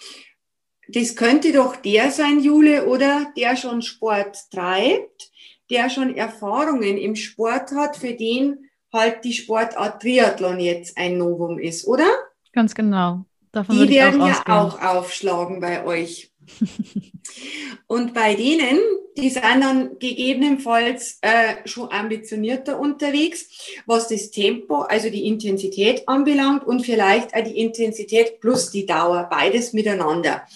das 0.88 1.16
könnte 1.16 1.52
doch 1.52 1.76
der 1.76 2.10
sein, 2.10 2.40
Jule, 2.40 2.86
oder 2.86 3.32
der 3.36 3.56
schon 3.56 3.82
Sport 3.82 4.36
treibt 4.50 5.32
der 5.72 5.88
schon 5.88 6.14
Erfahrungen 6.14 6.98
im 6.98 7.16
Sport 7.16 7.72
hat, 7.72 7.96
für 7.96 8.12
den 8.12 8.68
halt 8.92 9.24
die 9.24 9.32
Sportart 9.32 10.02
Triathlon 10.02 10.60
jetzt 10.60 10.98
ein 10.98 11.16
Novum 11.16 11.58
ist, 11.58 11.86
oder? 11.86 12.06
Ganz 12.52 12.74
genau. 12.74 13.24
Davon 13.52 13.76
die 13.76 13.88
werden 13.88 14.20
auch 14.20 14.28
ja 14.28 14.62
auch 14.62 14.80
aufschlagen 14.80 15.60
bei 15.60 15.84
euch. 15.84 16.30
Und 17.86 18.12
bei 18.12 18.34
denen, 18.34 18.78
die 19.16 19.31
sind 19.31 19.42
dann 19.42 19.98
gegebenenfalls 19.98 21.18
äh, 21.20 21.57
schon 21.66 21.90
ambitionierter 21.90 22.79
unterwegs, 22.79 23.46
was 23.87 24.09
das 24.09 24.31
Tempo, 24.31 24.83
also 24.83 25.11
die 25.11 25.27
Intensität 25.27 26.09
anbelangt 26.09 26.64
und 26.64 26.85
vielleicht 26.85 27.35
auch 27.35 27.44
die 27.44 27.59
Intensität 27.59 28.40
plus 28.40 28.70
die 28.70 28.87
Dauer, 28.87 29.29
beides 29.31 29.72
miteinander. 29.72 30.46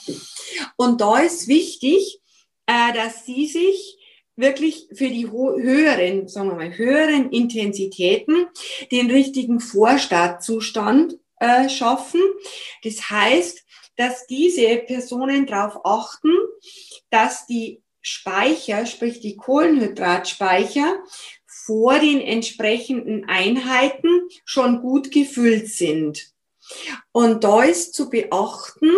Und 0.77 1.01
da 1.01 1.19
ist 1.19 1.49
wichtig, 1.49 2.21
äh, 2.66 2.92
dass 2.95 3.27
sie 3.27 3.47
sich 3.47 3.99
wirklich 4.37 4.88
für 4.92 5.09
die 5.09 5.31
höheren, 5.31 6.29
sagen 6.29 6.51
wir 6.51 6.57
mal, 6.57 6.77
höheren 6.77 7.31
Intensitäten 7.31 8.47
den 8.90 9.11
richtigen 9.11 9.61
Vorstartzustand 9.61 11.19
äh, 11.40 11.69
schaffen. 11.69 12.21
Das 12.83 13.11
heißt, 13.11 13.64
dass 13.97 14.27
diese 14.27 14.77
Personen 14.79 15.47
darauf 15.47 15.85
achten, 15.85 16.33
dass 17.11 17.47
die 17.47 17.83
Speicher, 18.07 18.87
sprich 18.87 19.21
die 19.21 19.37
Kohlenhydratspeicher, 19.37 21.03
vor 21.47 21.99
den 21.99 22.21
entsprechenden 22.21 23.29
Einheiten 23.29 24.29
schon 24.45 24.81
gut 24.81 25.11
gefüllt 25.11 25.69
sind. 25.69 26.31
Und 27.11 27.42
da 27.42 27.64
ist 27.64 27.95
zu 27.95 28.09
beachten, 28.09 28.92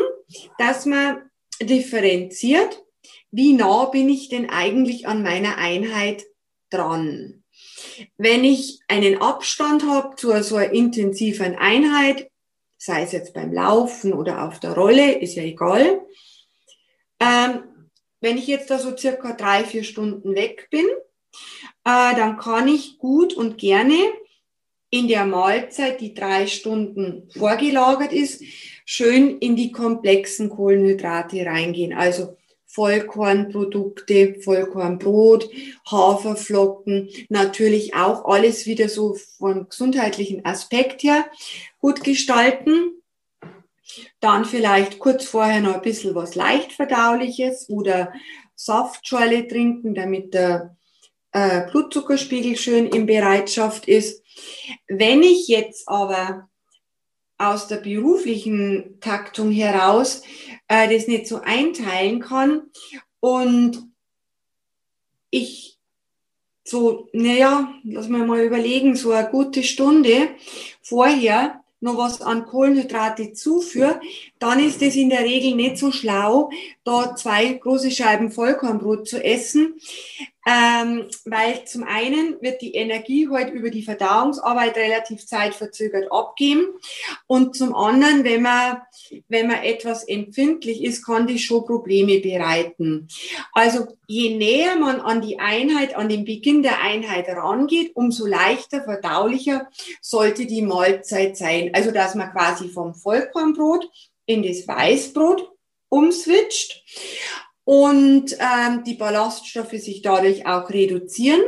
dass 0.59 0.85
man 0.85 1.23
differenziert, 1.62 2.85
wie 3.31 3.55
nah 3.55 3.87
bin 3.87 4.11
ich 4.11 4.29
denn 4.29 4.51
eigentlich 4.51 5.09
an 5.09 5.23
meiner 5.23 5.57
Einheit 5.57 6.27
dran. 6.68 7.42
Wenn 8.18 8.44
ich 8.44 8.81
einen 8.88 9.23
Abstand 9.23 9.85
habe 9.85 10.16
zu 10.16 10.42
so 10.42 10.57
einer 10.57 10.73
intensiven 10.73 11.57
Einheit, 11.57 12.31
sei 12.77 13.05
es 13.05 13.12
jetzt 13.12 13.33
beim 13.33 13.55
Laufen 13.55 14.12
oder 14.12 14.47
auf 14.47 14.61
der 14.61 14.75
Rolle, 14.75 15.12
ist 15.12 15.35
ja 15.35 15.42
egal. 15.42 16.03
Ähm, 17.21 17.62
wenn 18.20 18.38
ich 18.38 18.46
jetzt 18.46 18.70
da 18.70 18.78
so 18.78 18.96
circa 18.96 19.33
drei, 19.33 19.64
vier 19.64 19.85
Stunden 19.85 20.35
weg 20.35 20.68
bin, 20.70 20.87
äh, 21.85 22.14
dann 22.16 22.37
kann 22.38 22.68
ich 22.68 22.98
gut 22.98 23.35
und 23.35 23.59
gerne 23.59 23.96
in 24.90 25.09
der 25.09 25.26
Mahlzeit, 25.26 26.00
die 26.00 26.14
drei 26.14 26.46
Stunden 26.46 27.28
vorgelagert 27.31 28.12
ist, 28.12 28.42
schön 28.85 29.38
in 29.38 29.54
die 29.54 29.70
komplexen 29.70 30.48
Kohlenhydrate 30.48 31.44
reingehen. 31.44 31.92
Also 31.92 32.37
Vollkornprodukte, 32.64 34.40
Vollkornbrot, 34.40 35.50
Haferflocken, 35.90 37.09
natürlich 37.28 37.94
auch 37.94 38.24
alles 38.26 38.66
wieder 38.66 38.88
so 38.88 39.16
vom 39.38 39.68
gesundheitlichen 39.68 40.44
Aspekt 40.44 41.02
her 41.02 41.26
gut 41.81 42.04
gestalten. 42.04 42.97
Dann 44.20 44.44
vielleicht 44.44 44.98
kurz 44.98 45.24
vorher 45.24 45.61
noch 45.61 45.77
ein 45.77 45.83
bisschen 45.83 46.14
was 46.14 46.35
leicht 46.35 46.72
verdauliches 46.72 47.68
oder 47.68 48.12
Saftschorle 48.55 49.46
trinken, 49.46 49.94
damit 49.94 50.35
der 50.35 50.77
äh, 51.33 51.70
Blutzuckerspiegel 51.70 52.57
schön 52.57 52.87
in 52.87 53.07
Bereitschaft 53.07 53.87
ist. 53.87 54.22
Wenn 54.88 55.22
ich 55.22 55.48
jetzt 55.48 55.88
aber 55.88 56.48
aus 57.38 57.68
der 57.68 57.77
beruflichen 57.77 58.98
Taktung 59.01 59.53
heraus 59.53 60.22
äh, 60.66 60.92
das 60.92 61.07
nicht 61.07 61.29
so 61.29 61.40
einteilen 61.40 62.20
kann 62.20 62.62
und 63.20 63.88
ich 65.31 65.79
so, 66.64 67.09
naja, 67.12 67.72
lass 67.85 68.09
mal 68.09 68.27
mal 68.27 68.44
überlegen, 68.44 68.94
so 68.94 69.12
eine 69.12 69.31
gute 69.31 69.62
Stunde 69.62 70.31
vorher 70.83 71.58
noch 71.80 71.96
was 71.96 72.20
an 72.20 72.46
Kohlenhydrate 72.46 73.32
zuführe, 73.32 74.00
dann 74.38 74.58
ist 74.64 74.82
es 74.82 74.96
in 74.96 75.10
der 75.10 75.20
Regel 75.20 75.54
nicht 75.54 75.78
so 75.78 75.92
schlau, 75.92 76.50
da 76.84 77.14
zwei 77.14 77.52
große 77.52 77.90
Scheiben 77.90 78.30
Vollkornbrot 78.30 79.08
zu 79.08 79.22
essen, 79.22 79.74
ähm, 80.48 81.11
weil 81.26 81.66
zum 81.66 81.84
einen 81.84 82.40
wird 82.40 82.62
die 82.62 82.74
Energie 82.74 83.28
halt 83.30 83.52
über 83.52 83.68
die 83.68 83.82
Verdauungsarbeit 83.82 84.76
relativ 84.78 85.26
zeitverzögert 85.26 86.11
abgeben 86.11 86.64
und 87.26 87.54
zum 87.54 87.74
anderen, 87.74 88.24
wenn 88.24 88.42
man, 88.42 88.78
wenn 89.28 89.48
man 89.48 89.62
etwas 89.62 90.04
empfindlich 90.04 90.82
ist, 90.82 91.04
kann 91.04 91.26
das 91.26 91.42
schon 91.42 91.66
Probleme 91.66 92.20
bereiten. 92.20 93.08
Also 93.52 93.88
je 94.06 94.37
näher 94.37 94.76
man 94.76 95.02
an 95.02 95.20
die 95.20 95.38
Einheit, 95.38 95.94
an 95.94 96.08
den 96.08 96.24
Beginn 96.24 96.62
der 96.62 96.82
Einheit 96.82 97.28
rangeht, 97.28 97.94
umso 97.94 98.24
leichter, 98.24 98.82
verdaulicher 98.82 99.68
sollte 100.00 100.46
die 100.46 100.62
Mahlzeit 100.62 101.37
sein. 101.37 101.70
Also 101.74 101.90
dass 101.90 102.14
man 102.14 102.32
quasi 102.32 102.70
vom 102.70 102.94
Vollkornbrot 102.94 103.87
in 104.24 104.42
das 104.42 104.66
Weißbrot 104.66 105.52
umswitcht 105.90 106.84
und 107.68 108.35
ähm, 108.38 108.83
die 108.83 108.94
Ballaststoffe 108.94 109.72
sich 109.72 110.00
dadurch 110.00 110.46
auch 110.46 110.70
reduzieren. 110.70 111.42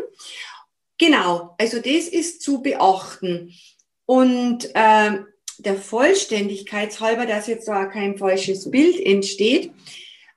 Genau, 0.99 1.55
also 1.57 1.79
das 1.79 2.09
ist 2.09 2.43
zu 2.43 2.61
beachten. 2.61 3.55
Und 4.05 4.69
ähm, 4.75 5.25
der 5.57 5.77
Vollständigkeit 5.77 7.01
halber, 7.01 7.25
dass 7.25 7.47
jetzt 7.47 7.69
da 7.69 7.87
kein 7.87 8.19
falsches 8.19 8.71
Bild 8.71 9.01
entsteht, 9.01 9.73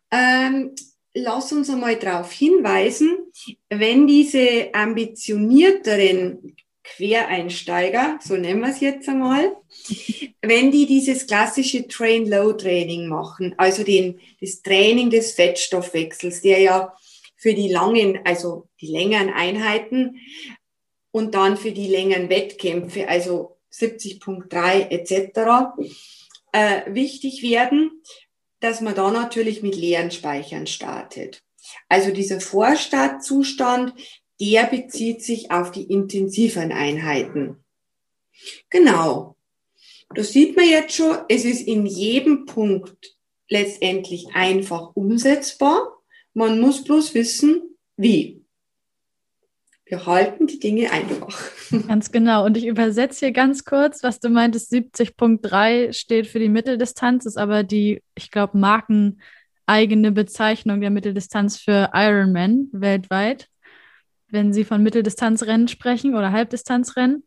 ähm, 0.10 0.74
lass 1.14 1.52
uns 1.52 1.70
einmal 1.70 1.98
darauf 1.98 2.32
hinweisen, 2.32 3.18
wenn 3.70 4.08
diese 4.08 4.70
ambitionierteren 4.74 6.56
Quereinsteiger, 6.84 8.20
so 8.22 8.36
nennen 8.36 8.62
wir 8.62 8.70
es 8.70 8.80
jetzt 8.82 9.08
einmal, 9.08 9.56
wenn 10.42 10.72
die 10.72 10.86
dieses 10.86 11.26
klassische 11.26 11.88
Train-Low-Training 11.88 13.08
machen, 13.08 13.56
also 13.58 13.84
den, 13.84 14.20
das 14.42 14.62
Training 14.62 15.10
des 15.10 15.32
Fettstoffwechsels, 15.32 16.42
der 16.42 16.60
ja 16.60 16.94
für 17.38 17.54
die 17.54 17.70
langen, 17.70 18.20
also 18.26 18.68
die 18.82 18.88
längeren 18.88 19.30
Einheiten 19.30 20.20
und 21.12 21.36
dann 21.36 21.58
für 21.58 21.72
die 21.72 21.88
längeren 21.88 22.30
Wettkämpfe, 22.30 23.08
also 23.08 23.58
70.3 23.72 24.90
etc., 24.90 25.84
äh, 26.52 26.94
wichtig 26.94 27.42
werden, 27.42 28.04
dass 28.60 28.82
man 28.82 28.96
da 28.96 29.12
natürlich 29.12 29.62
mit 29.62 29.76
leeren 29.76 30.12
Speichern 30.12 30.68
startet. 30.68 31.44
Also 31.90 32.12
dieser 32.12 32.40
Vorstartzustand, 32.40 33.94
der 34.44 34.66
bezieht 34.66 35.24
sich 35.24 35.52
auf 35.52 35.72
die 35.72 35.84
intensiven 35.84 36.72
Einheiten. 36.72 37.64
Genau. 38.70 39.38
Das 40.14 40.34
sieht 40.34 40.56
man 40.58 40.68
jetzt 40.68 40.96
schon, 40.96 41.18
es 41.30 41.46
ist 41.46 41.66
in 41.66 41.86
jedem 41.86 42.46
Punkt 42.46 43.16
letztendlich 43.50 44.28
einfach 44.34 44.96
umsetzbar. 44.96 45.98
Man 46.34 46.60
muss 46.60 46.84
bloß 46.84 47.14
wissen, 47.14 47.62
wie. 47.96 48.42
Wir 49.86 50.06
halten 50.06 50.48
die 50.48 50.60
Dinge 50.60 50.92
einfach. 50.92 51.40
Ganz 51.88 52.12
genau. 52.12 52.46
Und 52.46 52.58
ich 52.58 52.66
übersetze 52.66 53.28
hier 53.28 53.32
ganz 53.32 53.64
kurz, 53.64 54.04
was 54.04 54.20
du 54.20 54.30
meintest. 54.30 54.74
70.3 54.74 55.94
steht 55.94 56.28
für 56.28 56.40
die 56.40 56.50
Mitteldistanz, 56.50 57.26
ist 57.26 57.38
aber 57.38 57.64
die, 57.64 58.02
ich 58.16 58.30
glaube, 58.30 58.58
markeneigene 58.58 60.12
Bezeichnung 60.12 60.82
der 60.82 60.90
Mitteldistanz 60.90 61.58
für 61.58 61.92
Ironman 61.94 62.70
weltweit 62.72 63.50
wenn 64.34 64.52
Sie 64.52 64.66
von 64.66 64.84
Mitteldistanzrennen 64.84 65.68
sprechen 65.68 66.16
oder 66.16 66.32
Halbdistanzrennen. 66.32 67.24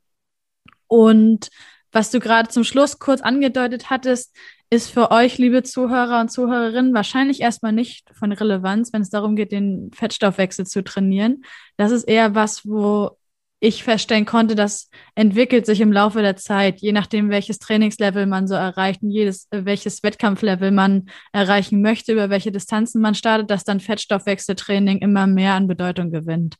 Und 0.88 1.48
was 1.92 2.10
du 2.10 2.20
gerade 2.20 2.48
zum 2.48 2.64
Schluss 2.64 2.98
kurz 2.98 3.22
angedeutet 3.22 3.88
hattest, 3.88 4.36
ist 4.68 4.90
für 4.90 5.12
euch, 5.12 5.38
liebe 5.38 5.62
Zuhörer 5.62 6.20
und 6.20 6.30
Zuhörerinnen, 6.30 6.92
wahrscheinlich 6.92 7.40
erstmal 7.40 7.72
nicht 7.72 8.10
von 8.12 8.32
Relevanz, 8.32 8.92
wenn 8.92 9.02
es 9.02 9.10
darum 9.10 9.36
geht, 9.36 9.52
den 9.52 9.90
Fettstoffwechsel 9.94 10.66
zu 10.66 10.82
trainieren. 10.82 11.44
Das 11.76 11.92
ist 11.92 12.04
eher 12.04 12.34
was, 12.34 12.66
wo 12.66 13.16
ich 13.60 13.84
feststellen 13.84 14.26
konnte, 14.26 14.54
das 14.54 14.90
entwickelt 15.14 15.64
sich 15.64 15.80
im 15.80 15.92
Laufe 15.92 16.20
der 16.20 16.36
Zeit, 16.36 16.80
je 16.80 16.92
nachdem, 16.92 17.30
welches 17.30 17.58
Trainingslevel 17.58 18.26
man 18.26 18.46
so 18.46 18.54
erreicht 18.54 19.02
und 19.02 19.10
jedes, 19.10 19.48
welches 19.50 20.02
Wettkampflevel 20.02 20.72
man 20.72 21.08
erreichen 21.32 21.80
möchte, 21.80 22.12
über 22.12 22.28
welche 22.28 22.52
Distanzen 22.52 23.00
man 23.00 23.14
startet, 23.14 23.50
dass 23.50 23.64
dann 23.64 23.80
Fettstoffwechseltraining 23.80 24.98
immer 24.98 25.26
mehr 25.26 25.54
an 25.54 25.68
Bedeutung 25.68 26.10
gewinnt 26.10 26.56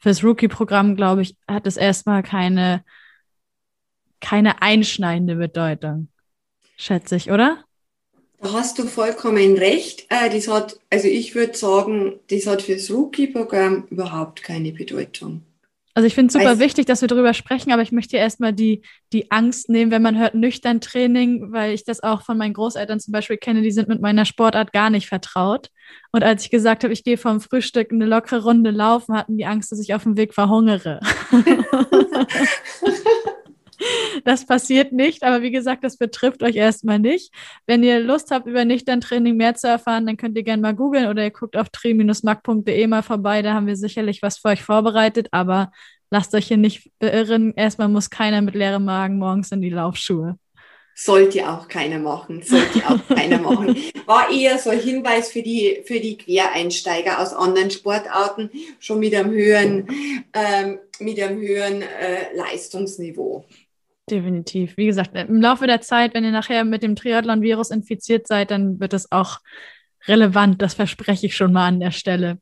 fürs 0.00 0.24
Rookie-Programm, 0.24 0.96
glaube 0.96 1.22
ich, 1.22 1.36
hat 1.46 1.66
es 1.66 1.76
erstmal 1.76 2.22
keine, 2.22 2.84
keine 4.20 4.62
einschneidende 4.62 5.36
Bedeutung. 5.36 6.08
Schätze 6.76 7.16
ich, 7.16 7.30
oder? 7.30 7.64
Da 8.40 8.52
hast 8.54 8.78
du 8.78 8.84
vollkommen 8.84 9.58
recht. 9.58 10.06
Äh, 10.08 10.30
das 10.30 10.48
hat, 10.48 10.80
also 10.88 11.06
ich 11.06 11.34
würde 11.34 11.56
sagen, 11.56 12.18
das 12.30 12.46
hat 12.46 12.62
fürs 12.62 12.90
Rookie-Programm 12.90 13.86
überhaupt 13.90 14.42
keine 14.42 14.72
Bedeutung. 14.72 15.42
Also 16.00 16.06
ich 16.06 16.14
finde 16.14 16.28
es 16.28 16.32
super 16.32 16.58
wichtig, 16.58 16.86
dass 16.86 17.02
wir 17.02 17.08
darüber 17.08 17.34
sprechen, 17.34 17.72
aber 17.72 17.82
ich 17.82 17.92
möchte 17.92 18.16
erstmal 18.16 18.54
die, 18.54 18.80
die 19.12 19.30
Angst 19.30 19.68
nehmen, 19.68 19.90
wenn 19.90 20.00
man 20.00 20.18
hört 20.18 20.34
nüchtern 20.34 20.80
Training, 20.80 21.52
weil 21.52 21.74
ich 21.74 21.84
das 21.84 22.02
auch 22.02 22.22
von 22.22 22.38
meinen 22.38 22.54
Großeltern 22.54 23.00
zum 23.00 23.12
Beispiel 23.12 23.36
kenne, 23.36 23.60
die 23.60 23.70
sind 23.70 23.86
mit 23.86 24.00
meiner 24.00 24.24
Sportart 24.24 24.72
gar 24.72 24.88
nicht 24.88 25.08
vertraut. 25.08 25.68
Und 26.10 26.24
als 26.24 26.44
ich 26.44 26.50
gesagt 26.50 26.84
habe, 26.84 26.94
ich 26.94 27.04
gehe 27.04 27.18
vom 27.18 27.42
Frühstück 27.42 27.92
eine 27.92 28.06
lockere 28.06 28.44
Runde 28.44 28.70
laufen, 28.70 29.14
hatten 29.14 29.36
die 29.36 29.44
Angst, 29.44 29.72
dass 29.72 29.78
ich 29.78 29.92
auf 29.92 30.04
dem 30.04 30.16
Weg 30.16 30.32
verhungere. 30.32 31.00
Das 34.24 34.46
passiert 34.46 34.92
nicht, 34.92 35.22
aber 35.22 35.42
wie 35.42 35.50
gesagt, 35.50 35.84
das 35.84 35.96
betrifft 35.96 36.42
euch 36.42 36.56
erstmal 36.56 36.98
nicht. 36.98 37.32
Wenn 37.66 37.82
ihr 37.82 38.00
Lust 38.00 38.30
habt, 38.30 38.46
über 38.46 38.64
Nüchtern-Training 38.64 39.36
mehr 39.36 39.54
zu 39.54 39.68
erfahren, 39.68 40.06
dann 40.06 40.16
könnt 40.16 40.36
ihr 40.36 40.42
gerne 40.42 40.62
mal 40.62 40.74
googeln 40.74 41.08
oder 41.08 41.24
ihr 41.24 41.30
guckt 41.30 41.56
auf 41.56 41.68
tri-mac.de 41.70 42.86
mal 42.86 43.02
vorbei. 43.02 43.42
Da 43.42 43.54
haben 43.54 43.66
wir 43.66 43.76
sicherlich 43.76 44.22
was 44.22 44.38
für 44.38 44.48
euch 44.48 44.62
vorbereitet, 44.62 45.28
aber 45.30 45.70
lasst 46.10 46.34
euch 46.34 46.48
hier 46.48 46.56
nicht 46.56 46.90
beirren. 46.98 47.52
Erstmal 47.54 47.88
muss 47.88 48.10
keiner 48.10 48.42
mit 48.42 48.54
leerem 48.54 48.84
Magen 48.84 49.18
morgens 49.18 49.52
in 49.52 49.62
die 49.62 49.70
Laufschuhe. 49.70 50.36
Sollte 50.94 51.48
auch 51.48 51.66
keiner 51.66 51.98
machen, 51.98 52.42
sollte 52.42 52.80
auch 52.86 53.16
keiner 53.16 53.38
machen. 53.42 53.74
War 54.04 54.30
eher 54.30 54.58
so 54.58 54.68
ein 54.68 54.80
Hinweis 54.80 55.30
für 55.30 55.40
die, 55.40 55.82
für 55.86 55.98
die 55.98 56.18
Quereinsteiger 56.18 57.20
aus 57.20 57.32
anderen 57.32 57.70
Sportarten, 57.70 58.50
schon 58.80 59.00
mit 59.00 59.14
einem 59.14 59.30
höheren, 59.30 59.88
ähm, 60.34 60.78
mit 60.98 61.18
einem 61.18 61.40
höheren 61.40 61.80
äh, 61.80 62.34
Leistungsniveau. 62.34 63.46
Definitiv. 64.10 64.76
Wie 64.76 64.86
gesagt, 64.86 65.14
im 65.14 65.40
Laufe 65.40 65.66
der 65.66 65.80
Zeit, 65.80 66.14
wenn 66.14 66.24
ihr 66.24 66.32
nachher 66.32 66.64
mit 66.64 66.82
dem 66.82 66.96
Triathlon-Virus 66.96 67.70
infiziert 67.70 68.26
seid, 68.26 68.50
dann 68.50 68.80
wird 68.80 68.92
es 68.92 69.12
auch 69.12 69.38
relevant. 70.08 70.60
Das 70.60 70.74
verspreche 70.74 71.26
ich 71.26 71.36
schon 71.36 71.52
mal 71.52 71.68
an 71.68 71.80
der 71.80 71.92
Stelle. 71.92 72.38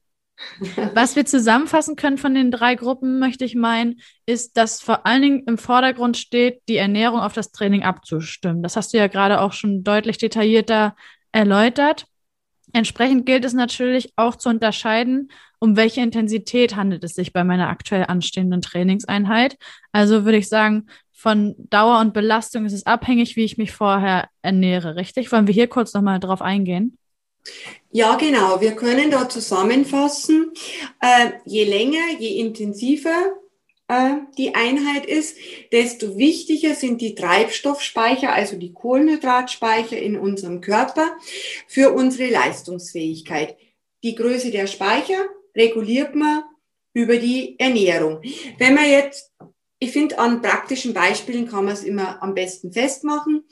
Was 0.94 1.16
wir 1.16 1.26
zusammenfassen 1.26 1.96
können 1.96 2.16
von 2.16 2.34
den 2.34 2.50
drei 2.50 2.76
Gruppen, 2.76 3.18
möchte 3.18 3.44
ich 3.44 3.54
meinen, 3.56 4.00
ist, 4.24 4.56
dass 4.56 4.80
vor 4.80 5.04
allen 5.04 5.22
Dingen 5.22 5.42
im 5.46 5.58
Vordergrund 5.58 6.16
steht, 6.16 6.62
die 6.68 6.76
Ernährung 6.76 7.20
auf 7.20 7.32
das 7.32 7.50
Training 7.50 7.82
abzustimmen. 7.82 8.62
Das 8.62 8.76
hast 8.76 8.92
du 8.92 8.98
ja 8.98 9.08
gerade 9.08 9.40
auch 9.40 9.52
schon 9.52 9.82
deutlich 9.82 10.16
detaillierter 10.16 10.94
erläutert. 11.32 12.06
Entsprechend 12.72 13.26
gilt 13.26 13.44
es 13.44 13.52
natürlich 13.52 14.12
auch 14.16 14.36
zu 14.36 14.48
unterscheiden, 14.48 15.30
um 15.58 15.76
welche 15.76 16.02
Intensität 16.02 16.76
handelt 16.76 17.02
es 17.02 17.14
sich 17.14 17.32
bei 17.32 17.42
meiner 17.42 17.68
aktuell 17.68 18.04
anstehenden 18.06 18.60
Trainingseinheit. 18.60 19.56
Also 19.90 20.24
würde 20.24 20.38
ich 20.38 20.48
sagen, 20.48 20.86
von 21.18 21.56
Dauer 21.58 21.98
und 21.98 22.14
Belastung 22.14 22.64
ist 22.64 22.72
es 22.72 22.86
abhängig, 22.86 23.34
wie 23.34 23.42
ich 23.42 23.58
mich 23.58 23.72
vorher 23.72 24.28
ernähre, 24.40 24.94
richtig? 24.94 25.32
Wollen 25.32 25.48
wir 25.48 25.54
hier 25.54 25.66
kurz 25.66 25.92
nochmal 25.92 26.20
drauf 26.20 26.40
eingehen? 26.40 26.96
Ja, 27.90 28.14
genau. 28.14 28.60
Wir 28.60 28.76
können 28.76 29.10
da 29.10 29.28
zusammenfassen, 29.28 30.52
äh, 31.00 31.32
je 31.44 31.64
länger, 31.64 32.20
je 32.20 32.38
intensiver 32.38 33.32
äh, 33.88 34.18
die 34.36 34.54
Einheit 34.54 35.06
ist, 35.06 35.36
desto 35.72 36.16
wichtiger 36.16 36.76
sind 36.76 37.00
die 37.00 37.16
Treibstoffspeicher, 37.16 38.32
also 38.32 38.56
die 38.56 38.72
Kohlenhydratspeicher 38.72 39.98
in 39.98 40.16
unserem 40.16 40.60
Körper 40.60 41.16
für 41.66 41.92
unsere 41.92 42.30
Leistungsfähigkeit. 42.30 43.56
Die 44.04 44.14
Größe 44.14 44.52
der 44.52 44.68
Speicher 44.68 45.24
reguliert 45.56 46.14
man 46.14 46.44
über 46.92 47.16
die 47.16 47.58
Ernährung. 47.58 48.22
Wenn 48.58 48.74
man 48.74 48.88
jetzt 48.88 49.32
ich 49.80 49.92
finde, 49.92 50.18
an 50.18 50.42
praktischen 50.42 50.92
Beispielen 50.92 51.48
kann 51.48 51.64
man 51.64 51.74
es 51.74 51.84
immer 51.84 52.22
am 52.22 52.34
besten 52.34 52.72
festmachen. 52.72 53.44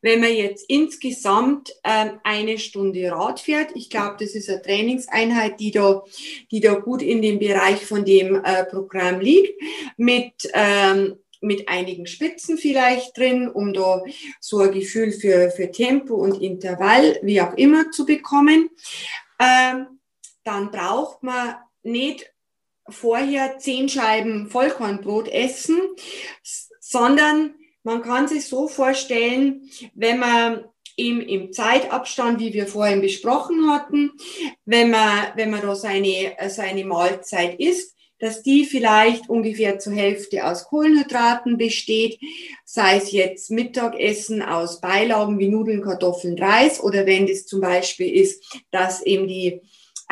Wenn 0.00 0.20
man 0.20 0.32
jetzt 0.32 0.64
insgesamt 0.68 1.72
ähm, 1.82 2.20
eine 2.22 2.58
Stunde 2.58 3.10
Rad 3.10 3.40
fährt, 3.40 3.70
ich 3.74 3.90
glaube, 3.90 4.16
das 4.20 4.34
ist 4.34 4.48
eine 4.48 4.62
Trainingseinheit, 4.62 5.58
die 5.58 5.72
da, 5.72 6.04
die 6.50 6.60
da 6.60 6.74
gut 6.74 7.02
in 7.02 7.20
dem 7.20 7.38
Bereich 7.38 7.84
von 7.84 8.04
dem 8.04 8.36
äh, 8.44 8.64
Programm 8.64 9.20
liegt, 9.20 9.60
mit 9.96 10.32
ähm, 10.54 11.16
mit 11.44 11.68
einigen 11.68 12.06
Spitzen 12.06 12.56
vielleicht 12.56 13.18
drin, 13.18 13.48
um 13.48 13.72
da 13.72 14.02
so 14.38 14.60
ein 14.60 14.70
Gefühl 14.70 15.10
für, 15.10 15.50
für 15.50 15.72
Tempo 15.72 16.14
und 16.14 16.40
Intervall, 16.40 17.18
wie 17.22 17.40
auch 17.40 17.54
immer, 17.54 17.90
zu 17.90 18.06
bekommen. 18.06 18.70
Ähm, 19.40 19.98
dann 20.44 20.70
braucht 20.70 21.24
man 21.24 21.56
nicht 21.82 22.31
vorher 22.88 23.58
zehn 23.58 23.88
Scheiben 23.88 24.48
Vollkornbrot 24.48 25.28
essen, 25.28 25.78
sondern 26.80 27.54
man 27.82 28.02
kann 28.02 28.28
sich 28.28 28.46
so 28.46 28.68
vorstellen, 28.68 29.68
wenn 29.94 30.18
man 30.18 30.64
im, 30.96 31.20
im 31.20 31.52
Zeitabstand, 31.52 32.38
wie 32.40 32.52
wir 32.52 32.66
vorhin 32.66 33.00
besprochen 33.00 33.70
hatten, 33.70 34.12
wenn 34.64 34.90
man, 34.90 35.28
wenn 35.36 35.50
man 35.50 35.62
da 35.62 35.74
seine, 35.74 36.36
seine 36.48 36.84
Mahlzeit 36.84 37.58
isst, 37.58 37.96
dass 38.18 38.42
die 38.44 38.64
vielleicht 38.66 39.28
ungefähr 39.28 39.80
zur 39.80 39.94
Hälfte 39.94 40.46
aus 40.46 40.66
Kohlenhydraten 40.66 41.58
besteht, 41.58 42.20
sei 42.64 42.98
es 42.98 43.10
jetzt 43.10 43.50
Mittagessen 43.50 44.42
aus 44.42 44.80
Beilagen 44.80 45.40
wie 45.40 45.48
Nudeln, 45.48 45.82
Kartoffeln, 45.82 46.38
Reis 46.38 46.80
oder 46.80 47.04
wenn 47.04 47.26
das 47.26 47.46
zum 47.46 47.60
Beispiel 47.60 48.14
ist, 48.14 48.60
dass 48.70 49.02
eben 49.02 49.26
die 49.26 49.60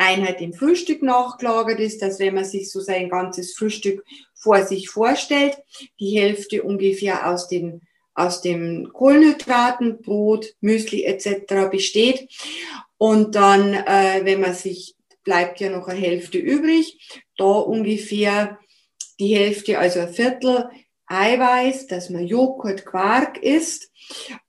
Einheit 0.01 0.41
im 0.41 0.53
Frühstück 0.53 1.01
nachgelagert 1.03 1.79
ist, 1.79 2.01
dass 2.01 2.19
wenn 2.19 2.35
man 2.35 2.45
sich 2.45 2.71
so 2.71 2.79
sein 2.79 3.09
ganzes 3.09 3.53
Frühstück 3.53 4.03
vor 4.33 4.65
sich 4.65 4.89
vorstellt, 4.89 5.57
die 5.99 6.19
Hälfte 6.19 6.63
ungefähr 6.63 7.29
aus 7.29 7.47
den 7.47 7.81
aus 8.13 8.41
den 8.41 8.91
Kohlenhydraten, 8.91 10.01
Brot, 10.01 10.53
Müsli 10.59 11.05
etc. 11.05 11.69
besteht. 11.71 12.29
Und 12.97 13.35
dann, 13.35 13.73
äh, 13.73 14.21
wenn 14.23 14.41
man 14.41 14.53
sich, 14.53 14.95
bleibt 15.23 15.59
ja 15.59 15.69
noch 15.69 15.87
eine 15.87 15.99
Hälfte 15.99 16.37
übrig, 16.37 17.21
da 17.37 17.45
ungefähr 17.45 18.59
die 19.19 19.35
Hälfte, 19.35 19.79
also 19.79 20.01
ein 20.01 20.13
Viertel 20.13 20.69
Eiweiß, 21.05 21.87
dass 21.87 22.09
man 22.09 22.25
Joghurt, 22.25 22.85
Quark 22.85 23.37
isst 23.37 23.90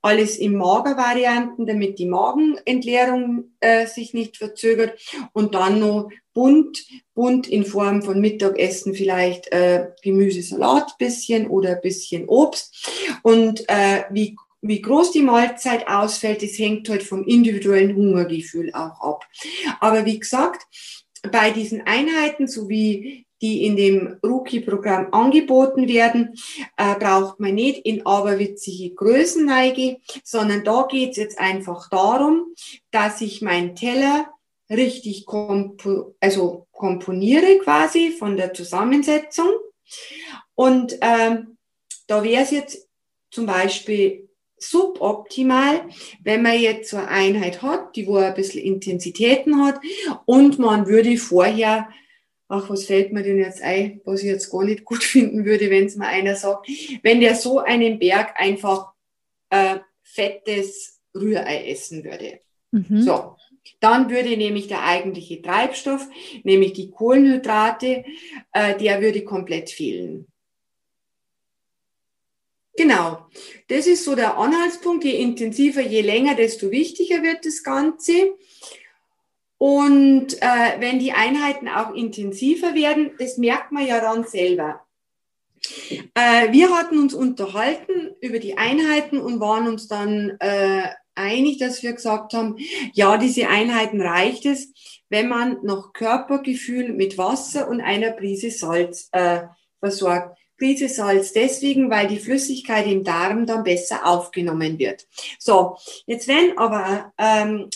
alles 0.01 0.37
in 0.37 0.57
Magervarianten, 0.57 1.66
damit 1.66 1.98
die 1.98 2.07
Magenentleerung 2.07 3.53
äh, 3.61 3.87
sich 3.87 4.14
nicht 4.14 4.37
verzögert. 4.37 4.98
Und 5.33 5.55
dann 5.55 5.81
noch 5.81 6.11
bunt, 6.35 6.85
bunt 7.14 7.46
in 7.46 7.64
Form 7.64 8.03
von 8.03 8.20
Mittagessen 8.20 8.94
vielleicht 8.94 9.53
äh, 9.53 9.88
Gemüsesalat 10.03 10.96
bisschen 10.98 11.48
oder 11.48 11.77
bisschen 11.77 12.29
Obst. 12.29 12.90
Und 13.22 13.68
äh, 13.68 14.05
wie 14.11 14.37
wie 14.62 14.81
groß 14.81 15.11
die 15.11 15.22
Mahlzeit 15.22 15.88
ausfällt, 15.88 16.42
das 16.42 16.57
hängt 16.57 16.88
halt 16.88 17.03
vom 17.03 17.25
individuellen 17.25 17.96
Hungergefühl 17.96 18.72
auch 18.72 19.01
ab. 19.01 19.27
Aber 19.81 20.07
wie 20.07 20.20
gesagt, 20.20 20.62
bei 21.31 21.51
diesen 21.51 21.83
Einheiten, 21.83 22.46
so 22.46 22.68
wie 22.68 23.27
die 23.42 23.66
in 23.66 23.76
dem 23.76 24.16
Rookie-Programm 24.24 25.09
angeboten 25.12 25.88
werden, 25.88 26.38
äh, 26.76 26.94
braucht 26.94 27.40
man 27.40 27.55
nicht 27.55 27.85
in 27.85 28.07
aberwitzige 28.07 28.94
Größenneige, 28.94 29.98
sondern 30.24 30.64
da 30.64 30.87
geht 30.88 31.11
es 31.11 31.16
jetzt 31.16 31.38
einfach 31.38 31.90
darum, 31.90 32.55
dass 32.92 33.20
ich 33.20 33.42
meinen 33.42 33.74
Teller 33.74 34.28
richtig 34.70 35.26
kompo 35.26 36.14
also 36.20 36.66
komponiere 36.70 37.59
quasi 37.59 38.12
von 38.12 38.37
der 38.37 38.55
Zusammensetzung. 38.55 39.50
Und 40.55 40.96
ähm, 41.00 41.59
da 42.07 42.22
wäre 42.22 42.42
es 42.42 42.50
jetzt 42.50 42.88
zum 43.31 43.46
Beispiel 43.46 44.28
suboptimal, 44.59 45.88
wenn 46.22 46.42
man 46.42 46.59
jetzt 46.61 46.90
so 46.90 46.96
eine 46.96 47.09
Einheit 47.09 47.62
hat, 47.62 47.96
die 47.96 48.07
wo 48.07 48.16
ein 48.16 48.35
bisschen 48.35 48.62
Intensitäten 48.62 49.64
hat 49.64 49.81
und 50.24 50.59
man 50.59 50.87
würde 50.87 51.16
vorher 51.16 51.88
ach, 52.52 52.68
was 52.68 52.84
fällt 52.84 53.12
mir 53.12 53.22
denn 53.22 53.38
jetzt 53.38 53.62
ein, 53.62 54.02
was 54.04 54.20
ich 54.20 54.26
jetzt 54.26 54.50
gar 54.50 54.64
nicht 54.64 54.84
gut 54.84 55.02
finden 55.14 55.44
würde, 55.44 55.70
wenn 55.70 55.86
es 55.86 55.96
mir 55.96 56.06
einer 56.06 56.36
sagt, 56.36 56.68
wenn 57.02 57.20
der 57.20 57.34
so 57.34 57.58
einen 57.60 57.98
Berg 57.98 58.34
einfach 58.36 58.92
äh, 59.50 59.78
fettes 60.02 61.00
Rührei 61.14 61.70
essen 61.70 62.04
würde. 62.04 62.40
Mhm. 62.70 63.02
So, 63.02 63.36
dann 63.80 64.10
würde 64.10 64.36
nämlich 64.36 64.68
der 64.68 64.84
eigentliche 64.84 65.40
Treibstoff, 65.40 66.06
nämlich 66.44 66.74
die 66.74 66.90
Kohlenhydrate, 66.90 68.04
äh, 68.52 68.78
der 68.78 69.00
würde 69.00 69.24
komplett 69.24 69.70
fehlen. 69.70 70.26
Genau, 72.74 73.26
das 73.68 73.86
ist 73.86 74.04
so 74.04 74.14
der 74.14 74.38
Anhaltspunkt. 74.38 75.04
Je 75.04 75.12
intensiver, 75.12 75.82
je 75.82 76.00
länger, 76.00 76.34
desto 76.34 76.70
wichtiger 76.70 77.22
wird 77.22 77.44
das 77.44 77.62
Ganze. 77.62 78.34
Und 79.62 80.42
äh, 80.42 80.81
wenn 80.81 80.98
die 80.98 81.12
Einheiten 81.12 81.68
auch 81.68 81.94
intensiver 81.94 82.75
werden, 82.75 83.12
das 83.20 83.38
merkt 83.38 83.70
man 83.70 83.87
ja 83.87 84.01
dann 84.01 84.25
selber. 84.25 84.81
Äh, 86.14 86.51
wir 86.51 86.77
hatten 86.77 86.98
uns 86.98 87.14
unterhalten 87.14 88.11
über 88.20 88.40
die 88.40 88.59
Einheiten 88.59 89.18
und 89.18 89.38
waren 89.38 89.68
uns 89.68 89.87
dann 89.87 90.37
äh, 90.40 90.88
einig, 91.14 91.59
dass 91.59 91.81
wir 91.85 91.92
gesagt 91.92 92.35
haben, 92.35 92.57
ja, 92.92 93.16
diese 93.18 93.46
Einheiten 93.46 94.01
reicht 94.01 94.46
es, 94.46 94.72
wenn 95.09 95.29
man 95.29 95.59
noch 95.62 95.92
Körpergefühl 95.92 96.92
mit 96.92 97.16
Wasser 97.16 97.68
und 97.68 97.81
einer 97.81 98.11
Prise 98.11 98.51
Salz 98.51 99.11
äh, 99.12 99.42
versorgt. 99.79 100.37
Prise 100.59 100.88
Salz 100.88 101.33
deswegen, 101.35 101.88
weil 101.88 102.09
die 102.09 102.18
Flüssigkeit 102.18 102.88
im 102.88 103.05
Darm 103.05 103.46
dann 103.46 103.62
besser 103.62 104.07
aufgenommen 104.07 104.81
wird. 104.81 105.07
So, 105.38 105.77
jetzt 106.07 106.27
wenn 106.27 106.59
aber 106.59 107.12
ähm, 107.16 107.68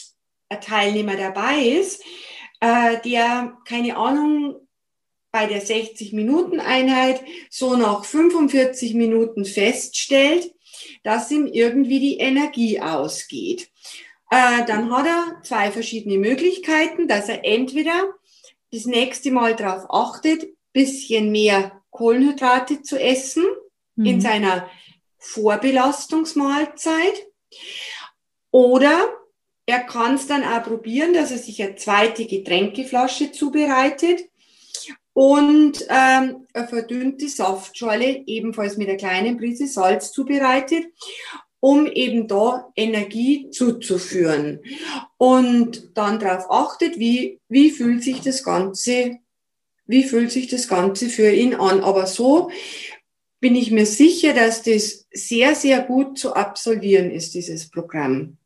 Teilnehmer 0.48 1.16
dabei 1.16 1.60
ist, 1.60 2.02
äh, 2.60 3.00
der, 3.04 3.56
keine 3.66 3.96
Ahnung, 3.96 4.56
bei 5.32 5.46
der 5.46 5.62
60-Minuten-Einheit 5.62 7.22
so 7.50 7.76
nach 7.76 8.04
45 8.04 8.94
Minuten 8.94 9.44
feststellt, 9.44 10.54
dass 11.02 11.30
ihm 11.30 11.46
irgendwie 11.46 12.00
die 12.00 12.18
Energie 12.18 12.80
ausgeht. 12.80 13.70
Äh, 14.30 14.64
dann 14.66 14.90
hat 14.90 15.06
er 15.06 15.42
zwei 15.42 15.70
verschiedene 15.70 16.18
Möglichkeiten, 16.18 17.06
dass 17.06 17.28
er 17.28 17.44
entweder 17.44 18.14
das 18.72 18.86
nächste 18.86 19.30
Mal 19.30 19.54
darauf 19.54 19.88
achtet, 19.90 20.46
bisschen 20.72 21.30
mehr 21.30 21.82
Kohlenhydrate 21.90 22.82
zu 22.82 23.00
essen 23.00 23.44
mhm. 23.94 24.06
in 24.06 24.20
seiner 24.20 24.68
Vorbelastungsmahlzeit 25.18 27.26
oder 28.50 29.08
er 29.66 29.80
kann 29.80 30.14
es 30.14 30.28
dann 30.28 30.44
auch 30.44 30.62
probieren, 30.62 31.12
dass 31.12 31.32
er 31.32 31.38
sich 31.38 31.60
eine 31.62 31.74
zweite 31.74 32.24
Getränkeflasche 32.24 33.32
zubereitet 33.32 34.28
und 35.12 35.84
ähm, 35.88 36.46
eine 36.52 36.68
verdünnte 36.68 37.28
Saftschorle 37.28 38.22
ebenfalls 38.26 38.76
mit 38.76 38.88
einer 38.88 38.98
kleinen 38.98 39.36
Prise 39.36 39.66
Salz 39.66 40.12
zubereitet, 40.12 40.84
um 41.58 41.86
eben 41.86 42.28
da 42.28 42.70
Energie 42.76 43.50
zuzuführen. 43.50 44.60
Und 45.18 45.96
dann 45.96 46.20
darauf 46.20 46.50
achtet, 46.50 46.98
wie, 46.98 47.40
wie 47.48 47.70
fühlt 47.70 48.04
sich 48.04 48.20
das 48.20 48.44
Ganze, 48.44 49.18
wie 49.86 50.04
fühlt 50.04 50.30
sich 50.30 50.46
das 50.46 50.68
Ganze 50.68 51.08
für 51.08 51.32
ihn 51.32 51.54
an. 51.54 51.80
Aber 51.80 52.06
so 52.06 52.50
bin 53.40 53.56
ich 53.56 53.70
mir 53.72 53.86
sicher, 53.86 54.32
dass 54.32 54.62
das 54.62 55.06
sehr, 55.10 55.54
sehr 55.54 55.80
gut 55.80 56.18
zu 56.18 56.34
absolvieren 56.34 57.10
ist, 57.10 57.34
dieses 57.34 57.68
Programm. 57.70 58.36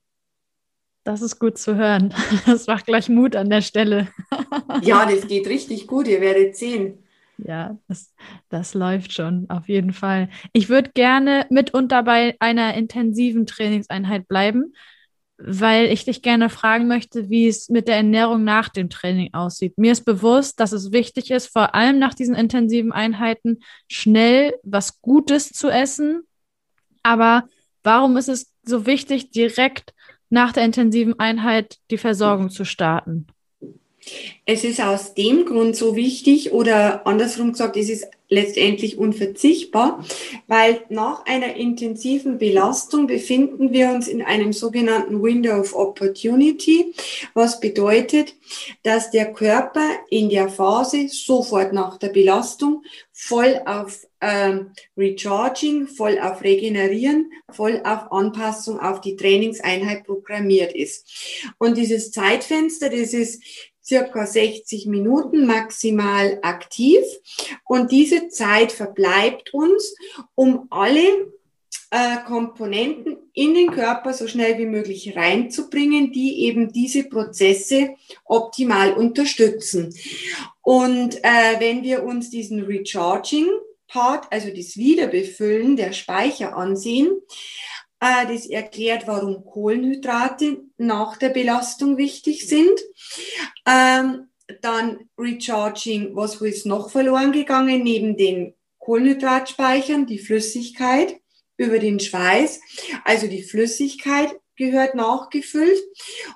Das 1.05 1.23
ist 1.23 1.39
gut 1.39 1.59
zu 1.59 1.77
hören. 1.77 2.15
Das 2.47 2.67
macht 2.67 2.87
gleich 2.87 3.09
Mut 3.09 3.37
an 3.37 3.51
der 3.51 3.63
Stelle. 3.63 4.09
Ja, 4.83 5.05
das 5.05 5.27
geht 5.27 5.47
richtig 5.49 5.87
gut. 5.87 6.07
Ihr 6.09 6.21
werdet 6.21 6.57
sehen. 6.57 7.03
Ja, 7.39 7.77
das, 7.89 8.15
das 8.49 8.75
läuft 8.75 9.13
schon, 9.13 9.49
auf 9.51 9.69
jeden 9.69 9.93
Fall. 9.93 10.29
Ich 10.53 10.69
würde 10.69 10.91
gerne 10.95 11.47
mitunter 11.51 12.03
bei 12.03 12.37
einer 12.41 12.75
intensiven 12.75 13.47
Trainingseinheit 13.47 14.29
bleiben, 14.29 14.75
weil 15.39 15.87
ich 15.87 16.05
dich 16.05 16.23
gerne 16.23 16.51
fragen 16.51 16.87
möchte, 16.87 17.31
wie 17.31 17.49
es 17.49 17.69
mit 17.69 17.89
der 17.89 17.97
Ernährung 17.97 18.45
nach 18.45 18.69
dem 18.69 18.91
Training 18.91 19.33
aussieht. 19.35 19.77
Mir 19.79 19.93
ist 19.93 20.05
bewusst, 20.05 20.61
dass 20.61 20.73
es 20.73 20.93
wichtig 20.93 21.31
ist, 21.31 21.47
vor 21.53 21.75
allem 21.75 21.99
nach 21.99 22.15
diesen 22.15 22.35
intensiven 22.35 22.93
Einheiten 22.93 23.61
schnell 23.89 24.55
was 24.63 25.01
Gutes 25.01 25.51
zu 25.51 25.69
essen. 25.69 26.23
Aber 27.03 27.49
warum 27.83 28.17
ist 28.17 28.29
es 28.29 28.53
so 28.63 28.87
wichtig, 28.87 29.31
direkt 29.31 29.95
nach 30.31 30.53
der 30.53 30.65
intensiven 30.65 31.19
Einheit 31.19 31.79
die 31.91 31.99
Versorgung 31.99 32.51
zu 32.51 32.65
starten? 32.65 33.27
Es 34.47 34.65
ist 34.65 34.81
aus 34.81 35.15
dem 35.15 35.45
Grund 35.45 35.77
so 35.77 35.95
wichtig 35.95 36.53
oder 36.53 37.07
andersrum 37.07 37.53
gesagt, 37.53 37.77
es 37.77 37.91
ist 37.91 38.07
letztendlich 38.31 38.97
unverzichtbar, 38.97 40.05
weil 40.47 40.83
nach 40.89 41.27
einer 41.27 41.57
intensiven 41.57 42.39
Belastung 42.39 43.07
befinden 43.09 43.73
wir 43.73 43.91
uns 43.91 44.09
in 44.09 44.23
einem 44.23 44.53
sogenannten 44.53 45.23
Window 45.23 45.59
of 45.59 45.75
Opportunity, 45.75 46.95
was 47.35 47.61
bedeutet, 47.61 48.35
dass 48.85 49.11
der 49.11 49.33
Körper 49.33 49.87
in 50.09 50.31
der 50.31 50.49
Phase 50.49 51.09
sofort 51.09 51.73
nach 51.73 51.99
der 51.99 52.09
Belastung 52.09 52.85
voll 53.13 53.61
auf 53.67 54.07
ähm, 54.21 54.73
Recharging, 54.97 55.87
voll 55.89 56.19
auf 56.19 56.43
Regenerieren, 56.43 57.33
voll 57.51 57.83
auf 57.85 58.13
Anpassung 58.13 58.79
auf 58.81 59.01
die 59.01 59.17
Trainingseinheit 59.17 60.05
programmiert 60.05 60.75
ist. 60.75 61.45
Und 61.59 61.77
dieses 61.77 62.13
Zeitfenster, 62.13 62.89
das 62.89 63.13
ist 63.13 63.43
circa 63.91 64.25
60 64.25 64.87
Minuten 64.87 65.47
maximal 65.47 66.39
aktiv 66.43 67.03
und 67.65 67.91
diese 67.91 68.29
Zeit 68.29 68.71
verbleibt 68.71 69.53
uns, 69.53 69.97
um 70.37 70.69
alle 70.71 71.33
äh, 71.91 72.19
Komponenten 72.25 73.17
in 73.33 73.55
den 73.55 73.73
Körper 73.73 74.13
so 74.13 74.29
schnell 74.29 74.59
wie 74.59 74.67
möglich 74.67 75.17
reinzubringen, 75.17 76.13
die 76.13 76.45
eben 76.45 76.73
diese 76.73 77.03
Prozesse 77.03 77.97
optimal 78.25 78.93
unterstützen. 78.93 79.93
Und 80.63 81.17
äh, 81.25 81.59
wenn 81.59 81.83
wir 81.83 82.05
uns 82.05 82.31
diesen 82.31 82.63
Recharging 82.63 83.49
Part, 83.89 84.29
also 84.31 84.51
das 84.51 84.77
Wiederbefüllen 84.77 85.77
der 85.77 85.93
Speicher 85.93 86.57
ansehen, 86.57 87.11
das 88.01 88.47
erklärt, 88.47 89.07
warum 89.07 89.45
Kohlenhydrate 89.45 90.63
nach 90.79 91.17
der 91.19 91.29
Belastung 91.29 91.99
wichtig 91.99 92.49
sind. 92.49 92.81
Ähm, 93.67 94.29
dann 94.63 95.09
Recharging, 95.17 96.17
was 96.17 96.41
ist 96.41 96.67
noch 96.67 96.91
verloren 96.91 97.33
gegangen, 97.33 97.83
neben 97.83 98.17
den 98.17 98.55
Kohlenhydratspeichern, 98.79 100.07
die 100.07 100.19
Flüssigkeit 100.19 101.21
über 101.57 101.79
den 101.79 102.01
Schweiß. 102.01 102.61
Also 103.05 103.27
die 103.27 103.43
Flüssigkeit 103.43 104.35
gehört 104.57 104.95
nachgefüllt 104.95 105.81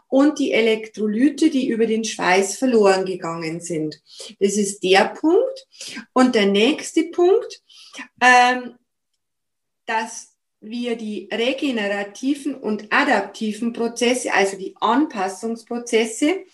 und 0.08 0.38
die 0.38 0.52
Elektrolyte, 0.52 1.50
die 1.50 1.68
über 1.68 1.86
den 1.86 2.04
Schweiß 2.04 2.56
verloren 2.56 3.04
gegangen 3.04 3.60
sind. 3.60 4.00
Das 4.38 4.56
ist 4.56 4.82
der 4.82 5.08
Punkt. 5.08 5.66
Und 6.12 6.34
der 6.34 6.46
nächste 6.46 7.04
Punkt, 7.04 7.62
ähm, 8.20 8.76
dass 9.86 10.33
wir 10.64 10.96
die 10.96 11.28
regenerativen 11.32 12.54
und 12.54 12.92
adaptiven 12.92 13.72
Prozesse, 13.72 14.32
also 14.32 14.56
die 14.56 14.74
Anpassungsprozesse, 14.80 16.44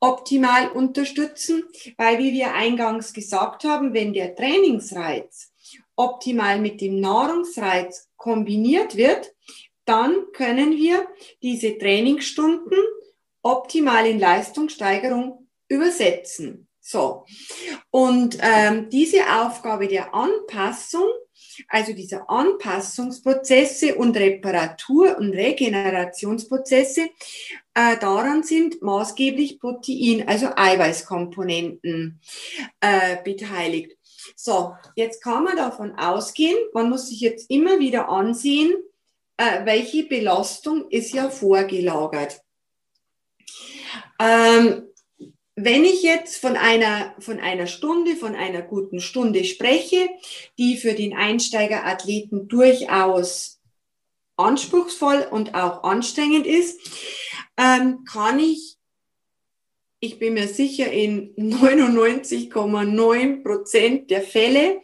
optimal 0.00 0.70
unterstützen, 0.72 1.64
weil 1.96 2.18
wie 2.18 2.32
wir 2.32 2.54
eingangs 2.54 3.12
gesagt 3.12 3.64
haben, 3.64 3.94
wenn 3.94 4.12
der 4.12 4.34
Trainingsreiz 4.34 5.52
optimal 5.96 6.60
mit 6.60 6.80
dem 6.80 7.00
Nahrungsreiz 7.00 8.08
kombiniert 8.16 8.96
wird, 8.96 9.32
dann 9.84 10.32
können 10.32 10.76
wir 10.76 11.06
diese 11.42 11.78
Trainingsstunden 11.78 12.78
optimal 13.42 14.06
in 14.06 14.18
Leistungssteigerung 14.18 15.48
übersetzen. 15.68 16.68
So. 16.80 17.24
Und 17.90 18.38
ähm, 18.42 18.90
diese 18.90 19.22
Aufgabe 19.40 19.88
der 19.88 20.14
Anpassung 20.14 21.08
also 21.68 21.92
diese 21.92 22.28
Anpassungsprozesse 22.28 23.94
und 23.94 24.16
Reparatur- 24.16 25.16
und 25.18 25.32
Regenerationsprozesse, 25.32 27.08
äh, 27.74 27.96
daran 27.98 28.42
sind 28.42 28.82
maßgeblich 28.82 29.60
Protein, 29.60 30.28
also 30.28 30.48
Eiweißkomponenten 30.54 32.20
äh, 32.80 33.16
beteiligt. 33.22 33.96
So, 34.34 34.74
jetzt 34.96 35.22
kann 35.22 35.44
man 35.44 35.56
davon 35.56 35.98
ausgehen, 35.98 36.56
man 36.72 36.90
muss 36.90 37.08
sich 37.08 37.20
jetzt 37.20 37.50
immer 37.50 37.78
wieder 37.78 38.08
ansehen, 38.08 38.72
äh, 39.36 39.64
welche 39.64 40.04
Belastung 40.04 40.88
ist 40.90 41.12
ja 41.12 41.30
vorgelagert. 41.30 42.40
Ähm, 44.18 44.88
wenn 45.56 45.84
ich 45.86 46.02
jetzt 46.02 46.36
von 46.36 46.54
einer, 46.54 47.14
von 47.18 47.40
einer 47.40 47.66
Stunde, 47.66 48.14
von 48.14 48.36
einer 48.36 48.60
guten 48.60 49.00
Stunde 49.00 49.42
spreche, 49.44 50.06
die 50.58 50.76
für 50.76 50.92
den 50.92 51.16
Einsteigerathleten 51.16 52.46
durchaus 52.46 53.58
anspruchsvoll 54.36 55.26
und 55.30 55.54
auch 55.54 55.82
anstrengend 55.82 56.46
ist, 56.46 56.78
ähm, 57.56 58.04
kann 58.04 58.38
ich, 58.38 58.76
ich 60.00 60.18
bin 60.18 60.34
mir 60.34 60.46
sicher, 60.46 60.92
in 60.92 61.34
99,9 61.36 63.42
Prozent 63.42 64.10
der 64.10 64.20
Fälle 64.20 64.82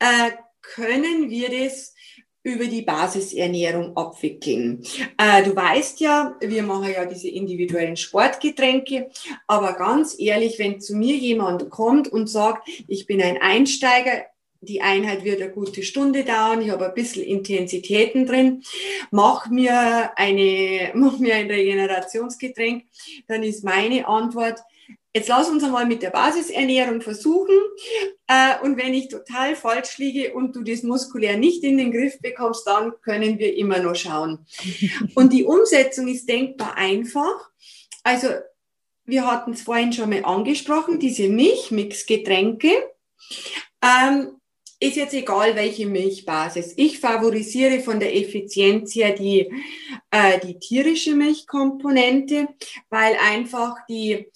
äh, 0.00 0.32
können 0.62 1.30
wir 1.30 1.48
das 1.48 1.94
über 2.42 2.66
die 2.66 2.82
Basisernährung 2.82 3.96
abwickeln. 3.96 4.82
Äh, 5.16 5.42
du 5.42 5.54
weißt 5.54 6.00
ja, 6.00 6.36
wir 6.40 6.62
machen 6.62 6.92
ja 6.92 7.04
diese 7.04 7.28
individuellen 7.28 7.96
Sportgetränke, 7.96 9.10
aber 9.46 9.74
ganz 9.74 10.16
ehrlich, 10.18 10.58
wenn 10.58 10.80
zu 10.80 10.96
mir 10.96 11.16
jemand 11.16 11.68
kommt 11.70 12.08
und 12.08 12.28
sagt, 12.28 12.68
ich 12.86 13.06
bin 13.06 13.20
ein 13.20 13.38
Einsteiger, 13.40 14.24
die 14.60 14.80
Einheit 14.80 15.24
wird 15.24 15.40
eine 15.40 15.52
gute 15.52 15.82
Stunde 15.82 16.24
dauern, 16.24 16.62
ich 16.62 16.70
habe 16.70 16.86
ein 16.86 16.94
bisschen 16.94 17.22
Intensitäten 17.22 18.26
drin, 18.26 18.62
mach 19.10 19.48
mir 19.48 20.16
eine, 20.16 20.90
mach 20.94 21.18
mir 21.18 21.34
ein 21.36 21.50
Regenerationsgetränk, 21.50 22.84
dann 23.26 23.42
ist 23.42 23.64
meine 23.64 24.08
Antwort, 24.08 24.60
Jetzt 25.14 25.28
lass 25.28 25.48
uns 25.48 25.64
einmal 25.64 25.86
mit 25.86 26.02
der 26.02 26.10
Basisernährung 26.10 27.00
versuchen. 27.00 27.56
Äh, 28.26 28.60
und 28.62 28.76
wenn 28.76 28.92
ich 28.92 29.08
total 29.08 29.56
falsch 29.56 29.98
liege 29.98 30.34
und 30.34 30.54
du 30.54 30.62
das 30.62 30.82
muskulär 30.82 31.36
nicht 31.36 31.64
in 31.64 31.78
den 31.78 31.92
Griff 31.92 32.20
bekommst, 32.20 32.66
dann 32.66 32.92
können 33.00 33.38
wir 33.38 33.56
immer 33.56 33.78
noch 33.78 33.94
schauen. 33.94 34.46
Und 35.14 35.32
die 35.32 35.44
Umsetzung 35.44 36.08
ist 36.08 36.28
denkbar 36.28 36.76
einfach. 36.76 37.50
Also 38.02 38.28
wir 39.06 39.26
hatten 39.26 39.52
es 39.52 39.62
vorhin 39.62 39.92
schon 39.92 40.10
mal 40.10 40.24
angesprochen, 40.24 41.00
diese 41.00 41.28
Milchmixgetränke. 41.28 42.70
Ähm, 43.82 44.38
ist 44.80 44.96
jetzt 44.96 45.14
egal, 45.14 45.56
welche 45.56 45.86
Milchbasis. 45.86 46.74
Ich 46.76 47.00
favorisiere 47.00 47.80
von 47.80 47.98
der 47.98 48.14
Effizienz 48.14 48.94
her 48.94 49.12
die, 49.12 49.50
äh, 50.10 50.38
die 50.40 50.58
tierische 50.58 51.14
Milchkomponente, 51.16 52.48
weil 52.88 53.16
einfach 53.16 53.74
die 53.88 54.28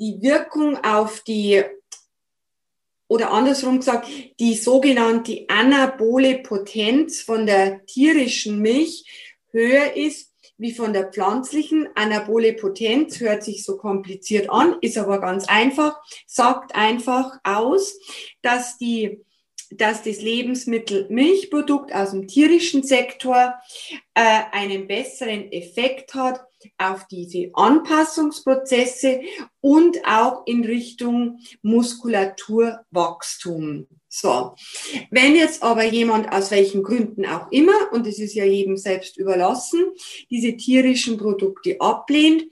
die 0.00 0.20
Wirkung 0.22 0.82
auf 0.82 1.20
die 1.20 1.62
oder 3.06 3.32
andersrum 3.32 3.78
gesagt, 3.78 4.08
die 4.38 4.54
sogenannte 4.54 5.44
anabole 5.48 6.38
Potenz 6.38 7.20
von 7.20 7.44
der 7.44 7.84
tierischen 7.84 8.60
Milch 8.60 9.04
höher 9.50 9.96
ist 9.96 10.32
wie 10.58 10.72
von 10.72 10.92
der 10.92 11.10
pflanzlichen. 11.10 11.88
Anabole 11.96 12.52
Potenz 12.52 13.18
hört 13.18 13.42
sich 13.42 13.64
so 13.64 13.76
kompliziert 13.78 14.48
an, 14.48 14.76
ist 14.80 14.96
aber 14.96 15.20
ganz 15.20 15.48
einfach, 15.48 16.00
sagt 16.26 16.74
einfach 16.76 17.38
aus, 17.42 17.98
dass 18.42 18.78
die 18.78 19.24
dass 19.72 20.02
das 20.02 20.20
Lebensmittel 20.20 21.06
Milchprodukt 21.10 21.94
aus 21.94 22.10
dem 22.10 22.26
tierischen 22.26 22.82
Sektor 22.82 23.54
äh, 24.14 24.40
einen 24.50 24.88
besseren 24.88 25.52
Effekt 25.52 26.14
hat 26.14 26.44
auf 26.78 27.06
diese 27.06 27.50
Anpassungsprozesse 27.54 29.20
und 29.60 30.04
auch 30.06 30.46
in 30.46 30.64
Richtung 30.64 31.38
Muskulaturwachstum. 31.62 33.86
So, 34.08 34.56
wenn 35.10 35.36
jetzt 35.36 35.62
aber 35.62 35.84
jemand 35.84 36.32
aus 36.32 36.50
welchen 36.50 36.82
Gründen 36.82 37.26
auch 37.26 37.52
immer, 37.52 37.92
und 37.92 38.08
es 38.08 38.18
ist 38.18 38.34
ja 38.34 38.44
jedem 38.44 38.76
selbst 38.76 39.16
überlassen, 39.16 39.92
diese 40.30 40.56
tierischen 40.56 41.16
Produkte 41.16 41.80
ablehnt, 41.80 42.42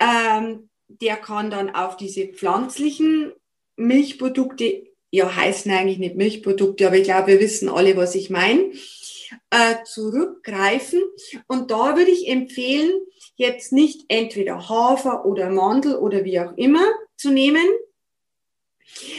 ähm, 0.00 0.68
der 0.88 1.16
kann 1.16 1.50
dann 1.50 1.74
auf 1.74 1.96
diese 1.96 2.26
pflanzlichen 2.26 3.32
Milchprodukte, 3.76 4.88
ja 5.10 5.34
heißen 5.34 5.70
eigentlich 5.70 5.98
nicht 5.98 6.16
Milchprodukte, 6.16 6.88
aber 6.88 6.96
ich 6.96 7.04
glaube, 7.04 7.28
wir 7.28 7.40
wissen 7.40 7.68
alle, 7.68 7.96
was 7.96 8.16
ich 8.16 8.30
meine, 8.30 8.72
äh, 9.50 9.84
zurückgreifen. 9.84 11.02
Und 11.46 11.70
da 11.70 11.96
würde 11.96 12.10
ich 12.10 12.28
empfehlen, 12.28 12.90
jetzt 13.36 13.72
nicht 13.72 14.04
entweder 14.08 14.68
Hafer 14.68 15.24
oder 15.24 15.50
Mandel 15.50 15.96
oder 15.96 16.24
wie 16.24 16.40
auch 16.40 16.56
immer 16.56 16.84
zu 17.16 17.30
nehmen, 17.30 17.66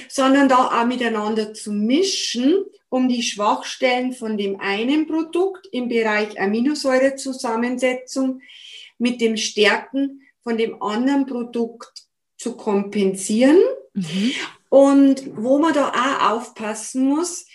sondern 0.09 0.49
da 0.49 0.81
auch 0.81 0.85
miteinander 0.85 1.53
zu 1.53 1.71
mischen, 1.71 2.65
um 2.89 3.09
die 3.09 3.21
Schwachstellen 3.21 4.13
von 4.13 4.37
dem 4.37 4.59
einen 4.59 5.07
Produkt 5.07 5.67
im 5.71 5.89
Bereich 5.89 6.39
Aminosäurezusammensetzung 6.39 8.41
mit 8.97 9.21
dem 9.21 9.37
Stärken 9.37 10.21
von 10.41 10.57
dem 10.57 10.81
anderen 10.81 11.25
Produkt 11.25 12.07
zu 12.37 12.55
kompensieren. 12.55 13.59
Mhm. 13.93 14.31
Und 14.69 15.23
wo 15.35 15.59
man 15.59 15.73
da 15.73 15.89
auch 15.89 16.31
aufpassen 16.31 17.07
muss, 17.07 17.45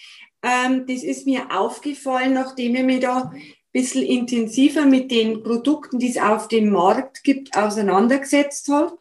ähm, 0.43 0.87
das 0.87 1.03
ist 1.03 1.27
mir 1.27 1.51
aufgefallen, 1.51 2.35
nachdem 2.35 2.75
ich 2.75 2.83
mich 2.83 3.01
da 3.01 3.33
bisschen 3.73 4.05
intensiver 4.05 4.85
mit 4.85 5.11
den 5.11 5.43
Produkten, 5.43 5.99
die 5.99 6.11
es 6.11 6.19
auf 6.19 6.49
dem 6.49 6.71
Markt 6.71 7.25
gibt, 7.25 7.57
auseinandergesetzt 7.57 8.69
habe. 8.69 8.99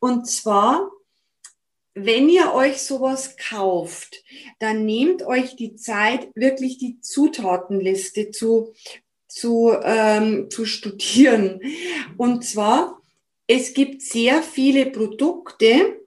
Und 0.00 0.28
zwar 0.28 0.90
wenn 1.98 2.28
ihr 2.28 2.52
euch 2.52 2.82
sowas 2.82 3.36
kauft, 3.38 4.22
dann 4.58 4.84
nehmt 4.84 5.22
euch 5.22 5.56
die 5.56 5.76
Zeit, 5.76 6.28
wirklich 6.34 6.76
die 6.76 7.00
Zutatenliste 7.00 8.30
zu, 8.30 8.74
zu, 9.28 9.72
ähm, 9.82 10.50
zu 10.50 10.66
studieren. 10.66 11.58
Und 12.18 12.44
zwar, 12.44 13.00
es 13.46 13.72
gibt 13.72 14.02
sehr 14.02 14.42
viele 14.42 14.86
Produkte, 14.86 16.05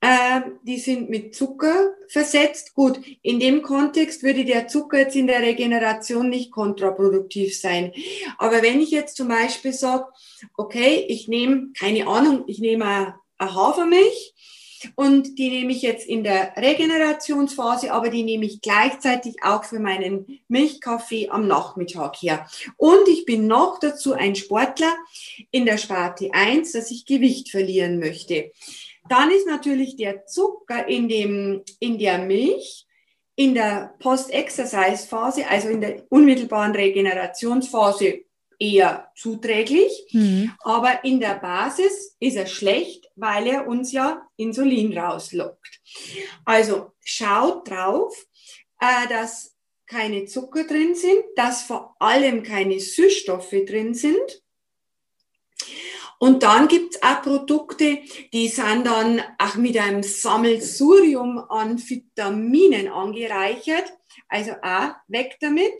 äh, 0.00 0.40
die 0.62 0.78
sind 0.78 1.10
mit 1.10 1.34
Zucker 1.34 1.94
versetzt. 2.08 2.74
Gut, 2.74 3.00
in 3.22 3.40
dem 3.40 3.62
Kontext 3.62 4.22
würde 4.22 4.44
der 4.44 4.68
Zucker 4.68 4.98
jetzt 4.98 5.16
in 5.16 5.26
der 5.26 5.40
Regeneration 5.40 6.28
nicht 6.28 6.52
kontraproduktiv 6.52 7.58
sein. 7.58 7.92
Aber 8.38 8.62
wenn 8.62 8.80
ich 8.80 8.90
jetzt 8.90 9.16
zum 9.16 9.28
Beispiel 9.28 9.72
sage, 9.72 10.06
okay, 10.56 11.04
ich 11.08 11.28
nehme, 11.28 11.72
keine 11.78 12.06
Ahnung, 12.06 12.44
ich 12.46 12.60
nehme 12.60 13.16
eine 13.38 13.54
Hafermilch, 13.54 14.34
und 14.94 15.38
die 15.38 15.50
nehme 15.50 15.72
ich 15.72 15.82
jetzt 15.82 16.06
in 16.06 16.22
der 16.22 16.56
Regenerationsphase, 16.56 17.92
aber 17.92 18.10
die 18.10 18.22
nehme 18.22 18.46
ich 18.46 18.60
gleichzeitig 18.60 19.36
auch 19.42 19.64
für 19.64 19.80
meinen 19.80 20.40
Milchkaffee 20.48 21.28
am 21.30 21.46
Nachmittag 21.46 22.16
her. 22.16 22.46
Und 22.76 23.08
ich 23.08 23.24
bin 23.24 23.46
noch 23.46 23.78
dazu 23.80 24.12
ein 24.12 24.36
Sportler 24.36 24.94
in 25.50 25.64
der 25.64 25.78
Sparte 25.78 26.30
1, 26.32 26.72
dass 26.72 26.90
ich 26.90 27.06
Gewicht 27.06 27.50
verlieren 27.50 27.98
möchte. 27.98 28.52
Dann 29.08 29.30
ist 29.30 29.46
natürlich 29.46 29.96
der 29.96 30.26
Zucker 30.26 30.86
in, 30.88 31.08
dem, 31.08 31.62
in 31.80 31.98
der 31.98 32.18
Milch 32.18 32.86
in 33.38 33.54
der 33.54 33.94
Post-Exercise-Phase, 34.00 35.46
also 35.46 35.68
in 35.68 35.80
der 35.80 36.02
unmittelbaren 36.08 36.72
Regenerationsphase, 36.72 38.24
eher 38.58 39.12
zuträglich, 39.14 40.08
mhm. 40.10 40.52
aber 40.64 41.04
in 41.04 41.20
der 41.20 41.34
Basis 41.34 42.16
ist 42.18 42.36
er 42.36 42.46
schlecht, 42.46 43.08
weil 43.14 43.46
er 43.46 43.68
uns 43.68 43.92
ja 43.92 44.26
Insulin 44.36 44.98
rauslockt. 44.98 45.80
Also 46.44 46.90
schaut 47.04 47.70
drauf, 47.70 48.26
äh, 48.80 49.08
dass 49.08 49.54
keine 49.86 50.24
Zucker 50.24 50.64
drin 50.64 50.96
sind, 50.96 51.22
dass 51.36 51.62
vor 51.62 51.94
allem 52.00 52.42
keine 52.42 52.80
Süßstoffe 52.80 53.54
drin 53.64 53.94
sind. 53.94 54.42
Und 56.18 56.42
dann 56.42 56.66
gibt's 56.66 57.00
auch 57.02 57.22
Produkte, 57.22 57.98
die 58.32 58.48
sind 58.48 58.86
dann 58.86 59.22
auch 59.38 59.54
mit 59.54 59.78
einem 59.78 60.02
Sammelsurium 60.02 61.38
an 61.38 61.78
Vitaminen 61.78 62.88
angereichert. 62.88 63.92
Also 64.28 64.52
auch 64.62 64.90
weg 65.06 65.36
damit. 65.40 65.74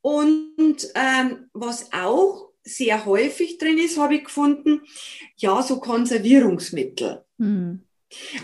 Und 0.00 0.76
ähm, 0.94 1.50
was 1.52 1.92
auch 1.92 2.50
sehr 2.62 3.04
häufig 3.06 3.58
drin 3.58 3.78
ist, 3.78 3.98
habe 3.98 4.16
ich 4.16 4.24
gefunden, 4.24 4.82
ja, 5.36 5.62
so 5.62 5.80
Konservierungsmittel. 5.80 7.24
Mhm. 7.38 7.82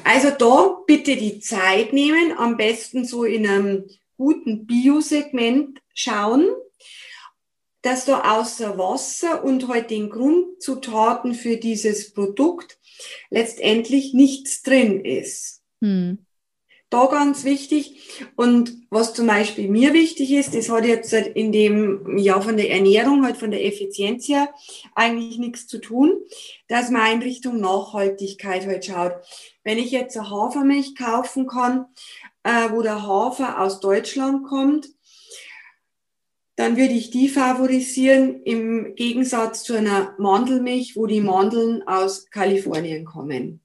Also 0.05 0.31
da 0.31 0.81
bitte 0.87 1.17
die 1.17 1.41
Zeit 1.41 1.93
nehmen, 1.93 2.33
am 2.37 2.57
besten 2.57 3.05
so 3.05 3.25
in 3.25 3.47
einem 3.47 3.85
guten 4.17 4.67
Biosegment 4.67 5.81
schauen, 5.95 6.47
dass 7.83 8.05
da 8.05 8.39
außer 8.39 8.79
Wasser 8.79 9.45
und 9.45 9.69
halt 9.69 9.91
den 9.91 10.11
Grundzutaten 10.11 11.35
für 11.35 11.57
dieses 11.57 12.13
Produkt 12.13 12.79
letztendlich 13.31 14.15
nichts 14.15 14.63
drin 14.63 15.05
ist. 15.05 15.63
Mhm 15.81 16.25
da 16.93 17.07
ganz 17.07 17.45
wichtig. 17.45 18.21
Und 18.37 18.75
was 18.91 19.15
zum 19.15 19.27
Beispiel 19.27 19.69
mir 19.69 19.95
wichtig 19.95 20.31
ist, 20.33 20.55
das 20.55 20.69
hat 20.69 20.85
jetzt 20.85 21.13
in 21.13 21.51
dem 21.51 22.19
Jahr 22.19 22.43
von 22.43 22.57
der 22.57 22.71
Ernährung, 22.71 23.25
halt 23.25 23.39
von 23.39 23.51
der 23.51 23.65
Effizienz 23.65 24.29
her, 24.29 24.53
eigentlich 24.95 25.39
nichts 25.39 25.67
zu 25.67 25.79
tun, 25.79 26.21
dass 26.69 26.91
man 26.91 27.13
in 27.13 27.23
Richtung 27.23 27.61
Nachhaltigkeit 27.61 28.67
halt 28.67 28.85
schaut. 28.85 29.15
Wenn 29.65 29.79
ich 29.79 29.91
jetzt 29.91 30.17
eine 30.17 30.31
Hafermilch 30.31 30.95
kaufen 30.95 31.47
kann, 31.47 31.87
äh, 32.43 32.71
wo 32.71 32.83
der 32.83 33.07
Hafer 33.07 33.61
aus 33.61 33.81
Deutschland 33.81 34.45
kommt, 34.47 34.89
dann 36.57 36.77
würde 36.77 36.93
ich 36.93 37.11
die 37.11 37.29
favorisieren 37.29 38.43
im 38.43 38.95
Gegensatz 38.95 39.65
zu 39.65 39.75
einer 39.75 40.15
Mandelmilch, 40.19 40.97
wo 40.97 41.07
die 41.07 41.21
Mandeln 41.21 41.83
aus 41.87 42.29
Kalifornien 42.31 43.05
kommen. 43.05 43.61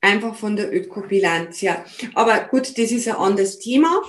Einfach 0.00 0.36
von 0.36 0.54
der 0.54 0.72
Ökobilanz, 0.72 1.60
ja. 1.62 1.84
Aber 2.14 2.44
gut, 2.44 2.78
das 2.78 2.92
ist 2.92 3.08
ein 3.08 3.16
anderes 3.16 3.58
Thema. 3.58 4.02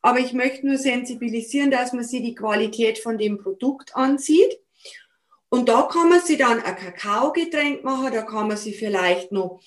Aber 0.00 0.20
ich 0.20 0.32
möchte 0.32 0.66
nur 0.66 0.78
sensibilisieren, 0.78 1.70
dass 1.70 1.92
man 1.92 2.04
sich 2.04 2.22
die 2.22 2.34
Qualität 2.34 2.98
von 2.98 3.18
dem 3.18 3.38
Produkt 3.38 3.94
ansieht. 3.96 4.58
Und 5.54 5.68
da 5.68 5.82
kann 5.82 6.08
man 6.08 6.20
sich 6.20 6.36
dann 6.36 6.60
ein 6.60 6.74
Kakaogetränk 6.74 7.84
machen, 7.84 8.12
da 8.12 8.22
kann 8.22 8.48
man 8.48 8.56
sich 8.56 8.76
vielleicht 8.76 9.30
noch 9.30 9.60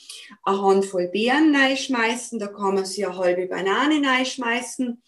eine 0.43 0.61
Handvoll 0.61 1.07
Beeren 1.07 1.55
reinschmeißen, 1.55 2.39
da 2.39 2.47
kann 2.47 2.75
man 2.75 2.83
sich 2.83 3.07
eine 3.07 3.17
halbe 3.17 3.47
Banane 3.47 4.05
reinschmeißen, 4.05 5.01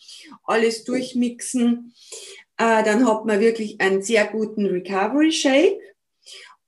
alles 0.45 0.85
durchmixen. 0.85 1.93
Äh, 2.59 2.83
dann 2.83 3.07
hat 3.07 3.25
man 3.25 3.39
wirklich 3.39 3.81
einen 3.81 4.03
sehr 4.03 4.27
guten 4.27 4.65
Recovery 4.67 5.31
Shake. 5.31 5.79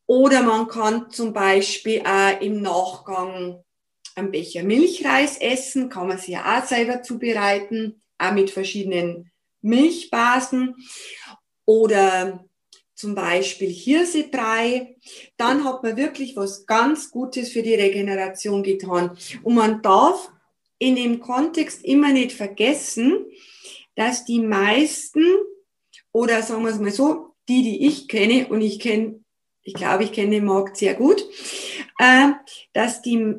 Oder 0.07 0.41
man 0.41 0.67
kann 0.67 1.11
zum 1.11 1.33
Beispiel 1.33 2.01
auch 2.01 2.41
im 2.41 2.61
Nachgang 2.61 3.63
einen 4.15 4.31
Becher 4.31 4.63
Milchreis 4.63 5.37
essen, 5.37 5.89
kann 5.89 6.07
man 6.07 6.17
sich 6.17 6.37
auch 6.37 6.65
selber 6.65 7.03
zubereiten, 7.03 8.01
auch 8.17 8.33
mit 8.33 8.49
verschiedenen 8.49 9.31
Milchbasen 9.61 10.75
oder 11.65 12.43
zum 12.95 13.15
Beispiel 13.15 13.69
Hirsebrei, 13.69 14.95
dann 15.35 15.63
hat 15.63 15.81
man 15.81 15.97
wirklich 15.97 16.35
was 16.35 16.65
ganz 16.67 17.09
Gutes 17.09 17.51
für 17.51 17.63
die 17.63 17.73
Regeneration 17.73 18.61
getan. 18.63 19.17
Und 19.43 19.55
man 19.55 19.81
darf 19.81 20.31
in 20.77 20.95
dem 20.95 21.19
Kontext 21.19 21.83
immer 21.83 22.11
nicht 22.11 22.31
vergessen, 22.31 23.25
dass 23.95 24.25
die 24.25 24.39
meisten, 24.39 25.23
oder 26.11 26.41
sagen 26.41 26.63
wir 26.63 26.71
es 26.71 26.79
mal 26.79 26.91
so, 26.91 27.35
die, 27.47 27.63
die 27.63 27.87
ich 27.87 28.07
kenne, 28.07 28.47
und 28.47 28.61
ich 28.61 28.79
kenne, 28.79 29.21
ich 29.63 29.73
glaube, 29.73 30.03
ich 30.03 30.11
kenne 30.11 30.31
den 30.31 30.45
Markt 30.45 30.77
sehr 30.77 30.93
gut, 30.95 31.25
äh, 31.99 32.29
dass 32.73 33.01
die 33.01 33.35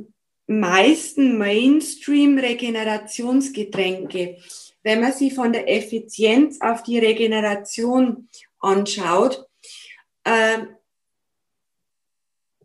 meisten 0.47 1.39
Mainstream-Regenerationsgetränke, 1.39 4.39
wenn 4.83 5.01
man 5.01 5.13
sie 5.13 5.31
von 5.31 5.53
der 5.53 5.71
Effizienz 5.71 6.61
auf 6.61 6.83
die 6.83 6.99
Regeneration 6.99 8.29
anschaut, 8.59 9.47
äh, 10.25 10.59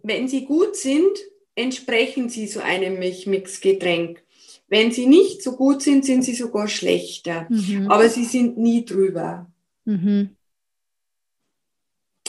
wenn 0.04 0.28
sie 0.28 0.46
gut 0.46 0.76
sind, 0.76 1.18
entsprechen 1.56 2.30
sie 2.30 2.48
so 2.48 2.60
einem 2.60 3.00
Milchmixgetränk. 3.00 4.22
Wenn 4.70 4.92
sie 4.92 5.06
nicht 5.06 5.42
so 5.42 5.54
gut 5.54 5.82
sind, 5.82 6.04
sind 6.06 6.24
sie 6.24 6.36
sogar 6.36 6.68
schlechter. 6.68 7.48
Mhm. 7.50 7.90
Aber 7.90 8.10
sie 8.10 8.26
sind 8.26 8.58
nie 8.58 8.86
drüber. 8.86 9.50
Mhm. 9.88 10.36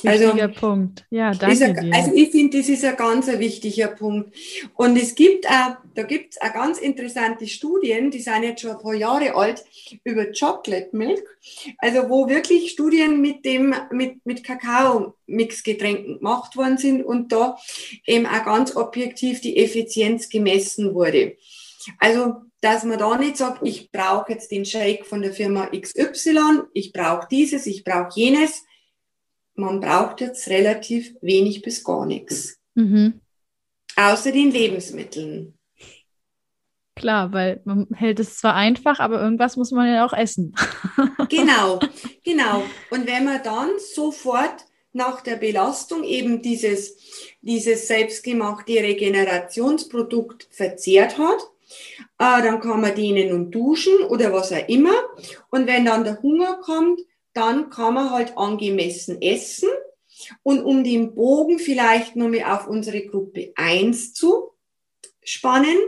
Wichtiger 0.04 0.44
also, 0.44 0.60
Punkt. 0.60 1.04
Ja, 1.10 1.32
danke 1.32 1.64
ein, 1.64 1.74
dir. 1.74 1.92
Also 1.92 2.12
ich 2.14 2.30
finde, 2.30 2.58
das 2.58 2.68
ist 2.68 2.84
ein 2.84 2.96
ganz 2.96 3.28
ein 3.28 3.40
wichtiger 3.40 3.88
Punkt. 3.88 4.32
Und 4.74 4.96
es 4.96 5.16
gibt 5.16 5.48
auch, 5.48 5.76
da 5.96 6.04
gibt 6.04 6.34
es 6.34 6.40
auch 6.40 6.52
ganz 6.52 6.78
interessante 6.78 7.48
Studien, 7.48 8.12
die 8.12 8.20
sind 8.20 8.44
jetzt 8.44 8.60
schon 8.62 8.70
ein 8.70 8.78
paar 8.78 8.94
Jahre 8.94 9.34
alt, 9.34 9.64
über 10.04 10.26
Chocolate 10.26 10.90
Milk. 10.92 11.24
Also 11.78 12.08
wo 12.08 12.28
wirklich 12.28 12.70
Studien 12.70 13.20
mit 13.20 13.44
dem, 13.44 13.74
mit, 13.90 14.24
mit 14.24 14.44
Kakao-Mixgetränken 14.44 16.18
gemacht 16.18 16.56
worden 16.56 16.78
sind 16.78 17.02
und 17.02 17.32
da 17.32 17.58
eben 18.06 18.26
auch 18.26 18.44
ganz 18.44 18.76
objektiv 18.76 19.40
die 19.40 19.56
Effizienz 19.56 20.28
gemessen 20.28 20.94
wurde. 20.94 21.36
Also 21.98 22.36
dass 22.60 22.84
man 22.84 22.98
da 22.98 23.16
nicht 23.16 23.36
sagt, 23.36 23.60
ich 23.66 23.90
brauche 23.90 24.32
jetzt 24.32 24.50
den 24.50 24.64
Shake 24.64 25.06
von 25.06 25.22
der 25.22 25.32
Firma 25.32 25.66
XY, 25.66 26.62
ich 26.72 26.92
brauche 26.92 27.28
dieses, 27.30 27.66
ich 27.66 27.84
brauche 27.84 28.10
jenes, 28.14 28.64
man 29.54 29.80
braucht 29.80 30.20
jetzt 30.20 30.48
relativ 30.48 31.14
wenig 31.20 31.62
bis 31.62 31.84
gar 31.84 32.06
nichts. 32.06 32.58
Mhm. 32.74 33.20
Außer 33.96 34.32
den 34.32 34.50
Lebensmitteln. 34.50 35.58
Klar, 36.94 37.32
weil 37.32 37.60
man 37.64 37.86
hält 37.94 38.18
es 38.18 38.38
zwar 38.38 38.54
einfach, 38.54 38.98
aber 38.98 39.20
irgendwas 39.20 39.56
muss 39.56 39.70
man 39.70 39.88
ja 39.88 40.04
auch 40.04 40.12
essen. 40.12 40.54
genau, 41.28 41.78
genau. 42.24 42.64
Und 42.90 43.06
wenn 43.06 43.24
man 43.24 43.40
dann 43.44 43.70
sofort 43.78 44.64
nach 44.92 45.20
der 45.20 45.36
Belastung 45.36 46.02
eben 46.02 46.42
dieses, 46.42 46.96
dieses 47.40 47.86
selbstgemachte 47.86 48.72
Regenerationsprodukt 48.72 50.48
verzehrt 50.50 51.18
hat, 51.18 51.38
äh, 52.18 52.42
dann 52.42 52.60
kann 52.60 52.80
man 52.80 52.94
denen 52.94 53.32
und 53.32 53.50
duschen 53.50 54.02
oder 54.08 54.32
was 54.32 54.52
auch 54.52 54.68
immer. 54.68 54.94
Und 55.50 55.66
wenn 55.66 55.84
dann 55.84 56.04
der 56.04 56.22
Hunger 56.22 56.60
kommt, 56.62 57.00
dann 57.32 57.70
kann 57.70 57.94
man 57.94 58.10
halt 58.10 58.36
angemessen 58.36 59.20
essen. 59.22 59.68
Und 60.42 60.62
um 60.64 60.82
den 60.82 61.14
Bogen 61.14 61.58
vielleicht 61.58 62.16
nochmal 62.16 62.44
auf 62.44 62.66
unsere 62.66 63.06
Gruppe 63.06 63.52
1 63.54 64.14
zu 64.14 64.50
spannen, 65.22 65.78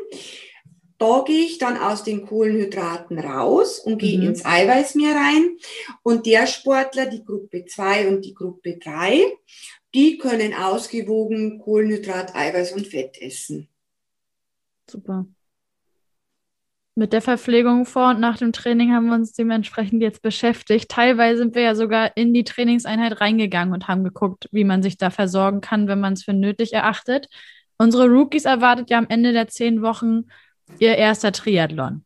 da 0.98 1.24
gehe 1.26 1.46
ich 1.46 1.56
dann 1.56 1.78
aus 1.78 2.04
den 2.04 2.26
Kohlenhydraten 2.26 3.18
raus 3.18 3.78
und 3.78 3.98
gehe 3.98 4.18
mhm. 4.18 4.28
ins 4.28 4.44
Eiweißmeer 4.44 5.16
rein. 5.16 5.56
Und 6.02 6.26
der 6.26 6.46
Sportler, 6.46 7.06
die 7.06 7.24
Gruppe 7.24 7.64
2 7.64 8.08
und 8.08 8.24
die 8.24 8.34
Gruppe 8.34 8.76
3, 8.76 9.24
die 9.94 10.18
können 10.18 10.54
ausgewogen 10.54 11.58
Kohlenhydrat, 11.58 12.36
Eiweiß 12.36 12.72
und 12.72 12.86
Fett 12.86 13.20
essen. 13.20 13.68
Super. 14.88 15.26
Mit 17.00 17.14
der 17.14 17.22
Verpflegung 17.22 17.86
vor 17.86 18.10
und 18.10 18.20
nach 18.20 18.36
dem 18.36 18.52
Training 18.52 18.92
haben 18.92 19.06
wir 19.06 19.14
uns 19.14 19.32
dementsprechend 19.32 20.02
jetzt 20.02 20.20
beschäftigt. 20.20 20.90
Teilweise 20.90 21.38
sind 21.38 21.54
wir 21.54 21.62
ja 21.62 21.74
sogar 21.74 22.14
in 22.14 22.34
die 22.34 22.44
Trainingseinheit 22.44 23.22
reingegangen 23.22 23.72
und 23.72 23.88
haben 23.88 24.04
geguckt, 24.04 24.50
wie 24.52 24.64
man 24.64 24.82
sich 24.82 24.98
da 24.98 25.08
versorgen 25.08 25.62
kann, 25.62 25.88
wenn 25.88 25.98
man 25.98 26.12
es 26.12 26.24
für 26.24 26.34
nötig 26.34 26.74
erachtet. 26.74 27.28
Unsere 27.78 28.06
Rookies 28.06 28.44
erwartet 28.44 28.90
ja 28.90 28.98
am 28.98 29.06
Ende 29.08 29.32
der 29.32 29.48
zehn 29.48 29.80
Wochen 29.80 30.24
ihr 30.78 30.94
erster 30.94 31.32
Triathlon. 31.32 32.04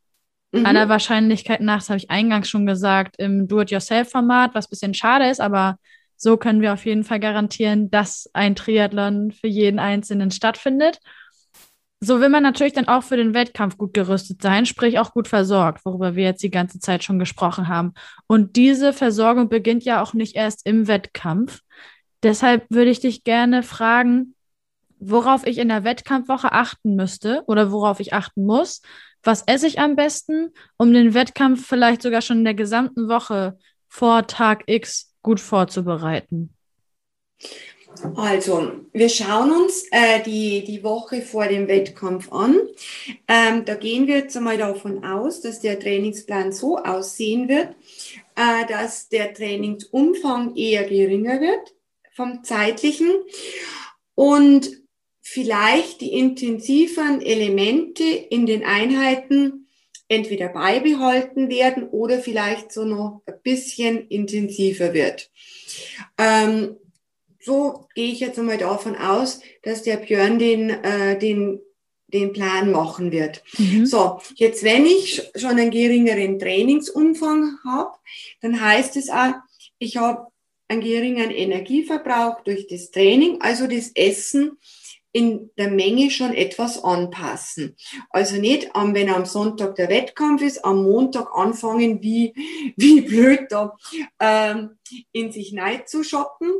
Mhm. 0.52 0.64
Aller 0.64 0.88
Wahrscheinlichkeit 0.88 1.60
nach, 1.60 1.78
das 1.78 1.90
habe 1.90 1.98
ich 1.98 2.12
eingangs 2.12 2.48
schon 2.48 2.64
gesagt, 2.64 3.16
im 3.18 3.48
Do-it-yourself-Format, 3.48 4.54
was 4.54 4.66
ein 4.66 4.70
bisschen 4.70 4.94
schade 4.94 5.28
ist, 5.28 5.40
aber 5.40 5.76
so 6.16 6.36
können 6.36 6.60
wir 6.60 6.72
auf 6.72 6.86
jeden 6.86 7.02
Fall 7.02 7.18
garantieren, 7.18 7.90
dass 7.90 8.30
ein 8.32 8.54
Triathlon 8.54 9.32
für 9.32 9.48
jeden 9.48 9.80
Einzelnen 9.80 10.30
stattfindet. 10.30 11.00
So 12.04 12.20
will 12.20 12.28
man 12.28 12.42
natürlich 12.42 12.74
dann 12.74 12.86
auch 12.86 13.02
für 13.02 13.16
den 13.16 13.32
Wettkampf 13.32 13.78
gut 13.78 13.94
gerüstet 13.94 14.42
sein, 14.42 14.66
sprich 14.66 14.98
auch 14.98 15.12
gut 15.14 15.26
versorgt, 15.26 15.86
worüber 15.86 16.14
wir 16.14 16.24
jetzt 16.24 16.42
die 16.42 16.50
ganze 16.50 16.78
Zeit 16.78 17.02
schon 17.02 17.18
gesprochen 17.18 17.68
haben. 17.68 17.94
Und 18.26 18.56
diese 18.56 18.92
Versorgung 18.92 19.48
beginnt 19.48 19.84
ja 19.84 20.02
auch 20.02 20.12
nicht 20.12 20.36
erst 20.36 20.66
im 20.66 20.86
Wettkampf. 20.86 21.62
Deshalb 22.22 22.66
würde 22.68 22.90
ich 22.90 23.00
dich 23.00 23.24
gerne 23.24 23.62
fragen, 23.62 24.34
worauf 24.98 25.46
ich 25.46 25.56
in 25.56 25.68
der 25.68 25.84
Wettkampfwoche 25.84 26.52
achten 26.52 26.94
müsste 26.94 27.42
oder 27.46 27.72
worauf 27.72 28.00
ich 28.00 28.12
achten 28.12 28.44
muss. 28.44 28.82
Was 29.22 29.42
esse 29.46 29.66
ich 29.66 29.78
am 29.78 29.96
besten, 29.96 30.50
um 30.76 30.92
den 30.92 31.14
Wettkampf 31.14 31.66
vielleicht 31.66 32.02
sogar 32.02 32.20
schon 32.20 32.38
in 32.38 32.44
der 32.44 32.54
gesamten 32.54 33.08
Woche 33.08 33.56
vor 33.88 34.26
Tag 34.26 34.64
X 34.66 35.14
gut 35.22 35.40
vorzubereiten? 35.40 36.54
Also, 38.16 38.72
wir 38.92 39.08
schauen 39.08 39.52
uns 39.52 39.84
äh, 39.90 40.22
die, 40.22 40.64
die 40.64 40.82
Woche 40.82 41.22
vor 41.22 41.46
dem 41.46 41.68
Wettkampf 41.68 42.32
an. 42.32 42.56
Ähm, 43.28 43.64
da 43.64 43.74
gehen 43.74 44.06
wir 44.06 44.16
jetzt 44.16 44.36
einmal 44.36 44.58
davon 44.58 45.04
aus, 45.04 45.40
dass 45.40 45.60
der 45.60 45.78
Trainingsplan 45.78 46.52
so 46.52 46.78
aussehen 46.78 47.48
wird, 47.48 47.68
äh, 48.36 48.66
dass 48.68 49.08
der 49.08 49.32
Trainingsumfang 49.32 50.56
eher 50.56 50.84
geringer 50.84 51.40
wird 51.40 51.74
vom 52.14 52.44
zeitlichen 52.44 53.10
und 54.14 54.70
vielleicht 55.20 56.00
die 56.00 56.12
intensiven 56.12 57.20
Elemente 57.20 58.04
in 58.04 58.46
den 58.46 58.64
Einheiten 58.64 59.66
entweder 60.08 60.48
beibehalten 60.48 61.48
werden 61.48 61.88
oder 61.88 62.18
vielleicht 62.18 62.72
so 62.72 62.84
noch 62.84 63.22
ein 63.26 63.34
bisschen 63.42 64.06
intensiver 64.08 64.92
wird. 64.92 65.30
Ähm, 66.18 66.76
so 67.44 67.86
gehe 67.94 68.10
ich 68.12 68.20
jetzt 68.20 68.38
einmal 68.38 68.58
davon 68.58 68.96
aus, 68.96 69.40
dass 69.62 69.82
der 69.82 69.96
Björn 69.96 70.38
den, 70.38 70.70
äh, 70.70 71.18
den, 71.18 71.60
den 72.08 72.32
Plan 72.32 72.70
machen 72.70 73.12
wird. 73.12 73.42
Mhm. 73.58 73.86
So, 73.86 74.20
jetzt 74.36 74.62
wenn 74.62 74.86
ich 74.86 75.22
schon 75.36 75.50
einen 75.50 75.70
geringeren 75.70 76.38
Trainingsumfang 76.38 77.58
habe, 77.64 77.92
dann 78.40 78.60
heißt 78.60 78.96
es 78.96 79.10
auch, 79.10 79.34
ich 79.78 79.96
habe 79.96 80.28
einen 80.68 80.80
geringen 80.80 81.30
Energieverbrauch 81.30 82.42
durch 82.44 82.66
das 82.66 82.90
Training, 82.90 83.40
also 83.40 83.66
das 83.66 83.90
Essen 83.94 84.58
in 85.14 85.50
der 85.56 85.70
Menge 85.70 86.10
schon 86.10 86.34
etwas 86.34 86.82
anpassen. 86.82 87.76
Also 88.10 88.36
nicht, 88.36 88.70
wenn 88.74 89.08
am 89.08 89.24
Sonntag 89.24 89.76
der 89.76 89.88
Wettkampf 89.88 90.42
ist, 90.42 90.64
am 90.64 90.82
Montag 90.82 91.28
anfangen, 91.32 92.02
wie, 92.02 92.34
wie 92.76 93.00
blöd 93.00 93.46
da 93.48 93.76
ähm, 94.18 94.70
in 95.12 95.30
sich 95.30 95.52
neid 95.52 95.88
zu 95.88 96.02
shoppen, 96.02 96.50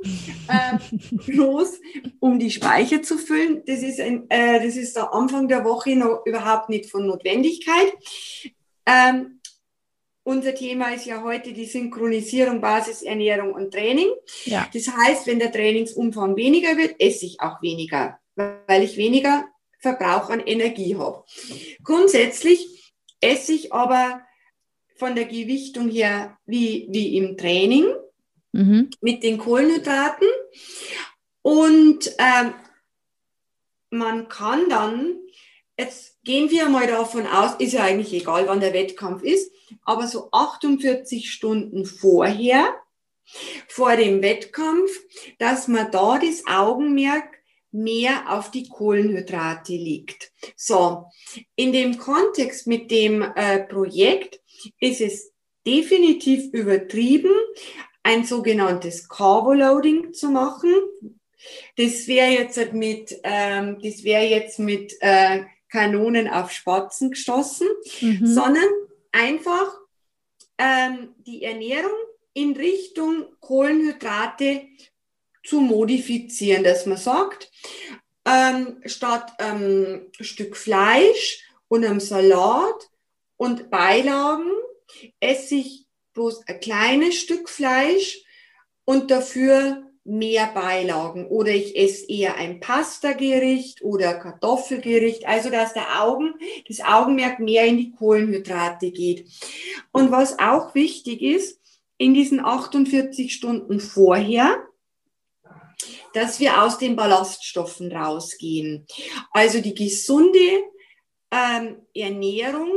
äh, 0.49 0.79
bloß 1.27 1.81
um 2.21 2.39
die 2.39 2.53
Speicher 2.53 3.03
zu 3.03 3.19
füllen. 3.19 3.65
Das 3.67 3.83
ist, 3.83 4.01
ein, 4.01 4.31
äh, 4.31 4.65
das 4.65 4.77
ist 4.77 4.95
der 4.95 5.13
Anfang 5.13 5.49
der 5.49 5.65
Woche 5.65 5.97
noch 5.97 6.25
überhaupt 6.25 6.69
nicht 6.69 6.89
von 6.89 7.09
Notwendigkeit. 7.09 7.93
Ähm, 8.87 9.41
unser 10.23 10.55
Thema 10.55 10.95
ist 10.95 11.07
ja 11.07 11.25
heute 11.25 11.53
die 11.53 11.67
Synchronisierung 11.67 12.61
Basisernährung 12.61 13.53
und 13.53 13.73
Training. 13.73 14.11
Ja. 14.45 14.69
Das 14.73 14.87
heißt, 14.87 15.27
wenn 15.27 15.41
der 15.41 15.51
Trainingsumfang 15.51 16.37
weniger 16.37 16.77
wird, 16.77 16.95
esse 17.01 17.27
ich 17.27 17.41
auch 17.41 17.61
weniger 17.61 18.21
weil 18.37 18.83
ich 18.83 18.97
weniger 18.97 19.45
Verbrauch 19.79 20.31
an 20.31 20.41
Energie 20.41 20.97
habe. 20.97 21.25
Grundsätzlich 21.83 22.95
esse 23.21 23.53
ich 23.53 23.73
aber 23.73 24.23
von 24.97 25.15
der 25.15 25.27
Gewichtung 25.27 25.89
her 25.89 26.39
wie, 26.47 26.87
wie 26.91 27.17
im 27.17 27.37
Training 27.37 27.87
mhm. 28.53 28.91
mit 29.01 29.23
den 29.23 29.39
Kohlenhydraten. 29.39 30.29
Und 31.43 32.11
ähm, 32.19 32.55
man 33.91 34.29
kann 34.29 34.69
dann, 34.69 35.17
jetzt 35.79 36.23
gehen 36.25 36.51
wir 36.51 36.69
mal 36.69 36.87
davon 36.87 37.27
aus, 37.27 37.57
ist 37.59 37.73
ja 37.73 37.83
eigentlich 37.83 38.13
egal, 38.13 38.47
wann 38.47 38.61
der 38.61 38.73
Wettkampf 38.73 39.23
ist, 39.23 39.53
aber 39.83 40.07
so 40.07 40.29
48 40.33 41.31
Stunden 41.31 41.85
vorher, 41.85 42.75
vor 43.69 43.97
dem 43.97 44.23
Wettkampf, 44.23 44.91
dass 45.39 45.67
man 45.69 45.91
da 45.91 46.19
das 46.19 46.47
Augenmerk 46.47 47.34
mehr 47.75 48.33
auf 48.33 48.53
die 48.53 48.69
Kohlenhydrate 48.69 49.73
liegt. 49.73 50.33
So, 50.57 51.07
in 51.57 51.73
dem 51.73 51.99
Kontext 51.99 52.69
mit 52.69 52.91
dem 52.91 53.23
äh, 53.23 53.61
Projekt 53.65 54.41
ist 54.79 55.01
es 55.01 55.33
definitiv 55.67 56.53
übertrieben, 56.53 57.33
ein 58.05 58.25
sogenanntes 58.25 59.09
Carbo-Loading 59.09 60.13
zu 60.13 60.31
machen. 60.31 60.73
Das 61.77 62.07
wäre 62.07 62.31
jetzt 62.31 62.73
mit, 62.73 63.19
ähm, 63.25 63.79
das 63.83 64.05
wäre 64.05 64.25
jetzt 64.25 64.61
mit 64.61 64.95
äh, 65.01 65.45
Kanonen 65.69 66.29
auf 66.29 66.53
Spatzen 66.53 67.11
geschossen, 67.11 67.67
mhm. 68.01 68.25
sondern 68.25 68.69
einfach 69.11 69.81
ähm, 70.59 71.15
die 71.27 71.43
Ernährung 71.43 71.91
in 72.35 72.53
Richtung 72.55 73.27
Kohlenhydrate 73.41 74.63
zu 75.45 75.61
modifizieren, 75.61 76.65
dass 76.65 76.87
man 76.87 76.97
sagt, 76.97 77.51
ähm, 78.25 78.81
statt 78.87 79.33
ähm, 79.39 80.11
Stück 80.21 80.57
Fleisch 80.57 81.45
und 81.69 81.85
einem 81.85 82.01
Salat 82.01 82.91
und 83.37 83.71
Beilagen 83.71 84.51
esse 85.21 85.57
ich 85.57 85.87
bloß 86.15 86.47
ein 86.47 86.61
kleines 86.61 87.17
Stück 87.17 87.49
Fleisch 87.49 88.23
und 88.85 89.11
dafür 89.11 89.83
mehr 90.05 90.49
Beilagen 90.55 91.27
oder 91.29 91.51
ich 91.51 91.77
esse 91.77 92.07
eher 92.09 92.37
ein 92.37 92.61
Pastagericht 92.61 93.83
oder 93.83 94.15
Kartoffelgericht, 94.15 95.27
also 95.27 95.49
dass 95.49 95.73
der 95.73 96.03
Augen, 96.03 96.35
das 96.69 96.81
Augenmerk 96.81 97.41
mehr 97.41 97.65
in 97.65 97.79
die 97.79 97.93
Kohlenhydrate 97.93 98.91
geht. 98.91 99.27
Und 99.93 100.11
was 100.11 100.39
auch 100.39 100.75
wichtig 100.75 101.23
ist, 101.23 101.59
in 101.97 102.13
diesen 102.13 102.45
48 102.45 103.33
Stunden 103.33 103.81
vorher 103.81 104.64
dass 106.15 106.41
wir 106.41 106.63
aus 106.63 106.79
den 106.79 106.97
Ballaststoffen 106.97 107.93
rausgehen. 107.93 108.87
Also 109.33 109.61
die 109.61 109.75
gesunde 109.75 110.63
ähm, 111.31 111.77
Ernährung 111.95 112.71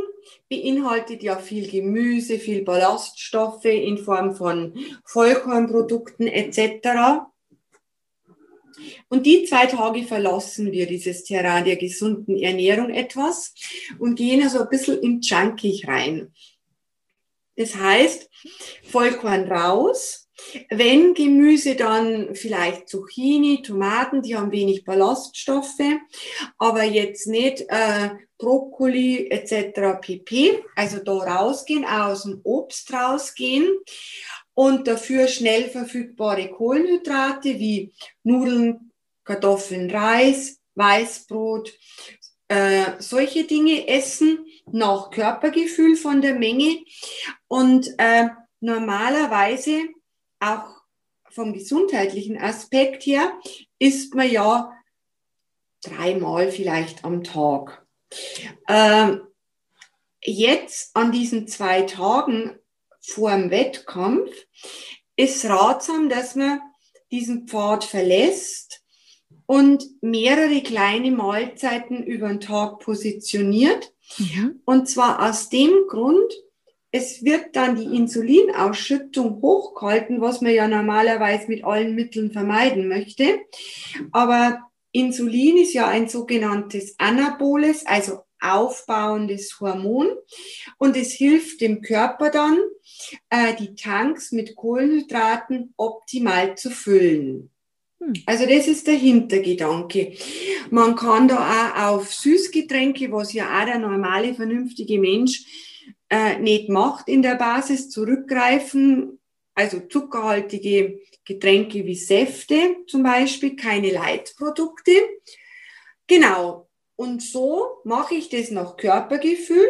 beinhaltet 0.50 1.24
ja 1.24 1.38
viel 1.38 1.70
Gemüse, 1.70 2.40
viel 2.40 2.64
Ballaststoffe 2.64 3.66
in 3.66 3.98
Form 3.98 4.36
von 4.36 4.74
Vollkornprodukten 5.06 6.28
etc. 6.28 7.22
Und 9.10 9.26
die 9.26 9.46
zwei 9.46 9.68
Tage 9.68 10.04
verlassen 10.04 10.72
wir 10.72 10.88
dieses 10.88 11.24
Terrain 11.24 11.66
der 11.66 11.78
gesunden 11.78 12.38
Ernährung 12.38 12.90
etwas 12.90 13.54
und 14.00 14.16
gehen 14.16 14.44
also 14.44 14.62
ein 14.62 14.70
bisschen 14.70 15.00
in 15.02 15.22
Junkie 15.22 15.84
rein. 15.86 16.34
Das 17.56 17.76
heißt, 17.76 18.30
Vollkorn 18.84 19.52
raus, 19.52 20.27
wenn 20.70 21.14
Gemüse, 21.14 21.76
dann 21.76 22.36
vielleicht 22.36 22.90
Zucchini, 22.90 23.62
Tomaten, 23.62 24.22
die 24.22 24.36
haben 24.36 24.52
wenig 24.52 24.84
Ballaststoffe, 24.84 25.82
aber 26.58 26.84
jetzt 26.84 27.28
nicht 27.28 27.66
äh, 27.70 28.10
Brokkoli 28.38 29.30
etc. 29.30 30.00
pp. 30.00 30.64
Also 30.76 31.00
da 31.00 31.14
rausgehen, 31.14 31.86
aus 31.86 32.24
dem 32.24 32.42
Obst 32.44 32.94
rausgehen 32.94 33.68
und 34.54 34.88
dafür 34.88 35.28
schnell 35.28 35.70
verfügbare 35.70 36.50
Kohlenhydrate 36.50 37.60
wie 37.60 37.94
Nudeln, 38.24 38.92
Kartoffeln, 39.24 39.90
Reis, 39.90 40.60
Weißbrot, 40.76 41.74
äh, 42.48 42.94
solche 43.00 43.44
Dinge 43.44 43.88
essen 43.88 44.46
nach 44.72 45.10
Körpergefühl 45.12 45.96
von 45.96 46.22
der 46.22 46.36
Menge 46.36 46.78
und 47.48 47.90
äh, 47.98 48.30
normalerweise 48.60 49.82
auch 50.40 50.82
vom 51.30 51.54
gesundheitlichen 51.54 52.38
Aspekt 52.38 53.06
her 53.06 53.32
isst 53.80 54.16
man 54.16 54.30
ja 54.30 54.72
dreimal 55.82 56.52
vielleicht 56.52 57.04
am 57.04 57.24
Tag. 57.24 57.86
Ähm, 58.68 59.22
jetzt 60.22 60.96
an 60.96 61.12
diesen 61.12 61.48
zwei 61.48 61.84
Tagen 61.84 62.58
vor 63.00 63.32
dem 63.32 63.52
Wettkampf 63.52 64.32
ist 65.16 65.46
ratsam, 65.46 66.10
dass 66.10 66.36
man 66.36 66.62
diesen 67.12 67.48
Pfad 67.48 67.84
verlässt 67.84 68.82
und 69.46 69.86
mehrere 70.02 70.62
kleine 70.62 71.12
Mahlzeiten 71.12 72.04
über 72.04 72.28
den 72.28 72.42
Tag 72.42 72.80
positioniert. 72.80 73.94
Mhm. 74.18 74.62
Und 74.66 74.90
zwar 74.90 75.28
aus 75.28 75.50
dem 75.50 75.72
Grund, 75.88 76.34
es 76.98 77.24
wird 77.24 77.56
dann 77.56 77.76
die 77.76 77.96
Insulinausschüttung 77.96 79.42
hochgehalten, 79.42 80.20
was 80.20 80.42
man 80.42 80.54
ja 80.54 80.68
normalerweise 80.68 81.48
mit 81.48 81.64
allen 81.64 81.96
Mitteln 81.96 82.32
vermeiden 82.32 82.88
möchte. 82.88 83.40
Aber 84.12 84.60
Insulin 84.92 85.58
ist 85.58 85.74
ja 85.74 85.88
ein 85.88 86.10
sogenanntes 86.10 86.96
anaboles, 86.98 87.86
also 87.86 88.22
aufbauendes 88.40 89.60
Hormon 89.60 90.10
und 90.78 90.96
es 90.96 91.12
hilft 91.12 91.62
dem 91.62 91.82
Körper 91.82 92.30
dann, 92.30 92.58
äh, 93.30 93.56
die 93.56 93.76
Tanks 93.76 94.32
mit 94.32 94.56
Kohlenhydraten 94.56 95.74
optimal 95.78 96.56
zu 96.56 96.70
füllen. 96.70 97.52
Hm. 98.00 98.14
Also 98.26 98.46
das 98.46 98.68
ist 98.68 98.88
der 98.88 98.96
Hintergedanke. 98.96 100.14
Man 100.70 100.96
kann 100.96 101.28
da 101.28 101.90
auch 101.90 101.96
auf 101.96 102.14
Süßgetränke, 102.14 103.12
was 103.12 103.34
ja 103.34 103.60
auch 103.60 103.66
der 103.66 103.80
normale, 103.80 104.36
vernünftige 104.36 105.00
Mensch 105.00 105.67
äh, 106.10 106.40
nicht 106.40 106.70
macht, 106.70 107.08
in 107.08 107.22
der 107.22 107.36
Basis 107.36 107.90
zurückgreifen. 107.90 109.20
Also 109.54 109.80
zuckerhaltige 109.80 111.00
Getränke 111.26 111.86
wie 111.86 111.96
Säfte 111.96 112.76
zum 112.86 113.04
Beispiel, 113.04 113.56
keine 113.56 113.92
Leitprodukte. 113.92 114.92
Genau. 116.06 116.70
Und 116.96 117.22
so 117.22 117.80
mache 117.84 118.16
ich 118.16 118.30
das 118.30 118.52
nach 118.52 118.78
Körpergefühl. 118.78 119.70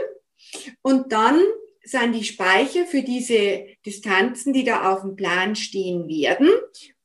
Und 0.81 1.11
dann 1.11 1.41
sind 1.83 2.13
die 2.13 2.23
Speicher 2.23 2.85
für 2.85 3.01
diese 3.01 3.65
Distanzen, 3.85 4.53
die 4.53 4.63
da 4.63 4.93
auf 4.93 5.01
dem 5.01 5.15
Plan 5.15 5.55
stehen 5.55 6.07
werden, 6.07 6.49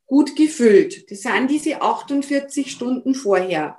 gut 0.07 0.37
gefüllt. 0.37 1.11
Das 1.11 1.23
sind 1.23 1.51
diese 1.51 1.81
48 1.81 2.71
Stunden 2.71 3.15
vorher. 3.15 3.79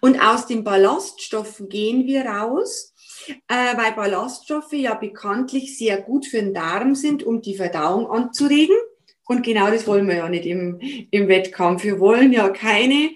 Und 0.00 0.20
aus 0.20 0.46
den 0.46 0.64
Ballaststoffen 0.64 1.68
gehen 1.68 2.06
wir 2.06 2.26
raus, 2.26 2.93
äh, 3.48 3.76
weil 3.76 3.92
Ballaststoffe 3.92 4.72
ja 4.72 4.94
bekanntlich 4.94 5.76
sehr 5.78 6.00
gut 6.00 6.26
für 6.26 6.38
den 6.38 6.54
Darm 6.54 6.94
sind, 6.94 7.22
um 7.22 7.42
die 7.42 7.56
Verdauung 7.56 8.10
anzuregen. 8.10 8.76
Und 9.26 9.42
genau 9.42 9.70
das 9.70 9.86
wollen 9.86 10.06
wir 10.06 10.16
ja 10.16 10.28
nicht 10.28 10.44
im, 10.44 10.78
im 11.10 11.28
Wettkampf. 11.28 11.84
Wir 11.84 11.98
wollen 11.98 12.32
ja 12.32 12.50
keine, 12.50 13.10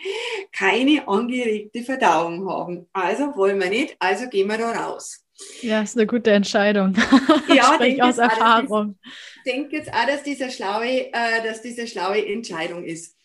keine 0.52 1.06
angeregte 1.06 1.82
Verdauung 1.82 2.48
haben. 2.48 2.86
Also 2.92 3.36
wollen 3.36 3.60
wir 3.60 3.68
nicht, 3.68 3.96
also 3.98 4.28
gehen 4.28 4.48
wir 4.48 4.56
da 4.56 4.72
raus. 4.72 5.22
Ja, 5.60 5.82
ist 5.82 5.96
eine 5.96 6.06
gute 6.06 6.30
Entscheidung. 6.32 6.94
Ja, 7.48 7.74
Sprich 7.74 8.02
aus 8.02 8.18
Erfahrung. 8.18 8.98
Ich 9.02 9.52
denke 9.52 9.76
jetzt 9.76 9.90
auch, 9.90 10.06
dass 10.06 10.22
diese 10.22 10.50
schlaue, 10.50 11.10
äh, 11.12 11.42
dass 11.42 11.62
diese 11.62 11.86
schlaue 11.86 12.26
Entscheidung 12.26 12.84
ist. 12.84 13.16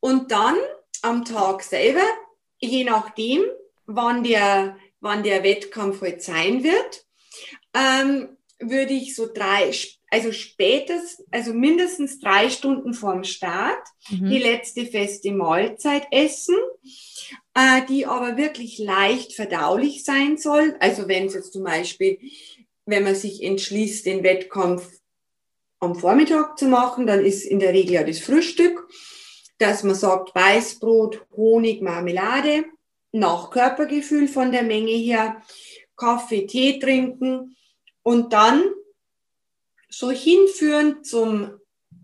Und 0.00 0.32
dann 0.32 0.56
am 1.02 1.24
Tag 1.24 1.62
selber, 1.62 2.02
je 2.58 2.82
nachdem, 2.82 3.42
wann 3.86 4.24
der, 4.24 4.76
wann 5.02 5.22
der 5.22 5.44
Wettkampf 5.44 6.00
heute 6.00 6.12
halt 6.12 6.22
sein 6.22 6.64
wird, 6.64 7.04
ähm, 7.74 8.38
würde 8.58 8.94
ich 8.94 9.14
so 9.14 9.28
drei, 9.30 9.70
also 10.10 10.32
spätestens, 10.32 11.26
also 11.30 11.52
mindestens 11.52 12.20
drei 12.20 12.48
Stunden 12.48 12.94
vorm 12.94 13.24
Start 13.24 13.82
mhm. 14.08 14.30
die 14.30 14.38
letzte 14.38 14.86
feste 14.86 15.32
Mahlzeit 15.32 16.06
essen 16.10 16.56
äh, 17.54 17.82
die 17.88 18.06
aber 18.06 18.36
wirklich 18.36 18.78
leicht 18.78 19.34
verdaulich 19.34 20.04
sein 20.04 20.36
soll. 20.38 20.74
Also 20.80 21.08
wenn 21.08 21.26
es 21.26 21.34
jetzt 21.34 21.52
zum 21.52 21.64
Beispiel, 21.64 22.18
wenn 22.86 23.04
man 23.04 23.14
sich 23.14 23.42
entschließt, 23.42 24.06
den 24.06 24.22
Wettkampf 24.22 24.88
am 25.78 25.94
Vormittag 25.94 26.58
zu 26.58 26.66
machen, 26.66 27.06
dann 27.06 27.24
ist 27.24 27.44
in 27.44 27.58
der 27.58 27.72
Regel 27.72 27.94
ja 27.94 28.04
das 28.04 28.20
Frühstück, 28.20 28.88
dass 29.58 29.82
man 29.82 29.94
sagt 29.94 30.34
Weißbrot, 30.34 31.26
Honig, 31.36 31.82
Marmelade, 31.82 32.64
nach 33.12 33.50
Körpergefühl 33.50 34.26
von 34.26 34.52
der 34.52 34.62
Menge 34.62 34.92
her, 34.92 35.42
Kaffee, 35.96 36.46
Tee 36.46 36.78
trinken 36.78 37.56
und 38.02 38.32
dann 38.32 38.62
so 39.88 40.10
hinführen 40.10 41.04
zum 41.04 41.50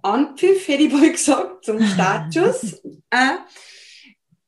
Anpfiff, 0.02 0.68
hätte 0.68 0.84
ich 0.84 0.92
mal 0.92 1.10
gesagt, 1.10 1.64
zum 1.64 1.80
Startschuss, 1.82 2.74
äh, 3.10 3.38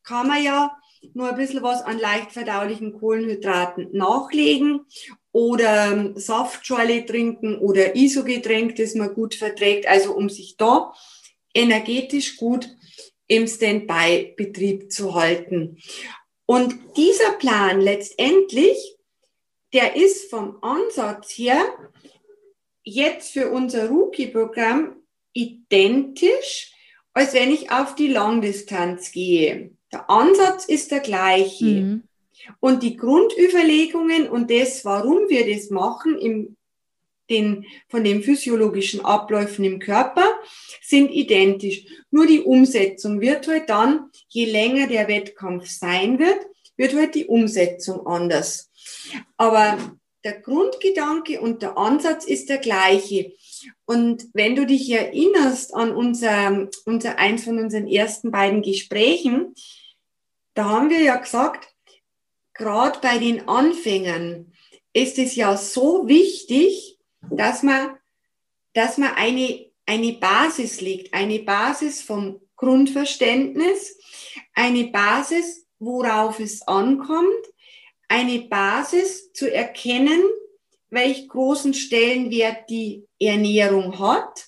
kann 0.02 0.28
man 0.28 0.42
ja 0.42 0.76
nur 1.14 1.30
ein 1.30 1.36
bisschen 1.36 1.62
was 1.62 1.82
an 1.82 1.98
leicht 1.98 2.32
verdaulichen 2.32 2.92
Kohlenhydraten 2.98 3.88
nachlegen 3.92 4.86
oder 5.32 5.92
ähm, 5.92 6.12
Saftschorle 6.16 7.06
trinken 7.06 7.58
oder 7.58 7.96
Isogetränk, 7.96 8.76
das 8.76 8.94
man 8.94 9.14
gut 9.14 9.34
verträgt, 9.34 9.86
also 9.86 10.14
um 10.14 10.28
sich 10.28 10.56
da 10.56 10.92
energetisch 11.54 12.36
gut 12.36 12.68
im 13.26 13.46
Standby-Betrieb 13.46 14.92
zu 14.92 15.14
halten. 15.14 15.78
Und 16.50 16.96
dieser 16.96 17.30
Plan 17.38 17.80
letztendlich, 17.80 18.96
der 19.72 19.94
ist 19.94 20.30
vom 20.30 20.60
Ansatz 20.64 21.30
her 21.38 21.62
jetzt 22.82 23.30
für 23.34 23.52
unser 23.52 23.88
Rookie-Programm 23.88 24.96
identisch, 25.32 26.72
als 27.12 27.34
wenn 27.34 27.52
ich 27.52 27.70
auf 27.70 27.94
die 27.94 28.08
Langdistanz 28.08 29.12
gehe. 29.12 29.76
Der 29.92 30.10
Ansatz 30.10 30.64
ist 30.64 30.90
der 30.90 30.98
gleiche. 30.98 31.64
Mhm. 31.64 32.02
Und 32.58 32.82
die 32.82 32.96
Grundüberlegungen 32.96 34.28
und 34.28 34.50
das, 34.50 34.84
warum 34.84 35.28
wir 35.28 35.46
das 35.54 35.70
machen, 35.70 36.18
im, 36.18 36.56
den, 37.30 37.64
von 37.88 38.02
den 38.02 38.24
physiologischen 38.24 39.04
Abläufen 39.04 39.64
im 39.64 39.78
Körper, 39.78 40.26
sind 40.90 41.10
identisch. 41.10 41.84
Nur 42.10 42.26
die 42.26 42.40
Umsetzung 42.40 43.20
wird 43.20 43.48
halt 43.48 43.70
dann, 43.70 44.10
je 44.28 44.44
länger 44.44 44.86
der 44.86 45.08
Wettkampf 45.08 45.68
sein 45.68 46.18
wird, 46.18 46.38
wird 46.76 46.94
halt 46.94 47.14
die 47.14 47.26
Umsetzung 47.26 48.06
anders. 48.06 48.70
Aber 49.36 49.78
der 50.24 50.40
Grundgedanke 50.40 51.40
und 51.40 51.62
der 51.62 51.78
Ansatz 51.78 52.24
ist 52.24 52.48
der 52.48 52.58
gleiche. 52.58 53.32
Und 53.86 54.26
wenn 54.34 54.54
du 54.54 54.66
dich 54.66 54.90
erinnerst 54.90 55.74
an 55.74 55.94
unser, 55.94 56.68
unser 56.84 57.18
eins 57.18 57.44
von 57.44 57.58
unseren 57.58 57.86
ersten 57.86 58.30
beiden 58.30 58.62
Gesprächen, 58.62 59.54
da 60.54 60.64
haben 60.64 60.90
wir 60.90 61.00
ja 61.00 61.16
gesagt, 61.16 61.68
gerade 62.54 62.98
bei 63.00 63.18
den 63.18 63.48
Anfängern 63.48 64.52
ist 64.92 65.18
es 65.18 65.36
ja 65.36 65.56
so 65.56 66.08
wichtig, 66.08 66.98
dass 67.30 67.62
man, 67.62 67.96
dass 68.74 68.98
man 68.98 69.14
eine, 69.14 69.69
eine 69.90 70.12
Basis 70.12 70.80
legt, 70.80 71.12
eine 71.12 71.40
Basis 71.40 72.00
vom 72.00 72.40
Grundverständnis, 72.54 73.98
eine 74.54 74.84
Basis, 74.84 75.66
worauf 75.80 76.38
es 76.38 76.62
ankommt, 76.68 77.44
eine 78.06 78.42
Basis 78.42 79.32
zu 79.32 79.52
erkennen, 79.52 80.22
welch 80.90 81.26
großen 81.28 81.74
Stellenwert 81.74 82.70
die 82.70 83.04
Ernährung 83.18 83.98
hat. 83.98 84.46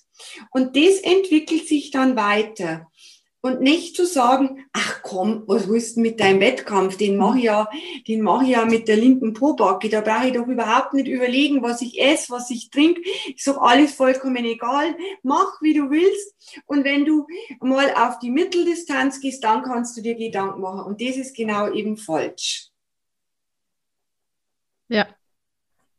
Und 0.53 0.77
das 0.77 1.01
entwickelt 1.01 1.67
sich 1.67 1.91
dann 1.91 2.15
weiter 2.15 2.89
und 3.43 3.61
nicht 3.61 3.95
zu 3.97 4.07
sagen, 4.07 4.65
ach 4.73 5.03
komm, 5.03 5.43
was 5.49 5.69
willst 5.69 5.97
du 5.97 6.01
mit 6.01 6.21
deinem 6.21 6.39
Wettkampf? 6.41 6.97
Den 6.97 7.17
mache 7.17 7.39
ich 7.39 7.45
ja, 7.45 7.69
den 8.07 8.23
mache 8.23 8.45
ich 8.45 8.51
ja 8.51 8.65
mit 8.65 8.87
der 8.87 8.95
linken 8.97 9.33
Pobacke. 9.35 9.89
Da 9.89 10.01
brauche 10.01 10.29
ich 10.29 10.33
doch 10.33 10.47
überhaupt 10.47 10.95
nicht 10.95 11.09
überlegen, 11.09 11.61
was 11.61 11.83
ich 11.83 12.01
esse, 12.01 12.33
was 12.33 12.51
ich 12.51 12.71
trinke. 12.71 13.03
Ich 13.27 13.43
sage 13.43 13.61
alles 13.61 13.95
vollkommen 13.95 14.45
egal. 14.45 14.95
Mach, 15.25 15.61
wie 15.61 15.75
du 15.75 15.91
willst. 15.91 16.63
Und 16.67 16.85
wenn 16.85 17.05
du 17.05 17.27
mal 17.61 17.93
auf 17.95 18.21
die 18.21 18.31
Mitteldistanz 18.31 19.21
gehst, 19.21 19.43
dann 19.43 19.63
kannst 19.63 19.97
du 19.97 20.03
dir 20.03 20.15
Gedanken 20.15 20.61
machen. 20.61 20.85
Und 20.85 21.01
das 21.01 21.17
ist 21.17 21.35
genau 21.35 21.73
eben 21.73 21.97
falsch. 21.97 22.69
Ja. 24.89 25.09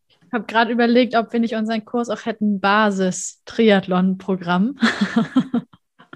Ich 0.08 0.32
habe 0.32 0.46
gerade 0.46 0.72
überlegt, 0.72 1.14
ob 1.16 1.34
wir 1.34 1.42
nicht 1.42 1.56
unseren 1.56 1.84
Kurs 1.84 2.10
auch 2.10 2.26
hätten 2.26 2.62
Basis-Triathlon-Programm. 2.62 4.80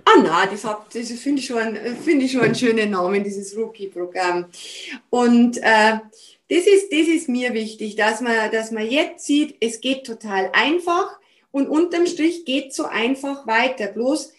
Ah, 0.10 0.22
nein, 0.22 0.50
das, 0.52 0.62
das 0.62 1.20
finde 1.20 1.42
ich, 1.42 1.48
schon, 1.48 1.76
find 2.02 2.24
ich 2.24 2.32
schon 2.32 2.42
einen 2.42 2.56
schönen 2.56 2.92
Namen, 2.92 3.26
dieses 3.26 3.58
Rookie-Programm. 3.58 4.46
Und 5.10 5.58
äh, 5.58 6.00
das, 6.50 6.66
ist, 6.66 6.94
das 6.94 7.08
ist 7.08 7.28
mir 7.28 7.54
wichtig, 7.54 7.98
dass 7.98 8.22
man, 8.22 8.50
dass 8.52 8.72
man 8.72 8.90
jetzt 8.90 9.26
sieht, 9.26 9.58
es 9.60 9.82
geht 9.82 10.06
total 10.06 10.50
einfach 10.54 11.20
Und 11.52 11.68
unterm 11.68 12.06
Strich 12.08 12.46
geht 12.46 12.74
so 12.74 12.86
einfach 12.86 13.48
weiter. 13.48 13.88
Bloß 13.88 14.32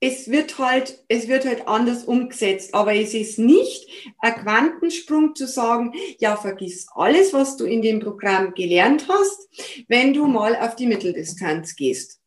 es 0.00 0.30
wird 0.30 0.58
halt, 0.58 1.04
es 1.08 1.28
wird 1.28 1.44
halt 1.44 1.68
anders 1.68 2.04
umgesetzt. 2.04 2.72
Aber 2.72 2.94
es 2.94 3.12
ist 3.12 3.38
nicht 3.38 3.88
ein 4.20 4.34
Quantensprung 4.36 5.34
zu 5.34 5.46
sagen, 5.46 5.92
ja, 6.18 6.36
vergiss 6.36 6.86
alles, 6.94 7.34
was 7.34 7.58
du 7.58 7.66
in 7.66 7.82
dem 7.82 8.00
Programm 8.00 8.54
gelernt 8.54 9.06
hast, 9.06 9.50
wenn 9.88 10.14
du 10.14 10.26
mal 10.26 10.56
auf 10.56 10.76
die 10.76 10.86
Mitteldistanz 10.86 11.76
gehst. 11.76 12.21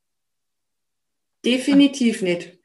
Definitiv 1.46 2.22
nicht. 2.22 2.58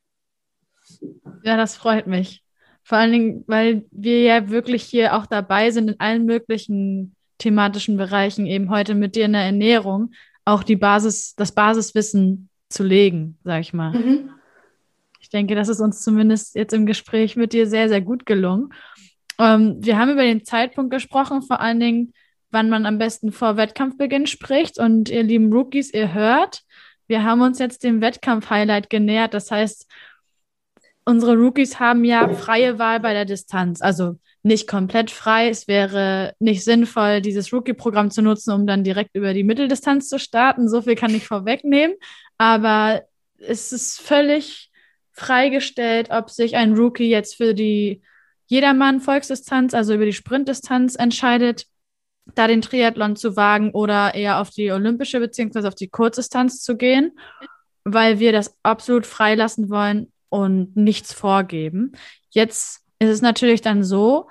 Ja, 1.43 1.57
das 1.57 1.77
freut 1.77 2.07
mich. 2.07 2.43
Vor 2.83 2.99
allen 2.99 3.13
Dingen, 3.13 3.45
weil 3.47 3.85
wir 3.91 4.23
ja 4.23 4.49
wirklich 4.49 4.83
hier 4.83 5.17
auch 5.17 5.27
dabei 5.27 5.71
sind, 5.71 5.91
in 5.91 6.01
allen 6.01 6.25
möglichen 6.25 7.15
thematischen 7.39 7.97
Bereichen, 7.97 8.47
eben 8.47 8.71
heute 8.71 8.95
mit 8.95 9.15
dir 9.15 9.27
in 9.27 9.33
der 9.33 9.43
Ernährung, 9.43 10.13
auch 10.45 10.63
die 10.63 10.77
Basis, 10.77 11.35
das 11.37 11.53
Basiswissen 11.53 12.49
zu 12.69 12.83
legen, 12.83 13.39
sag 13.45 13.61
ich 13.61 13.73
mal. 13.73 13.93
Mhm. 13.93 14.31
Ich 15.21 15.29
denke, 15.29 15.55
das 15.55 15.69
ist 15.69 15.81
uns 15.81 16.03
zumindest 16.03 16.55
jetzt 16.55 16.73
im 16.73 16.87
Gespräch 16.87 17.37
mit 17.37 17.53
dir 17.53 17.67
sehr, 17.67 17.89
sehr 17.89 18.01
gut 18.01 18.27
gelungen. 18.27 18.73
Ähm, 19.39 19.77
wir 19.81 19.99
haben 19.99 20.11
über 20.11 20.23
den 20.23 20.45
Zeitpunkt 20.45 20.91
gesprochen, 20.91 21.43
vor 21.43 21.61
allen 21.61 21.81
Dingen, 21.81 22.13
wann 22.51 22.69
man 22.69 22.87
am 22.87 22.99
besten 22.99 23.33
vor 23.33 23.57
Wettkampfbeginn 23.57 24.27
spricht. 24.27 24.79
Und 24.79 25.09
ihr 25.09 25.23
lieben 25.23 25.53
Rookies, 25.53 25.93
ihr 25.93 26.13
hört, 26.13 26.63
wir 27.11 27.25
haben 27.25 27.43
uns 27.43 27.59
jetzt 27.59 27.83
dem 27.83 28.01
Wettkampf-Highlight 28.01 28.89
genähert. 28.89 29.35
Das 29.35 29.51
heißt, 29.51 29.87
unsere 31.05 31.35
Rookies 31.35 31.81
haben 31.81 32.05
ja 32.05 32.29
freie 32.29 32.79
Wahl 32.79 33.01
bei 33.01 33.13
der 33.13 33.25
Distanz. 33.25 33.83
Also 33.83 34.17
nicht 34.45 34.69
komplett 34.69 35.11
frei. 35.11 35.49
Es 35.49 35.67
wäre 35.67 36.35
nicht 36.39 36.63
sinnvoll, 36.63 37.21
dieses 37.21 37.53
Rookie-Programm 37.53 38.13
zu 38.13 38.23
nutzen, 38.23 38.53
um 38.53 38.67
dann 38.67 38.85
direkt 38.85 39.11
über 39.15 39.35
die 39.35 39.43
Mitteldistanz 39.43 40.09
zu 40.09 40.21
starten. 40.21 40.69
So 40.69 40.83
viel 40.83 40.95
kann 40.95 41.13
ich 41.13 41.27
vorwegnehmen. 41.27 41.97
Aber 42.39 43.03
es 43.39 43.73
ist 43.73 44.01
völlig 44.01 44.71
freigestellt, 45.13 46.11
ob 46.11 46.31
sich 46.31 46.57
ein 46.57 46.75
Rookie 46.75 47.11
jetzt 47.11 47.35
für 47.35 47.55
die 47.55 48.03
Jedermann-Volksdistanz, 48.47 49.75
also 49.75 49.95
über 49.95 50.07
die 50.07 50.13
Sprintdistanz 50.13 50.95
entscheidet, 50.95 51.67
da 52.35 52.47
den 52.47 52.63
Triathlon 52.63 53.17
zu 53.17 53.37
wagen 53.37 53.71
oder 53.73 54.15
eher 54.15 54.41
auf 54.41 54.51
die 54.51 54.71
olympische 54.71 55.21
beziehungsweise 55.21 55.69
auf 55.69 55.75
die 55.75 55.89
Kurzdistanz 55.89 56.63
zu 56.63 56.77
gehen, 56.77 57.19
weil 57.85 58.19
wir 58.19 58.33
das 58.33 58.57
absolut 58.63 59.07
freilassen 59.07 59.71
wollen 59.71 60.13
und 60.29 60.77
nichts 60.77 61.13
vorgeben. 61.13 61.93
Jetzt 62.31 62.83
ist 62.99 63.09
es 63.09 63.23
natürlich 63.23 63.61
dann 63.61 63.83
so, 63.83 64.29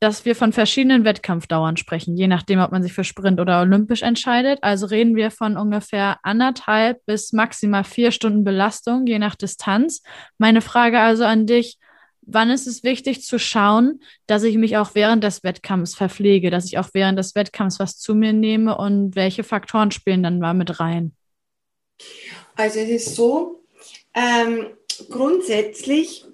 dass 0.00 0.24
wir 0.24 0.34
von 0.34 0.52
verschiedenen 0.54 1.04
Wettkampfdauern 1.04 1.76
sprechen, 1.76 2.16
je 2.16 2.26
nachdem, 2.26 2.58
ob 2.60 2.72
man 2.72 2.82
sich 2.82 2.94
für 2.94 3.04
Sprint 3.04 3.38
oder 3.38 3.60
Olympisch 3.60 4.00
entscheidet. 4.00 4.58
Also 4.62 4.86
reden 4.86 5.14
wir 5.14 5.30
von 5.30 5.58
ungefähr 5.58 6.18
anderthalb 6.22 7.04
bis 7.04 7.34
maximal 7.34 7.84
vier 7.84 8.10
Stunden 8.10 8.42
Belastung, 8.42 9.06
je 9.06 9.18
nach 9.18 9.34
Distanz. 9.34 10.02
Meine 10.38 10.62
Frage 10.62 11.00
also 11.00 11.24
an 11.24 11.46
dich, 11.46 11.78
wann 12.32 12.50
ist 12.50 12.66
es 12.66 12.82
wichtig 12.82 13.22
zu 13.22 13.38
schauen, 13.38 14.02
dass 14.26 14.42
ich 14.42 14.56
mich 14.56 14.76
auch 14.76 14.94
während 14.94 15.24
des 15.24 15.42
Wettkampfs 15.42 15.94
verpflege, 15.94 16.50
dass 16.50 16.66
ich 16.66 16.78
auch 16.78 16.88
während 16.92 17.18
des 17.18 17.34
Wettkampfs 17.34 17.78
was 17.78 17.98
zu 17.98 18.14
mir 18.14 18.32
nehme 18.32 18.76
und 18.76 19.16
welche 19.16 19.44
Faktoren 19.44 19.90
spielen 19.90 20.22
dann 20.22 20.38
mal 20.38 20.54
mit 20.54 20.80
rein? 20.80 21.12
Also 22.56 22.78
es 22.80 22.88
ist 22.88 23.14
so, 23.16 23.62
ähm, 24.14 24.66
grundsätzlich 25.08 26.24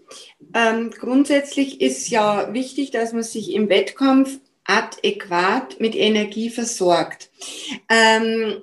ähm, 0.54 0.90
grundsätzlich 0.90 1.80
ist 1.80 2.08
ja 2.08 2.52
wichtig, 2.52 2.90
dass 2.90 3.12
man 3.12 3.22
sich 3.22 3.52
im 3.52 3.68
Wettkampf 3.68 4.38
adäquat 4.64 5.80
mit 5.80 5.94
Energie 5.94 6.50
versorgt. 6.50 7.30
Ähm, 7.88 8.62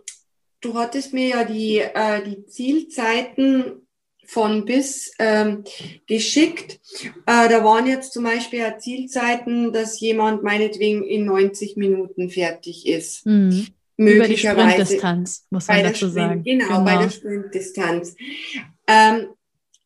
du 0.61 0.75
hattest 0.75 1.13
mir 1.13 1.27
ja 1.27 1.43
die, 1.43 1.79
äh, 1.79 2.23
die 2.23 2.45
Zielzeiten 2.45 3.82
von 4.25 4.65
bis 4.65 5.13
ähm, 5.19 5.63
geschickt. 6.07 6.79
Äh, 7.25 7.49
da 7.49 7.63
waren 7.63 7.87
jetzt 7.87 8.13
zum 8.13 8.23
Beispiel 8.23 8.61
Zielzeiten, 8.79 9.73
dass 9.73 9.99
jemand 9.99 10.43
meinetwegen 10.43 11.03
in 11.03 11.25
90 11.25 11.77
Minuten 11.77 12.29
fertig 12.29 12.87
ist. 12.87 13.25
Mhm. 13.25 13.67
Möglicherweise. 13.97 14.75
Über 14.75 14.77
die 14.77 14.85
Sprintdistanz, 14.85 15.47
muss 15.49 15.67
man 15.67 15.83
dazu 15.83 15.97
Sprint, 15.97 16.13
sagen. 16.13 16.43
Genau, 16.43 16.67
genau, 16.67 16.83
bei 16.83 16.97
der 16.97 17.09
Sprintdistanz. 17.09 18.15
Ähm, 18.87 19.27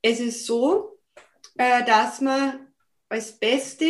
es 0.02 0.20
ist 0.20 0.46
so, 0.46 0.98
äh, 1.58 1.86
dass 1.86 2.20
man 2.22 2.60
als 3.10 3.34
beste 3.34 3.86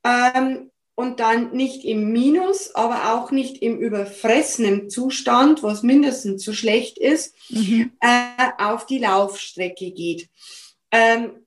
ähm, 0.04 0.70
und 0.94 1.20
dann 1.20 1.52
nicht 1.52 1.84
im 1.84 2.12
Minus, 2.12 2.74
aber 2.74 3.12
auch 3.12 3.30
nicht 3.32 3.60
im 3.62 3.78
überfressenen 3.78 4.88
Zustand, 4.88 5.62
was 5.62 5.82
mindestens 5.82 6.44
so 6.44 6.52
schlecht 6.52 6.98
ist, 6.98 7.34
mhm. 7.50 7.92
äh, 8.00 8.50
auf 8.58 8.86
die 8.86 8.98
Laufstrecke 8.98 9.90
geht. 9.90 10.28
Ähm, 10.92 11.44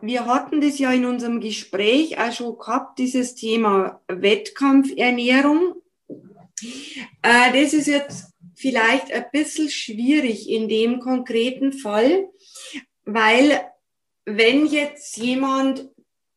wir 0.00 0.26
hatten 0.26 0.60
das 0.60 0.78
ja 0.78 0.92
in 0.92 1.04
unserem 1.04 1.40
Gespräch 1.40 2.18
auch 2.18 2.32
schon 2.32 2.56
gehabt, 2.56 2.98
dieses 2.98 3.34
Thema 3.34 4.00
Wettkampfernährung. 4.08 5.74
Äh, 7.22 7.62
das 7.62 7.74
ist 7.74 7.86
jetzt 7.86 8.32
vielleicht 8.60 9.10
ein 9.10 9.24
bisschen 9.32 9.70
schwierig 9.70 10.48
in 10.48 10.68
dem 10.68 11.00
konkreten 11.00 11.72
Fall, 11.72 12.28
weil 13.04 13.66
wenn 14.26 14.66
jetzt 14.66 15.16
jemand, 15.16 15.88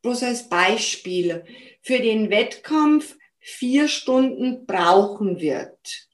bloß 0.02 0.24
als 0.24 0.48
Beispiel, 0.50 1.44
für 1.82 2.00
den 2.00 2.30
Wettkampf 2.30 3.18
vier 3.40 3.90
Stunden 3.90 4.66
brauchen 4.66 5.42
wird 5.42 6.08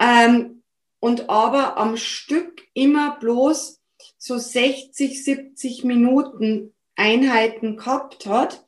ähm, 0.00 0.64
und 0.98 1.30
aber 1.30 1.76
am 1.76 1.96
Stück 1.96 2.66
immer 2.74 3.16
bloß 3.20 3.80
so 4.18 4.36
60, 4.36 5.24
70 5.24 5.84
Minuten 5.84 6.74
Einheiten 7.00 7.78
gehabt 7.78 8.26
hat, 8.26 8.62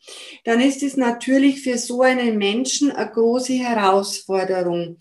dann 0.45 0.61
ist 0.61 0.83
es 0.83 0.97
natürlich 0.97 1.63
für 1.63 1.77
so 1.77 2.01
einen 2.01 2.39
Menschen 2.39 2.91
eine 2.91 3.11
große 3.11 3.53
Herausforderung, 3.53 4.97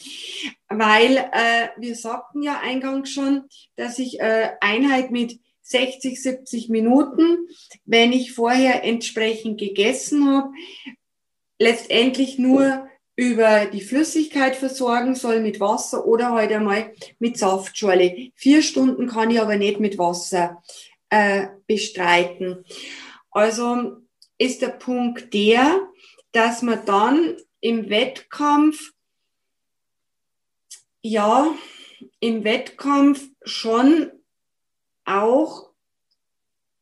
weil 0.68 1.18
äh, 1.18 1.70
wir 1.78 1.96
sagten 1.96 2.44
ja 2.44 2.60
eingangs 2.62 3.10
schon, 3.10 3.44
dass 3.78 4.00
ich 4.00 4.20
äh, 4.20 4.50
Einheit 4.60 5.12
mit 5.12 5.40
60, 5.62 6.22
70 6.22 6.70
Minuten, 6.70 7.48
wenn 7.86 8.12
ich 8.12 8.34
vorher 8.34 8.84
entsprechend 8.84 9.58
gegessen 9.60 10.28
habe, 10.28 10.50
letztendlich 11.58 12.38
nur 12.38 12.88
über 13.16 13.66
die 13.66 13.82
Flüssigkeit 13.82 14.58
versorgen 14.58 15.16
soll 15.16 15.40
mit 15.40 15.62
Wasser 15.62 16.06
oder 16.06 16.32
halt 16.32 16.52
einmal 16.52 16.92
mit 17.20 17.38
Saftschorle. 17.38 18.32
Vier 18.36 18.62
Stunden 18.62 19.08
kann 19.08 19.32
ich 19.32 19.40
aber 19.40 19.56
nicht 19.56 19.80
mit 19.80 19.98
Wasser 19.98 20.62
äh, 21.10 21.48
bestreiten. 21.68 22.66
Also 23.32 23.98
ist 24.38 24.62
der 24.62 24.70
Punkt 24.70 25.34
der, 25.34 25.88
dass 26.32 26.62
man 26.62 26.86
dann 26.86 27.38
im 27.60 27.90
Wettkampf, 27.90 28.92
ja, 31.02 31.54
im 32.20 32.44
Wettkampf 32.44 33.28
schon 33.44 34.12
auch 35.06 35.72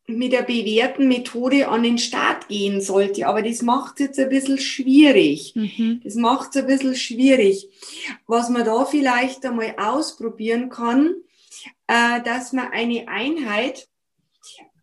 mit 0.08 0.32
der 0.32 0.41
bewährten 0.41 1.08
Methode 1.08 1.68
an 1.68 1.84
den 1.84 2.00
Start 2.00 2.47
gehen 2.47 2.82
sollte. 2.82 3.28
Aber 3.28 3.41
das 3.41 3.62
macht 3.62 4.00
es 4.00 4.08
jetzt 4.08 4.20
ein 4.20 4.30
bisschen 4.30 4.58
schwierig. 4.58 5.54
Mhm. 5.56 6.02
Das 6.04 6.16
macht 6.16 6.56
es 6.56 6.62
ein 6.62 6.68
bisschen 6.68 6.95
schwierig. 6.95 7.68
Was 8.26 8.50
man 8.50 8.66
da 8.66 8.86
vielleicht 8.86 9.45
einmal 9.45 9.76
ausprobieren 9.78 10.70
kann, 10.70 11.14
äh, 11.88 12.22
dass 12.24 12.54
man 12.54 12.72
eine 12.72 13.08
Einheit 13.08 13.88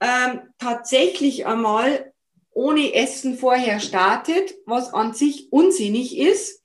äh, 0.01 0.39
tatsächlich 0.59 1.47
einmal 1.47 2.13
ohne 2.51 2.95
Essen 2.95 3.37
vorher 3.37 3.81
startet, 3.81 4.55
was 4.65 4.95
an 4.95 5.13
sich 5.13 5.53
unsinnig 5.53 6.17
ist. 6.19 6.63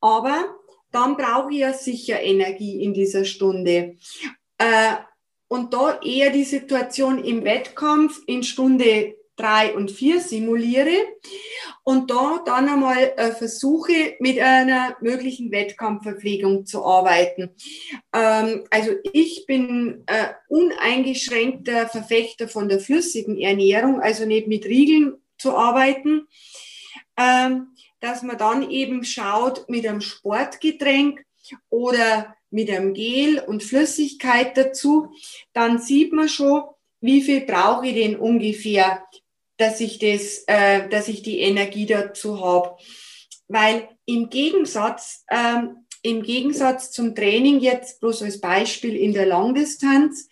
Aber 0.00 0.54
dann 0.92 1.16
brauche 1.16 1.52
ich 1.52 1.58
ja 1.58 1.72
sicher 1.72 2.22
Energie 2.22 2.82
in 2.82 2.94
dieser 2.94 3.24
Stunde. 3.24 3.96
Äh, 4.58 4.94
und 5.48 5.74
da 5.74 6.00
eher 6.00 6.30
die 6.30 6.44
Situation 6.44 7.24
im 7.24 7.44
Wettkampf 7.44 8.20
in 8.26 8.42
Stunde 8.42 9.16
drei 9.38 9.74
und 9.74 9.90
vier 9.90 10.20
simuliere 10.20 10.96
und 11.84 12.10
da 12.10 12.42
dann 12.44 12.68
einmal 12.68 13.14
äh, 13.16 13.32
versuche, 13.32 14.16
mit 14.20 14.38
einer 14.38 14.96
möglichen 15.00 15.50
Wettkampfverpflegung 15.50 16.66
zu 16.66 16.84
arbeiten. 16.84 17.54
Ähm, 18.12 18.64
also 18.70 18.92
ich 19.12 19.46
bin 19.46 20.04
äh, 20.06 20.28
uneingeschränkter 20.48 21.88
Verfechter 21.88 22.48
von 22.48 22.68
der 22.68 22.80
flüssigen 22.80 23.38
Ernährung, 23.38 24.00
also 24.00 24.26
nicht 24.26 24.48
mit 24.48 24.66
Riegeln 24.66 25.14
zu 25.38 25.56
arbeiten, 25.56 26.26
ähm, 27.16 27.68
dass 28.00 28.22
man 28.22 28.38
dann 28.38 28.70
eben 28.70 29.04
schaut 29.04 29.68
mit 29.68 29.86
einem 29.86 30.00
Sportgetränk 30.00 31.24
oder 31.70 32.36
mit 32.50 32.70
einem 32.70 32.94
Gel 32.94 33.40
und 33.40 33.62
Flüssigkeit 33.62 34.56
dazu, 34.56 35.12
dann 35.52 35.78
sieht 35.78 36.12
man 36.12 36.28
schon, 36.28 36.62
wie 37.00 37.22
viel 37.22 37.42
brauche 37.42 37.86
ich 37.86 37.94
denn 37.94 38.16
ungefähr, 38.16 39.04
dass 39.58 39.80
ich 39.80 39.98
das, 39.98 40.44
äh, 40.46 40.88
dass 40.88 41.08
ich 41.08 41.22
die 41.22 41.40
Energie 41.40 41.84
dazu 41.84 42.40
habe. 42.40 42.76
Weil 43.48 43.88
im 44.06 44.30
Gegensatz, 44.30 45.24
ähm, 45.30 45.84
im 46.02 46.22
Gegensatz 46.22 46.90
zum 46.90 47.14
Training 47.14 47.60
jetzt 47.60 48.00
bloß 48.00 48.22
als 48.22 48.40
Beispiel 48.40 48.96
in 48.96 49.12
der 49.12 49.26
Langdistanz, 49.26 50.28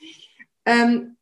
ähm, 0.65 1.17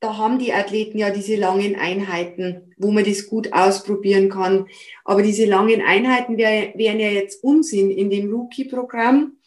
da 0.00 0.18
haben 0.18 0.38
die 0.38 0.52
Athleten 0.52 0.98
ja 0.98 1.10
diese 1.10 1.34
langen 1.36 1.76
Einheiten, 1.76 2.74
wo 2.76 2.90
man 2.90 3.04
das 3.04 3.26
gut 3.26 3.52
ausprobieren 3.52 4.28
kann. 4.28 4.68
Aber 5.04 5.22
diese 5.22 5.46
langen 5.46 5.80
Einheiten 5.80 6.36
wär, 6.36 6.74
wären 6.74 7.00
ja 7.00 7.08
jetzt 7.08 7.42
Unsinn 7.42 7.90
in 7.90 8.10
dem 8.10 8.30
Rookie-Programm. 8.30 9.38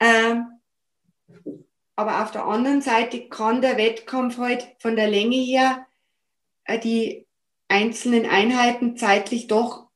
Ähm, 0.00 0.46
aber 1.94 2.22
auf 2.22 2.32
der 2.32 2.46
anderen 2.46 2.82
Seite 2.82 3.28
kann 3.28 3.62
der 3.62 3.76
Wettkampf 3.76 4.38
halt 4.38 4.66
von 4.80 4.96
der 4.96 5.08
Länge 5.08 5.36
her 5.36 5.86
die 6.78 7.26
einzelnen 7.68 8.26
Einheiten 8.26 8.96
zeitlich 8.96 9.46
doch 9.46 9.90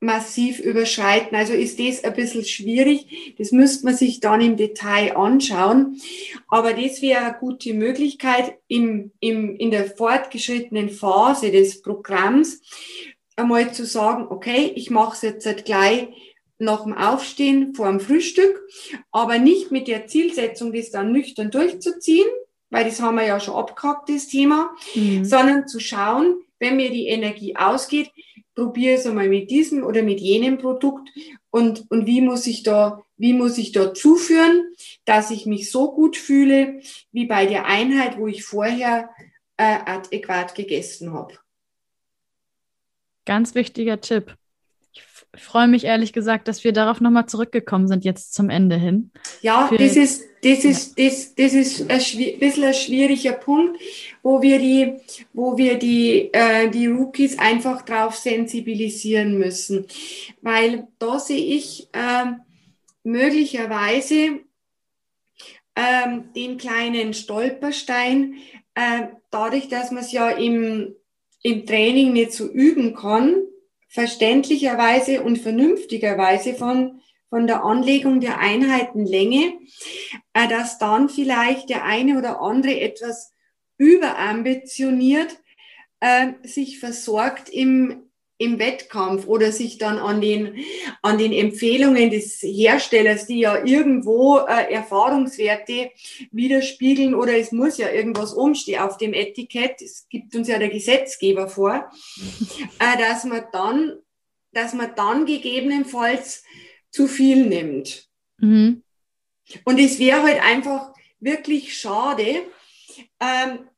massiv 0.00 0.60
überschreiten. 0.60 1.36
Also 1.36 1.52
ist 1.52 1.78
das 1.78 2.04
ein 2.04 2.14
bisschen 2.14 2.44
schwierig. 2.44 3.34
Das 3.38 3.52
müsste 3.52 3.84
man 3.84 3.94
sich 3.94 4.20
dann 4.20 4.40
im 4.40 4.56
Detail 4.56 5.16
anschauen. 5.16 6.00
Aber 6.48 6.72
das 6.72 7.02
wäre 7.02 7.24
eine 7.24 7.36
gute 7.38 7.74
Möglichkeit, 7.74 8.54
im, 8.66 9.12
im, 9.20 9.56
in 9.56 9.70
der 9.70 9.86
fortgeschrittenen 9.86 10.88
Phase 10.88 11.50
des 11.50 11.82
Programms 11.82 12.60
einmal 13.36 13.72
zu 13.72 13.84
sagen, 13.84 14.26
okay, 14.30 14.72
ich 14.74 14.90
mache 14.90 15.14
es 15.14 15.22
jetzt 15.22 15.46
halt 15.46 15.64
gleich 15.64 16.08
nach 16.58 16.84
dem 16.84 16.92
Aufstehen 16.92 17.74
vor 17.74 17.88
dem 17.88 18.00
Frühstück, 18.00 18.60
aber 19.10 19.38
nicht 19.38 19.70
mit 19.70 19.88
der 19.88 20.06
Zielsetzung, 20.06 20.72
das 20.72 20.90
dann 20.90 21.12
nüchtern 21.12 21.50
durchzuziehen, 21.50 22.28
weil 22.70 22.84
das 22.84 23.00
haben 23.00 23.16
wir 23.16 23.26
ja 23.26 23.40
schon 23.40 23.56
abgehakt, 23.56 24.08
das 24.08 24.28
Thema, 24.28 24.70
mhm. 24.94 25.24
sondern 25.24 25.68
zu 25.68 25.80
schauen, 25.80 26.42
wenn 26.58 26.76
mir 26.76 26.90
die 26.90 27.08
Energie 27.08 27.56
ausgeht, 27.56 28.10
probiere 28.54 28.96
es 28.96 29.06
einmal 29.06 29.28
mit 29.28 29.50
diesem 29.50 29.84
oder 29.84 30.02
mit 30.02 30.20
jenem 30.20 30.58
Produkt 30.58 31.08
und, 31.50 31.90
und 31.90 32.06
wie 32.06 32.20
muss 32.20 32.46
ich 32.46 32.62
da, 32.62 33.02
wie 33.16 33.32
muss 33.32 33.58
ich 33.58 33.72
da 33.72 33.94
zuführen, 33.94 34.64
dass 35.04 35.30
ich 35.30 35.46
mich 35.46 35.70
so 35.70 35.92
gut 35.92 36.16
fühle, 36.16 36.80
wie 37.12 37.26
bei 37.26 37.46
der 37.46 37.66
Einheit, 37.66 38.18
wo 38.18 38.26
ich 38.26 38.44
vorher 38.44 39.10
äh, 39.56 39.78
adäquat 39.84 40.54
gegessen 40.54 41.12
habe. 41.12 41.34
Ganz 43.24 43.54
wichtiger 43.54 44.00
Tipp. 44.00 44.36
Ich 45.36 45.44
freue 45.44 45.68
mich 45.68 45.84
ehrlich 45.84 46.12
gesagt, 46.12 46.48
dass 46.48 46.64
wir 46.64 46.72
darauf 46.72 47.00
nochmal 47.00 47.26
zurückgekommen 47.26 47.86
sind, 47.86 48.04
jetzt 48.04 48.34
zum 48.34 48.50
Ende 48.50 48.76
hin. 48.76 49.12
Ja, 49.42 49.68
Für, 49.68 49.76
das 49.76 49.96
ist, 49.96 50.24
das 50.42 50.64
ist, 50.64 50.98
ja. 50.98 51.08
das, 51.08 51.34
das 51.36 51.52
ist 51.52 51.80
ein 51.82 52.38
bisschen 52.40 52.64
ein 52.64 52.74
schwieriger 52.74 53.32
Punkt, 53.32 53.80
wo 54.22 54.42
wir 54.42 54.58
die, 54.58 54.96
wo 55.32 55.56
wir 55.56 55.78
die, 55.78 56.30
äh, 56.32 56.68
die 56.68 56.88
Rookies 56.88 57.38
einfach 57.38 57.82
drauf 57.82 58.16
sensibilisieren 58.16 59.38
müssen. 59.38 59.86
Weil 60.42 60.88
da 60.98 61.20
sehe 61.20 61.54
ich 61.54 61.88
äh, 61.92 62.32
möglicherweise 63.04 64.40
äh, 65.76 66.18
den 66.34 66.58
kleinen 66.58 67.14
Stolperstein, 67.14 68.34
äh, 68.74 69.06
dadurch, 69.30 69.68
dass 69.68 69.92
man 69.92 70.02
es 70.02 70.10
ja 70.10 70.28
im, 70.30 70.96
im 71.42 71.66
Training 71.66 72.12
nicht 72.12 72.32
so 72.32 72.48
üben 72.48 72.94
kann, 72.96 73.36
verständlicherweise 73.90 75.22
und 75.22 75.38
vernünftigerweise 75.38 76.54
von, 76.54 77.02
von 77.28 77.46
der 77.46 77.64
Anlegung 77.64 78.20
der 78.20 78.38
Einheitenlänge, 78.38 79.52
äh, 80.32 80.48
dass 80.48 80.78
dann 80.78 81.08
vielleicht 81.08 81.68
der 81.68 81.84
eine 81.84 82.16
oder 82.16 82.40
andere 82.40 82.80
etwas 82.80 83.34
überambitioniert 83.76 85.38
äh, 85.98 86.32
sich 86.44 86.78
versorgt 86.78 87.48
im, 87.48 88.09
im 88.40 88.58
Wettkampf 88.58 89.26
oder 89.26 89.52
sich 89.52 89.76
dann 89.76 89.98
an 89.98 90.22
den, 90.22 90.64
an 91.02 91.18
den 91.18 91.32
Empfehlungen 91.32 92.10
des 92.10 92.40
Herstellers, 92.40 93.26
die 93.26 93.40
ja 93.40 93.64
irgendwo 93.64 94.38
äh, 94.38 94.72
Erfahrungswerte 94.72 95.90
widerspiegeln 96.32 97.14
oder 97.14 97.36
es 97.36 97.52
muss 97.52 97.76
ja 97.76 97.90
irgendwas 97.90 98.32
umstehen 98.32 98.80
auf 98.80 98.96
dem 98.96 99.12
Etikett, 99.12 99.82
es 99.82 100.08
gibt 100.08 100.34
uns 100.34 100.48
ja 100.48 100.58
der 100.58 100.70
Gesetzgeber 100.70 101.48
vor, 101.48 101.90
äh, 102.78 102.98
dass 102.98 103.24
man 103.24 103.44
dann, 103.52 103.98
dass 104.52 104.72
man 104.72 104.94
dann 104.96 105.26
gegebenenfalls 105.26 106.42
zu 106.90 107.08
viel 107.08 107.44
nimmt. 107.44 108.08
Mhm. 108.38 108.82
Und 109.64 109.78
es 109.78 109.98
wäre 109.98 110.22
halt 110.22 110.42
einfach 110.42 110.94
wirklich 111.18 111.76
schade, 111.78 112.46
ähm, 113.20 113.69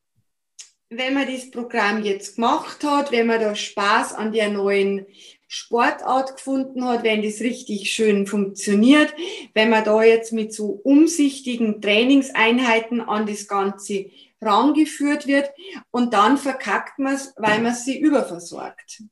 wenn 0.97 1.13
man 1.13 1.31
das 1.31 1.51
Programm 1.51 2.03
jetzt 2.03 2.35
gemacht 2.35 2.83
hat, 2.83 3.11
wenn 3.11 3.27
man 3.27 3.39
da 3.39 3.55
Spaß 3.55 4.13
an 4.13 4.31
der 4.31 4.49
neuen 4.49 5.05
Sportart 5.47 6.37
gefunden 6.37 6.83
hat, 6.85 7.03
wenn 7.03 7.21
das 7.21 7.41
richtig 7.41 7.91
schön 7.91 8.25
funktioniert, 8.25 9.13
wenn 9.53 9.69
man 9.69 9.83
da 9.83 10.01
jetzt 10.03 10.33
mit 10.33 10.53
so 10.53 10.81
umsichtigen 10.83 11.81
Trainingseinheiten 11.81 13.01
an 13.01 13.27
das 13.27 13.47
Ganze 13.47 14.09
rangeführt 14.41 15.27
wird 15.27 15.51
und 15.91 16.13
dann 16.13 16.37
verkackt 16.37 16.99
man 16.99 17.15
es, 17.15 17.33
weil 17.37 17.61
man 17.61 17.75
sie 17.75 17.99
überversorgt. 17.99 19.03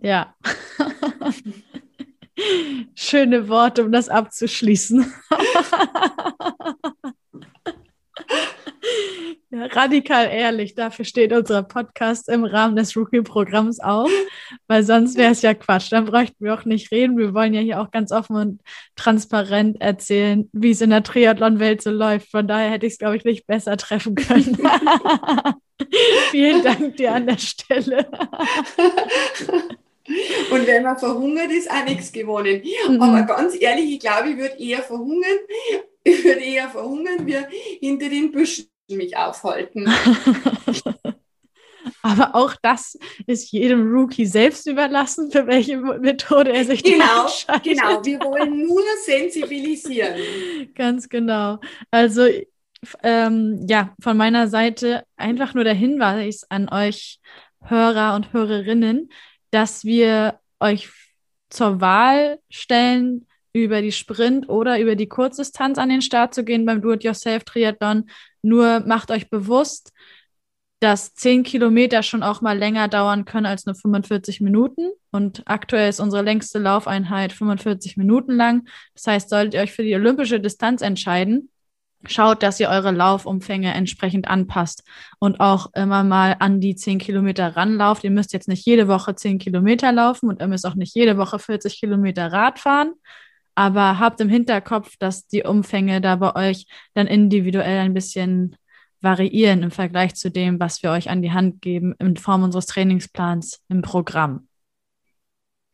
Ja. 0.00 0.36
Schöne 2.94 3.48
Worte, 3.48 3.84
um 3.84 3.90
das 3.90 4.08
abzuschließen. 4.08 5.12
Ja, 9.50 9.64
radikal 9.64 10.28
ehrlich, 10.30 10.74
dafür 10.74 11.06
steht 11.06 11.32
unser 11.32 11.62
Podcast 11.62 12.28
im 12.28 12.44
Rahmen 12.44 12.76
des 12.76 12.94
Rookie-Programms 12.94 13.80
auch, 13.80 14.10
weil 14.66 14.82
sonst 14.82 15.16
wäre 15.16 15.32
es 15.32 15.40
ja 15.40 15.54
Quatsch. 15.54 15.90
Dann 15.90 16.04
bräuchten 16.04 16.44
wir 16.44 16.52
auch 16.52 16.66
nicht 16.66 16.92
reden. 16.92 17.16
Wir 17.16 17.32
wollen 17.32 17.54
ja 17.54 17.62
hier 17.62 17.80
auch 17.80 17.90
ganz 17.90 18.12
offen 18.12 18.36
und 18.36 18.60
transparent 18.94 19.80
erzählen, 19.80 20.50
wie 20.52 20.72
es 20.72 20.82
in 20.82 20.90
der 20.90 21.02
Triathlon-Welt 21.02 21.80
so 21.80 21.90
läuft. 21.90 22.30
Von 22.30 22.46
daher 22.46 22.70
hätte 22.70 22.84
ich 22.84 22.92
es, 22.92 22.98
glaube 22.98 23.16
ich, 23.16 23.24
nicht 23.24 23.46
besser 23.46 23.78
treffen 23.78 24.16
können. 24.16 24.58
Vielen 26.30 26.62
Dank 26.62 26.98
dir 26.98 27.14
an 27.14 27.26
der 27.26 27.38
Stelle. 27.38 28.06
Und 30.50 30.66
wenn 30.66 30.82
man 30.82 30.98
verhungert, 30.98 31.50
ist 31.52 31.70
auch 31.70 31.84
nichts 31.86 32.12
gewonnen. 32.12 32.62
Mhm. 32.86 33.00
Aber 33.00 33.22
ganz 33.22 33.58
ehrlich, 33.58 33.92
ich 33.92 34.00
glaube, 34.00 34.28
ich 34.28 34.36
würde 34.36 34.58
eher 34.58 34.82
verhungern, 34.82 35.38
ich 36.04 36.22
würde 36.22 36.40
eher 36.40 36.68
verhungern, 36.68 37.26
wie 37.26 37.36
hinter 37.80 38.10
den 38.10 38.30
Büschen 38.30 38.66
mich 38.96 39.16
aufhalten. 39.16 39.88
Aber 42.02 42.34
auch 42.34 42.54
das 42.62 42.98
ist 43.26 43.50
jedem 43.50 43.90
Rookie 43.92 44.26
selbst 44.26 44.66
überlassen, 44.66 45.30
für 45.30 45.46
welche 45.46 45.78
Methode 45.78 46.52
er 46.52 46.64
sich 46.64 46.82
genau, 46.82 47.22
entscheidet. 47.22 47.64
Genau, 47.64 48.04
wir 48.04 48.20
wollen 48.20 48.66
nur 48.66 48.82
sensibilisieren. 49.04 50.16
Ganz 50.74 51.08
genau. 51.08 51.58
Also 51.90 52.26
ähm, 53.02 53.66
ja, 53.68 53.94
von 54.00 54.16
meiner 54.16 54.48
Seite 54.48 55.04
einfach 55.16 55.54
nur 55.54 55.64
der 55.64 55.74
Hinweis 55.74 56.44
an 56.48 56.68
euch 56.68 57.20
Hörer 57.64 58.14
und 58.14 58.32
Hörerinnen, 58.32 59.10
dass 59.50 59.84
wir 59.84 60.38
euch 60.60 60.88
zur 61.50 61.80
Wahl 61.80 62.38
stellen, 62.50 63.26
über 63.52 63.82
die 63.82 63.92
Sprint 63.92 64.48
oder 64.48 64.78
über 64.78 64.94
die 64.94 65.08
Kurzdistanz 65.08 65.78
an 65.78 65.88
den 65.88 66.02
Start 66.02 66.34
zu 66.34 66.44
gehen 66.44 66.66
beim 66.66 66.80
Do-it-yourself-Triathlon. 66.80 68.08
Nur 68.42 68.80
macht 68.80 69.10
euch 69.10 69.30
bewusst, 69.30 69.92
dass 70.80 71.14
10 71.14 71.42
Kilometer 71.42 72.02
schon 72.02 72.22
auch 72.22 72.40
mal 72.40 72.56
länger 72.56 72.88
dauern 72.88 73.24
können 73.24 73.46
als 73.46 73.66
nur 73.66 73.74
45 73.74 74.40
Minuten. 74.40 74.90
Und 75.10 75.42
aktuell 75.46 75.88
ist 75.88 76.00
unsere 76.00 76.22
längste 76.22 76.58
Laufeinheit 76.58 77.32
45 77.32 77.96
Minuten 77.96 78.32
lang. 78.32 78.68
Das 78.94 79.06
heißt, 79.06 79.30
solltet 79.30 79.54
ihr 79.54 79.60
euch 79.60 79.72
für 79.72 79.82
die 79.82 79.94
olympische 79.94 80.40
Distanz 80.40 80.82
entscheiden, 80.82 81.50
schaut, 82.06 82.42
dass 82.44 82.60
ihr 82.60 82.68
eure 82.68 82.92
Laufumfänge 82.92 83.74
entsprechend 83.74 84.28
anpasst 84.28 84.84
und 85.18 85.40
auch 85.40 85.70
immer 85.74 86.04
mal 86.04 86.36
an 86.38 86.60
die 86.60 86.76
10 86.76 86.98
Kilometer 86.98 87.56
ranlauft. 87.56 88.04
Ihr 88.04 88.12
müsst 88.12 88.32
jetzt 88.32 88.46
nicht 88.46 88.64
jede 88.64 88.86
Woche 88.86 89.16
10 89.16 89.38
Kilometer 89.38 89.90
laufen 89.90 90.28
und 90.28 90.40
ihr 90.40 90.46
müsst 90.46 90.66
auch 90.66 90.76
nicht 90.76 90.94
jede 90.94 91.16
Woche 91.16 91.40
40 91.40 91.80
Kilometer 91.80 92.32
Rad 92.32 92.60
fahren, 92.60 92.92
aber 93.58 93.98
habt 93.98 94.20
im 94.20 94.28
Hinterkopf, 94.28 94.96
dass 94.98 95.26
die 95.26 95.42
Umfänge 95.42 96.00
da 96.00 96.14
bei 96.14 96.50
euch 96.50 96.66
dann 96.94 97.08
individuell 97.08 97.80
ein 97.80 97.92
bisschen 97.92 98.54
variieren 99.00 99.64
im 99.64 99.72
Vergleich 99.72 100.14
zu 100.14 100.30
dem, 100.30 100.60
was 100.60 100.80
wir 100.84 100.92
euch 100.92 101.10
an 101.10 101.22
die 101.22 101.32
Hand 101.32 101.60
geben 101.60 101.92
in 101.98 102.16
Form 102.16 102.44
unseres 102.44 102.66
Trainingsplans 102.66 103.60
im 103.68 103.82
Programm. 103.82 104.47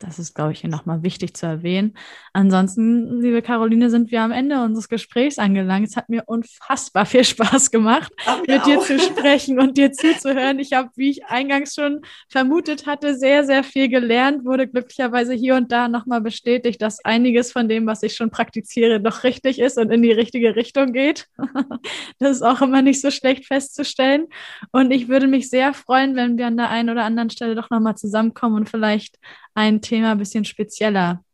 Das 0.05 0.19
ist, 0.19 0.35
glaube 0.35 0.53
ich, 0.53 0.61
hier 0.61 0.69
nochmal 0.71 1.03
wichtig 1.03 1.35
zu 1.35 1.47
erwähnen. 1.47 1.95
Ansonsten, 2.35 3.21
liebe 3.21 3.41
Caroline, 3.41 3.89
sind 3.89 4.11
wir 4.11 4.21
am 4.21 4.33
Ende 4.33 4.63
unseres 4.63 4.89
Gesprächs 4.89 5.39
angelangt. 5.39 5.87
Es 5.89 5.97
hat 5.97 6.11
mir 6.11 6.25
unfassbar 6.27 7.07
viel 7.07 7.25
Spaß 7.25 7.71
gemacht, 7.71 8.13
Ach, 8.27 8.41
mit 8.47 8.61
auch. 8.61 8.65
dir 8.65 8.81
zu 8.81 8.99
sprechen 8.99 9.59
und 9.59 9.79
dir 9.79 9.93
zuzuhören. 9.93 10.59
Ich 10.59 10.75
habe, 10.75 10.91
wie 10.97 11.11
ich 11.11 11.27
eingangs 11.27 11.75
schon 11.75 12.03
vermutet 12.29 12.87
hatte, 12.87 13.17
sehr, 13.17 13.45
sehr 13.45 13.65
viel 13.65 13.89
gelernt, 13.89 14.45
wurde 14.45 14.69
glücklicherweise 14.69 15.33
hier 15.33 15.55
und 15.55 15.73
da 15.73 15.89
nochmal 15.89 16.21
bestätigt, 16.21 16.83
dass 16.83 17.03
einiges 17.05 17.53
von 17.53 17.69
dem, 17.69 17.87
was 17.87 18.03
ich 18.03 18.15
schon 18.15 18.31
praktiziere, 18.31 19.01
doch 19.01 19.25
richtig 19.25 19.59
ist 19.59 19.79
und 19.79 19.91
in 19.91 20.03
die 20.03 20.13
richtige 20.13 20.55
Richtung 20.55 20.93
geht. 20.93 21.29
das 22.19 22.33
ist 22.33 22.43
auch 22.43 22.61
immer 22.61 22.83
nicht 22.83 23.01
so 23.01 23.11
schlecht 23.11 23.47
festzustellen. 23.47 24.27
Und 24.71 24.91
ich 24.91 25.09
würde 25.09 25.29
mich 25.29 25.49
sehr 25.49 25.73
freuen, 25.73 26.15
wenn 26.15 26.37
wir 26.37 26.47
an 26.47 26.57
der 26.57 26.69
einen 26.69 26.91
oder 26.91 27.05
anderen 27.05 27.31
Stelle 27.31 27.55
doch 27.55 27.71
nochmal 27.71 27.97
zusammenkommen 27.97 28.57
und 28.57 28.69
vielleicht 28.69 29.19
ein 29.55 29.81
Thema 29.81 30.13
ein 30.13 30.19
bisschen 30.19 30.45
spezieller 30.45 31.25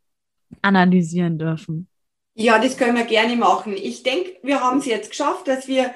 analysieren 0.61 1.37
dürfen. 1.37 1.87
Ja, 2.35 2.59
das 2.59 2.77
können 2.77 2.95
wir 2.95 3.05
gerne 3.05 3.35
machen. 3.35 3.75
Ich 3.75 4.03
denke, 4.03 4.37
wir 4.41 4.61
haben 4.61 4.79
es 4.79 4.85
jetzt 4.85 5.09
geschafft, 5.09 5.47
dass 5.47 5.67
wir, 5.67 5.93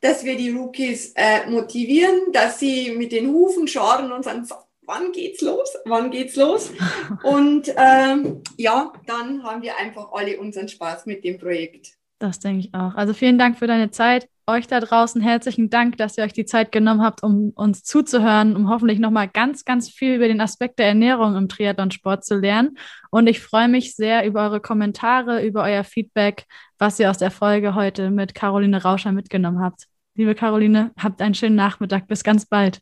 dass 0.00 0.24
wir 0.24 0.36
die 0.36 0.50
Rookies 0.50 1.12
äh, 1.16 1.48
motivieren, 1.48 2.32
dass 2.32 2.58
sie 2.58 2.90
mit 2.92 3.12
den 3.12 3.28
Hufen 3.28 3.66
scharen 3.66 4.12
und 4.12 4.24
sagen, 4.24 4.46
wann 4.82 5.12
geht's 5.12 5.40
los? 5.40 5.74
Wann 5.86 6.10
geht's 6.10 6.36
los? 6.36 6.70
Und 7.22 7.72
ähm, 7.76 8.42
ja, 8.56 8.92
dann 9.06 9.42
haben 9.42 9.62
wir 9.62 9.76
einfach 9.76 10.12
alle 10.12 10.38
unseren 10.38 10.68
Spaß 10.68 11.06
mit 11.06 11.24
dem 11.24 11.38
Projekt. 11.38 11.96
Das 12.24 12.40
denke 12.40 12.60
ich 12.60 12.74
auch. 12.74 12.94
Also 12.94 13.12
vielen 13.12 13.36
Dank 13.36 13.58
für 13.58 13.66
deine 13.66 13.90
Zeit 13.90 14.28
euch 14.46 14.66
da 14.66 14.80
draußen 14.80 15.20
herzlichen 15.20 15.68
Dank, 15.68 15.98
dass 15.98 16.16
ihr 16.16 16.24
euch 16.24 16.32
die 16.32 16.46
Zeit 16.46 16.72
genommen 16.72 17.02
habt, 17.02 17.22
um 17.22 17.50
uns 17.50 17.82
zuzuhören, 17.82 18.56
um 18.56 18.70
hoffentlich 18.70 18.98
nochmal 18.98 19.28
ganz, 19.28 19.66
ganz 19.66 19.90
viel 19.90 20.14
über 20.14 20.26
den 20.26 20.40
Aspekt 20.40 20.78
der 20.78 20.86
Ernährung 20.86 21.36
im 21.36 21.48
Triathlonsport 21.48 22.24
zu 22.24 22.36
lernen. 22.36 22.78
Und 23.10 23.26
ich 23.26 23.40
freue 23.40 23.68
mich 23.68 23.94
sehr 23.94 24.26
über 24.26 24.42
eure 24.42 24.60
Kommentare, 24.60 25.44
über 25.44 25.64
euer 25.64 25.84
Feedback, 25.84 26.44
was 26.78 26.98
ihr 26.98 27.10
aus 27.10 27.18
der 27.18 27.30
Folge 27.30 27.74
heute 27.74 28.10
mit 28.10 28.34
Caroline 28.34 28.82
Rauscher 28.82 29.12
mitgenommen 29.12 29.60
habt. 29.60 29.84
Liebe 30.14 30.34
Caroline, 30.34 30.92
habt 30.98 31.20
einen 31.20 31.34
schönen 31.34 31.56
Nachmittag. 31.56 32.06
Bis 32.06 32.24
ganz 32.24 32.46
bald. 32.46 32.80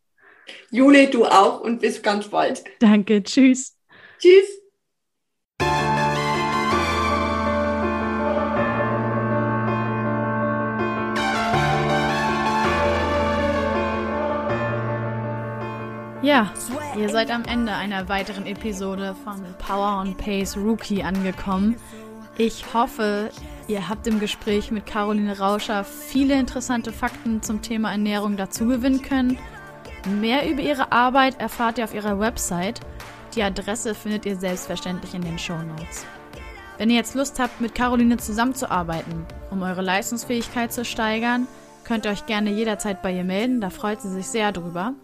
Jule, 0.70 1.08
du 1.08 1.24
auch 1.24 1.60
und 1.60 1.80
bis 1.80 2.00
ganz 2.00 2.28
bald. 2.28 2.62
Danke. 2.78 3.24
Tschüss. 3.24 3.76
Tschüss. 4.20 4.61
Ja, 16.22 16.52
ihr 16.96 17.08
seid 17.08 17.32
am 17.32 17.44
Ende 17.46 17.72
einer 17.72 18.08
weiteren 18.08 18.46
Episode 18.46 19.16
von 19.24 19.42
Power 19.58 20.00
on 20.00 20.16
Pace 20.16 20.56
Rookie 20.56 21.02
angekommen. 21.02 21.74
Ich 22.38 22.72
hoffe, 22.72 23.30
ihr 23.66 23.88
habt 23.88 24.06
im 24.06 24.20
Gespräch 24.20 24.70
mit 24.70 24.86
Caroline 24.86 25.36
Rauscher 25.36 25.82
viele 25.82 26.34
interessante 26.38 26.92
Fakten 26.92 27.42
zum 27.42 27.60
Thema 27.60 27.90
Ernährung 27.90 28.36
dazugewinnen 28.36 29.02
können. 29.02 29.36
Mehr 30.20 30.48
über 30.48 30.62
ihre 30.62 30.92
Arbeit 30.92 31.40
erfahrt 31.40 31.78
ihr 31.78 31.84
auf 31.84 31.94
ihrer 31.94 32.20
Website. 32.20 32.78
Die 33.34 33.42
Adresse 33.42 33.92
findet 33.92 34.24
ihr 34.24 34.36
selbstverständlich 34.36 35.14
in 35.14 35.22
den 35.22 35.40
Show 35.40 35.58
Notes. 35.58 36.06
Wenn 36.78 36.88
ihr 36.88 36.96
jetzt 36.96 37.16
Lust 37.16 37.40
habt, 37.40 37.60
mit 37.60 37.74
Caroline 37.74 38.18
zusammenzuarbeiten, 38.18 39.26
um 39.50 39.60
eure 39.62 39.82
Leistungsfähigkeit 39.82 40.72
zu 40.72 40.84
steigern, 40.84 41.48
könnt 41.82 42.06
ihr 42.06 42.12
euch 42.12 42.26
gerne 42.26 42.50
jederzeit 42.50 43.02
bei 43.02 43.12
ihr 43.12 43.24
melden, 43.24 43.60
da 43.60 43.70
freut 43.70 44.00
sie 44.00 44.10
sich 44.10 44.28
sehr 44.28 44.52
drüber. 44.52 44.94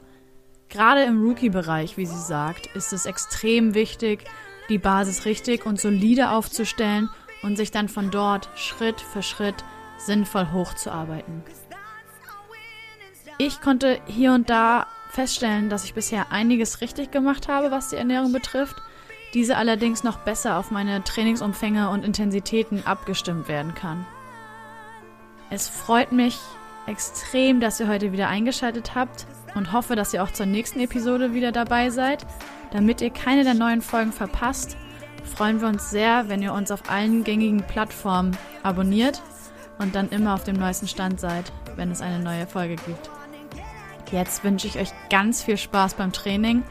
Gerade 0.68 1.04
im 1.04 1.22
Rookie-Bereich, 1.22 1.96
wie 1.96 2.04
sie 2.04 2.20
sagt, 2.20 2.66
ist 2.74 2.92
es 2.92 3.06
extrem 3.06 3.74
wichtig, 3.74 4.24
die 4.68 4.78
Basis 4.78 5.24
richtig 5.24 5.64
und 5.64 5.80
solide 5.80 6.30
aufzustellen 6.30 7.08
und 7.42 7.56
sich 7.56 7.70
dann 7.70 7.88
von 7.88 8.10
dort 8.10 8.50
Schritt 8.54 9.00
für 9.00 9.22
Schritt 9.22 9.64
sinnvoll 9.96 10.52
hochzuarbeiten. 10.52 11.42
Ich 13.38 13.60
konnte 13.60 14.00
hier 14.06 14.32
und 14.32 14.50
da 14.50 14.86
feststellen, 15.10 15.70
dass 15.70 15.84
ich 15.84 15.94
bisher 15.94 16.32
einiges 16.32 16.82
richtig 16.82 17.10
gemacht 17.10 17.48
habe, 17.48 17.70
was 17.70 17.88
die 17.88 17.96
Ernährung 17.96 18.32
betrifft, 18.32 18.76
diese 19.32 19.56
allerdings 19.56 20.04
noch 20.04 20.18
besser 20.18 20.58
auf 20.58 20.70
meine 20.70 21.02
Trainingsumfänge 21.02 21.88
und 21.88 22.04
Intensitäten 22.04 22.84
abgestimmt 22.84 23.48
werden 23.48 23.74
kann. 23.74 24.04
Es 25.50 25.68
freut 25.68 26.12
mich 26.12 26.38
extrem, 26.86 27.60
dass 27.60 27.80
ihr 27.80 27.88
heute 27.88 28.12
wieder 28.12 28.28
eingeschaltet 28.28 28.94
habt 28.94 29.26
und 29.54 29.72
hoffe, 29.72 29.96
dass 29.96 30.12
ihr 30.14 30.22
auch 30.22 30.30
zur 30.30 30.46
nächsten 30.46 30.80
Episode 30.80 31.34
wieder 31.34 31.52
dabei 31.52 31.90
seid. 31.90 32.26
Damit 32.70 33.00
ihr 33.00 33.10
keine 33.10 33.44
der 33.44 33.54
neuen 33.54 33.82
Folgen 33.82 34.12
verpasst, 34.12 34.76
freuen 35.24 35.60
wir 35.60 35.68
uns 35.68 35.90
sehr, 35.90 36.28
wenn 36.28 36.42
ihr 36.42 36.52
uns 36.52 36.70
auf 36.70 36.90
allen 36.90 37.24
gängigen 37.24 37.62
Plattformen 37.62 38.36
abonniert 38.62 39.22
und 39.78 39.94
dann 39.94 40.08
immer 40.10 40.34
auf 40.34 40.44
dem 40.44 40.56
neuesten 40.56 40.88
Stand 40.88 41.20
seid, 41.20 41.52
wenn 41.76 41.90
es 41.90 42.00
eine 42.00 42.18
neue 42.18 42.46
Folge 42.46 42.76
gibt. 42.76 43.10
Jetzt 44.10 44.42
wünsche 44.44 44.66
ich 44.66 44.78
euch 44.78 44.90
ganz 45.10 45.42
viel 45.42 45.56
Spaß 45.56 45.94
beim 45.94 46.12
Training. 46.12 46.62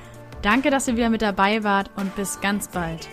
Danke, 0.41 0.69
dass 0.69 0.87
ihr 0.87 0.97
wieder 0.97 1.09
mit 1.09 1.21
dabei 1.21 1.63
wart 1.63 1.91
und 1.95 2.15
bis 2.15 2.41
ganz 2.41 2.67
bald. 2.67 3.07